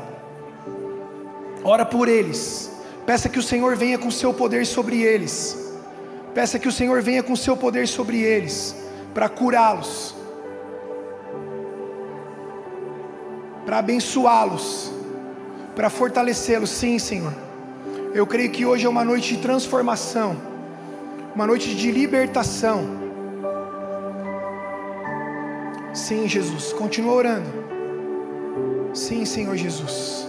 ora 1.62 1.86
por 1.86 2.08
eles. 2.08 2.68
Peça 3.06 3.28
que 3.28 3.38
o 3.38 3.42
Senhor 3.42 3.76
venha 3.76 3.96
com 3.96 4.10
seu 4.10 4.34
poder 4.34 4.66
sobre 4.66 5.00
eles. 5.00 5.72
Peça 6.34 6.58
que 6.58 6.66
o 6.66 6.72
Senhor 6.72 7.00
venha 7.00 7.22
com 7.22 7.36
seu 7.36 7.56
poder 7.56 7.86
sobre 7.86 8.20
eles 8.20 8.74
para 9.14 9.28
curá-los, 9.28 10.14
para 13.64 13.78
abençoá-los, 13.78 14.92
para 15.74 15.88
fortalecê-los. 15.88 16.70
Sim, 16.70 16.98
Senhor. 16.98 17.32
Eu 18.12 18.26
creio 18.26 18.50
que 18.50 18.66
hoje 18.66 18.84
é 18.84 18.88
uma 18.88 19.04
noite 19.04 19.36
de 19.36 19.42
transformação, 19.42 20.36
uma 21.34 21.46
noite 21.46 21.74
de 21.74 21.90
libertação. 21.90 23.07
Sim, 25.98 26.28
Jesus. 26.28 26.72
Continua 26.72 27.12
orando. 27.12 27.50
Sim, 28.94 29.24
Senhor 29.24 29.56
Jesus. 29.56 30.26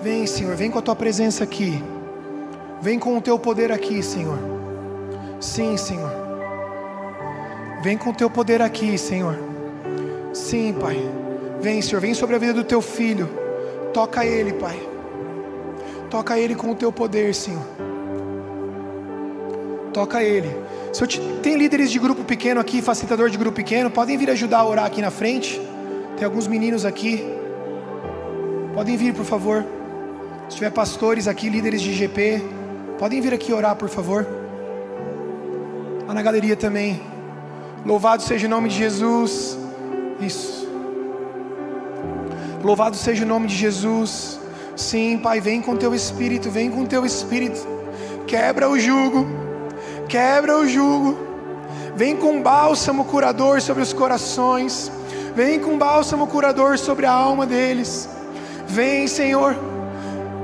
Vem, 0.00 0.24
Senhor, 0.24 0.54
vem 0.54 0.70
com 0.70 0.78
a 0.78 0.82
tua 0.82 0.94
presença 0.94 1.42
aqui. 1.42 1.82
Vem 2.80 2.96
com 2.96 3.18
o 3.18 3.20
teu 3.20 3.38
poder 3.40 3.72
aqui, 3.72 4.00
Senhor. 4.04 4.38
Sim, 5.40 5.76
Senhor. 5.76 6.12
Vem 7.82 7.98
com 7.98 8.10
o 8.10 8.14
teu 8.14 8.30
poder 8.30 8.62
aqui, 8.62 8.96
Senhor. 8.96 9.36
Sim, 10.32 10.72
Pai. 10.80 10.96
Vem, 11.60 11.82
Senhor, 11.82 12.00
vem 12.00 12.14
sobre 12.14 12.36
a 12.36 12.38
vida 12.38 12.54
do 12.54 12.64
teu 12.64 12.80
filho. 12.80 13.28
Toca 13.92 14.24
ele, 14.24 14.52
Pai. 14.52 14.80
Toca 16.08 16.38
ele 16.38 16.54
com 16.54 16.70
o 16.70 16.74
teu 16.76 16.92
poder, 16.92 17.34
Senhor. 17.34 17.66
Toca 19.92 20.22
ele. 20.22 20.54
Se 20.96 21.04
eu 21.04 21.06
te... 21.06 21.20
Tem 21.42 21.58
líderes 21.58 21.90
de 21.90 21.98
grupo 21.98 22.24
pequeno 22.24 22.58
aqui, 22.58 22.80
facilitador 22.80 23.28
de 23.28 23.36
grupo 23.36 23.54
pequeno, 23.54 23.90
podem 23.90 24.16
vir 24.16 24.30
ajudar 24.30 24.60
a 24.60 24.66
orar 24.66 24.86
aqui 24.86 25.02
na 25.02 25.10
frente. 25.10 25.60
Tem 26.16 26.24
alguns 26.24 26.46
meninos 26.46 26.86
aqui. 26.86 27.22
Podem 28.72 28.96
vir, 28.96 29.12
por 29.12 29.26
favor. 29.26 29.62
Se 30.48 30.54
tiver 30.54 30.70
pastores 30.70 31.28
aqui, 31.28 31.50
líderes 31.50 31.82
de 31.82 31.92
GP, 31.92 32.42
podem 32.98 33.20
vir 33.20 33.34
aqui 33.34 33.52
orar, 33.52 33.76
por 33.76 33.90
favor. 33.90 34.26
Lá 36.08 36.14
na 36.14 36.22
galeria 36.22 36.56
também. 36.56 36.98
Louvado 37.84 38.22
seja 38.22 38.46
o 38.46 38.50
nome 38.50 38.70
de 38.70 38.76
Jesus. 38.76 39.58
Isso. 40.18 40.66
Louvado 42.64 42.96
seja 42.96 43.22
o 43.22 43.28
nome 43.28 43.48
de 43.48 43.54
Jesus. 43.54 44.40
Sim, 44.74 45.18
Pai, 45.18 45.42
vem 45.42 45.60
com 45.60 45.76
teu 45.76 45.94
espírito, 45.94 46.50
vem 46.50 46.70
com 46.70 46.86
teu 46.86 47.04
espírito. 47.04 47.60
Quebra 48.26 48.66
o 48.70 48.78
jugo, 48.78 49.45
quebra 50.08 50.56
o 50.56 50.68
jugo. 50.68 51.18
Vem 51.94 52.16
com 52.16 52.42
bálsamo 52.42 53.04
curador 53.04 53.60
sobre 53.60 53.82
os 53.82 53.92
corações. 53.92 54.90
Vem 55.34 55.58
com 55.60 55.78
bálsamo 55.78 56.26
curador 56.26 56.78
sobre 56.78 57.06
a 57.06 57.12
alma 57.12 57.46
deles. 57.46 58.08
Vem, 58.66 59.06
Senhor. 59.06 59.56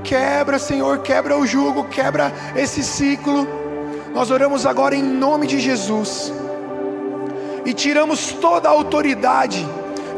Quebra, 0.04 0.58
Senhor, 0.58 0.98
quebra 0.98 1.38
o 1.38 1.46
jugo, 1.46 1.84
quebra 1.84 2.32
esse 2.56 2.82
ciclo. 2.82 3.46
Nós 4.12 4.30
oramos 4.30 4.66
agora 4.66 4.94
em 4.94 5.02
nome 5.02 5.46
de 5.46 5.58
Jesus. 5.60 6.32
E 7.64 7.72
tiramos 7.72 8.32
toda 8.32 8.68
a 8.68 8.72
autoridade 8.72 9.66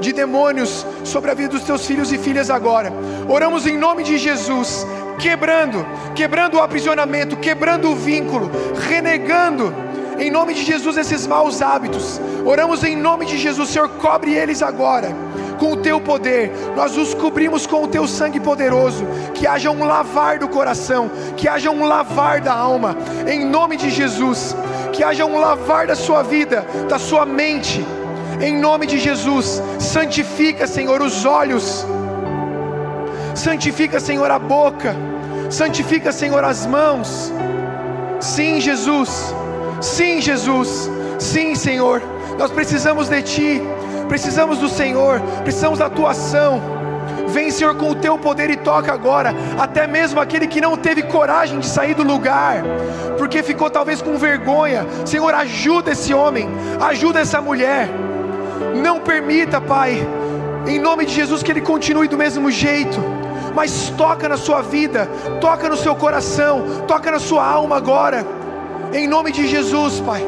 de 0.00 0.12
demônios 0.12 0.86
sobre 1.04 1.30
a 1.30 1.34
vida 1.34 1.50
dos 1.50 1.62
teus 1.62 1.86
filhos 1.86 2.12
e 2.12 2.18
filhas 2.18 2.50
agora. 2.50 2.92
Oramos 3.28 3.66
em 3.66 3.76
nome 3.76 4.02
de 4.02 4.18
Jesus, 4.18 4.86
quebrando, 5.18 5.86
quebrando 6.14 6.56
o 6.56 6.60
aprisionamento, 6.60 7.36
quebrando 7.36 7.90
o 7.90 7.96
vínculo, 7.96 8.50
renegando. 8.88 9.74
Em 10.18 10.30
nome 10.30 10.54
de 10.54 10.62
Jesus 10.62 10.96
esses 10.96 11.26
maus 11.26 11.60
hábitos. 11.60 12.20
Oramos 12.44 12.84
em 12.84 12.96
nome 12.96 13.26
de 13.26 13.36
Jesus, 13.36 13.70
Senhor, 13.70 13.88
cobre 13.88 14.34
eles 14.34 14.62
agora 14.62 15.14
com 15.58 15.72
o 15.72 15.76
teu 15.76 16.00
poder, 16.00 16.52
nós 16.76 16.96
os 16.96 17.14
cobrimos 17.14 17.66
com 17.66 17.84
o 17.84 17.88
teu 17.88 18.06
sangue 18.06 18.40
poderoso, 18.40 19.06
que 19.34 19.46
haja 19.46 19.70
um 19.70 19.84
lavar 19.84 20.38
do 20.38 20.48
coração, 20.48 21.10
que 21.36 21.48
haja 21.48 21.70
um 21.70 21.86
lavar 21.86 22.40
da 22.40 22.52
alma, 22.52 22.96
em 23.26 23.44
nome 23.44 23.76
de 23.76 23.90
Jesus, 23.90 24.54
que 24.92 25.02
haja 25.02 25.24
um 25.24 25.38
lavar 25.38 25.86
da 25.86 25.96
sua 25.96 26.22
vida, 26.22 26.66
da 26.88 26.98
sua 26.98 27.24
mente, 27.24 27.84
em 28.40 28.56
nome 28.56 28.86
de 28.86 28.98
Jesus, 28.98 29.62
santifica, 29.78 30.66
Senhor, 30.66 31.00
os 31.00 31.24
olhos, 31.24 31.86
santifica, 33.34 33.98
Senhor, 34.00 34.30
a 34.30 34.38
boca, 34.38 34.94
santifica, 35.50 36.12
Senhor, 36.12 36.42
as 36.44 36.66
mãos. 36.66 37.32
Sim, 38.20 38.60
Jesus, 38.60 39.34
sim, 39.80 40.20
Jesus, 40.20 40.90
sim, 41.18 41.54
Senhor, 41.54 42.02
nós 42.38 42.50
precisamos 42.50 43.08
de 43.08 43.22
Ti, 43.22 43.62
precisamos 44.08 44.58
do 44.58 44.68
Senhor, 44.68 45.20
precisamos 45.42 45.78
da 45.78 45.90
Tua 45.90 46.10
ação. 46.12 46.60
Vem, 47.28 47.50
Senhor, 47.50 47.74
com 47.74 47.90
o 47.90 47.94
teu 47.94 48.16
poder 48.16 48.48
e 48.48 48.56
toca 48.56 48.92
agora, 48.92 49.34
até 49.58 49.86
mesmo 49.86 50.20
aquele 50.20 50.46
que 50.46 50.60
não 50.60 50.76
teve 50.76 51.02
coragem 51.02 51.58
de 51.58 51.66
sair 51.66 51.94
do 51.94 52.02
lugar, 52.02 52.62
porque 53.18 53.42
ficou 53.42 53.68
talvez 53.68 54.00
com 54.00 54.16
vergonha. 54.16 54.86
Senhor, 55.04 55.34
ajuda 55.34 55.90
esse 55.90 56.14
homem, 56.14 56.48
ajuda 56.80 57.20
essa 57.20 57.40
mulher. 57.40 57.88
Não 58.80 59.00
permita, 59.00 59.60
Pai, 59.60 60.06
em 60.66 60.78
nome 60.78 61.04
de 61.04 61.12
Jesus, 61.12 61.42
que 61.42 61.50
ele 61.50 61.60
continue 61.60 62.08
do 62.08 62.16
mesmo 62.16 62.50
jeito. 62.50 63.23
Mas 63.54 63.90
toca 63.96 64.28
na 64.28 64.36
sua 64.36 64.60
vida, 64.60 65.08
toca 65.40 65.68
no 65.68 65.76
seu 65.76 65.94
coração, 65.94 66.84
toca 66.86 67.10
na 67.10 67.20
sua 67.20 67.46
alma 67.46 67.76
agora, 67.76 68.26
em 68.92 69.06
nome 69.06 69.30
de 69.30 69.46
Jesus, 69.46 70.00
Pai. 70.00 70.26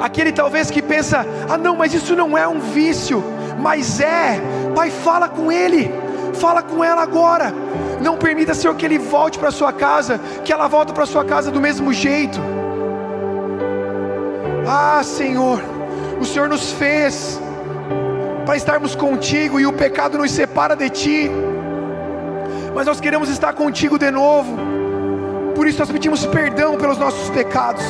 Aquele 0.00 0.32
talvez 0.32 0.70
que 0.70 0.82
pensa, 0.82 1.24
ah 1.48 1.56
não, 1.56 1.76
mas 1.76 1.94
isso 1.94 2.14
não 2.14 2.36
é 2.36 2.46
um 2.46 2.60
vício, 2.60 3.22
mas 3.58 4.00
é, 4.00 4.40
Pai, 4.74 4.90
fala 4.90 5.28
com 5.28 5.50
ele, 5.50 5.90
fala 6.34 6.62
com 6.62 6.82
ela 6.82 7.02
agora. 7.02 7.52
Não 8.00 8.16
permita, 8.16 8.54
Senhor, 8.54 8.74
que 8.74 8.84
ele 8.84 8.98
volte 8.98 9.38
para 9.38 9.50
sua 9.50 9.72
casa, 9.72 10.20
que 10.44 10.52
ela 10.52 10.68
volte 10.68 10.92
para 10.92 11.06
sua 11.06 11.24
casa 11.24 11.50
do 11.50 11.60
mesmo 11.60 11.92
jeito. 11.92 12.40
Ah, 14.66 15.02
Senhor, 15.02 15.60
o 16.20 16.24
Senhor 16.24 16.48
nos 16.48 16.72
fez 16.72 17.40
para 18.44 18.56
estarmos 18.56 18.94
contigo 18.94 19.58
e 19.58 19.66
o 19.66 19.72
pecado 19.72 20.18
nos 20.18 20.30
separa 20.30 20.76
de 20.76 20.88
ti. 20.90 21.30
Mas 22.78 22.86
nós 22.86 23.00
queremos 23.00 23.28
estar 23.28 23.52
contigo 23.54 23.98
de 23.98 24.08
novo. 24.08 24.56
Por 25.56 25.66
isso 25.66 25.80
nós 25.80 25.90
pedimos 25.90 26.24
perdão 26.24 26.76
pelos 26.76 26.96
nossos 26.96 27.28
pecados. 27.28 27.82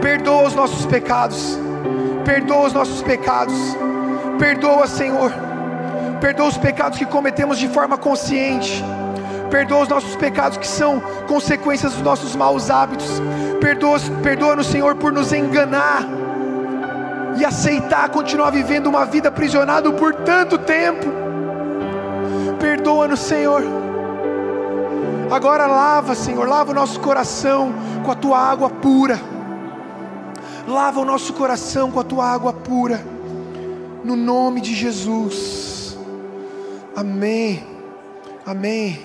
Perdoa 0.00 0.44
os 0.44 0.54
nossos 0.54 0.86
pecados. 0.86 1.58
Perdoa 2.24 2.68
os 2.68 2.72
nossos 2.72 3.02
pecados. 3.02 3.54
Perdoa, 4.38 4.86
Senhor. 4.86 5.30
Perdoa 6.18 6.48
os 6.48 6.56
pecados 6.56 6.98
que 6.98 7.04
cometemos 7.04 7.58
de 7.58 7.68
forma 7.68 7.98
consciente. 7.98 8.82
Perdoa 9.50 9.82
os 9.82 9.88
nossos 9.88 10.16
pecados 10.16 10.56
que 10.56 10.66
são 10.66 10.98
consequências 11.28 11.92
dos 11.92 12.00
nossos 12.00 12.34
maus 12.34 12.70
hábitos. 12.70 13.20
Perdoa-nos, 13.60 14.08
perdoa 14.22 14.64
Senhor, 14.64 14.94
por 14.94 15.12
nos 15.12 15.30
enganar 15.30 16.08
e 17.36 17.44
aceitar 17.44 18.08
continuar 18.08 18.50
vivendo 18.50 18.86
uma 18.86 19.04
vida 19.04 19.28
aprisionado 19.28 19.92
por 19.92 20.14
tanto 20.14 20.56
tempo 20.56 21.31
perdoa-nos, 22.62 23.18
Senhor. 23.18 23.60
Agora 25.28 25.66
lava, 25.66 26.14
Senhor, 26.14 26.48
lava 26.48 26.70
o 26.70 26.74
nosso 26.74 27.00
coração 27.00 27.72
com 28.04 28.12
a 28.12 28.14
tua 28.14 28.38
água 28.38 28.70
pura. 28.70 29.20
Lava 30.68 31.00
o 31.00 31.04
nosso 31.04 31.32
coração 31.32 31.90
com 31.90 31.98
a 31.98 32.04
tua 32.04 32.24
água 32.24 32.52
pura. 32.52 33.04
No 34.04 34.14
nome 34.14 34.60
de 34.60 34.76
Jesus. 34.76 35.98
Amém. 36.94 37.66
Amém. 38.46 39.00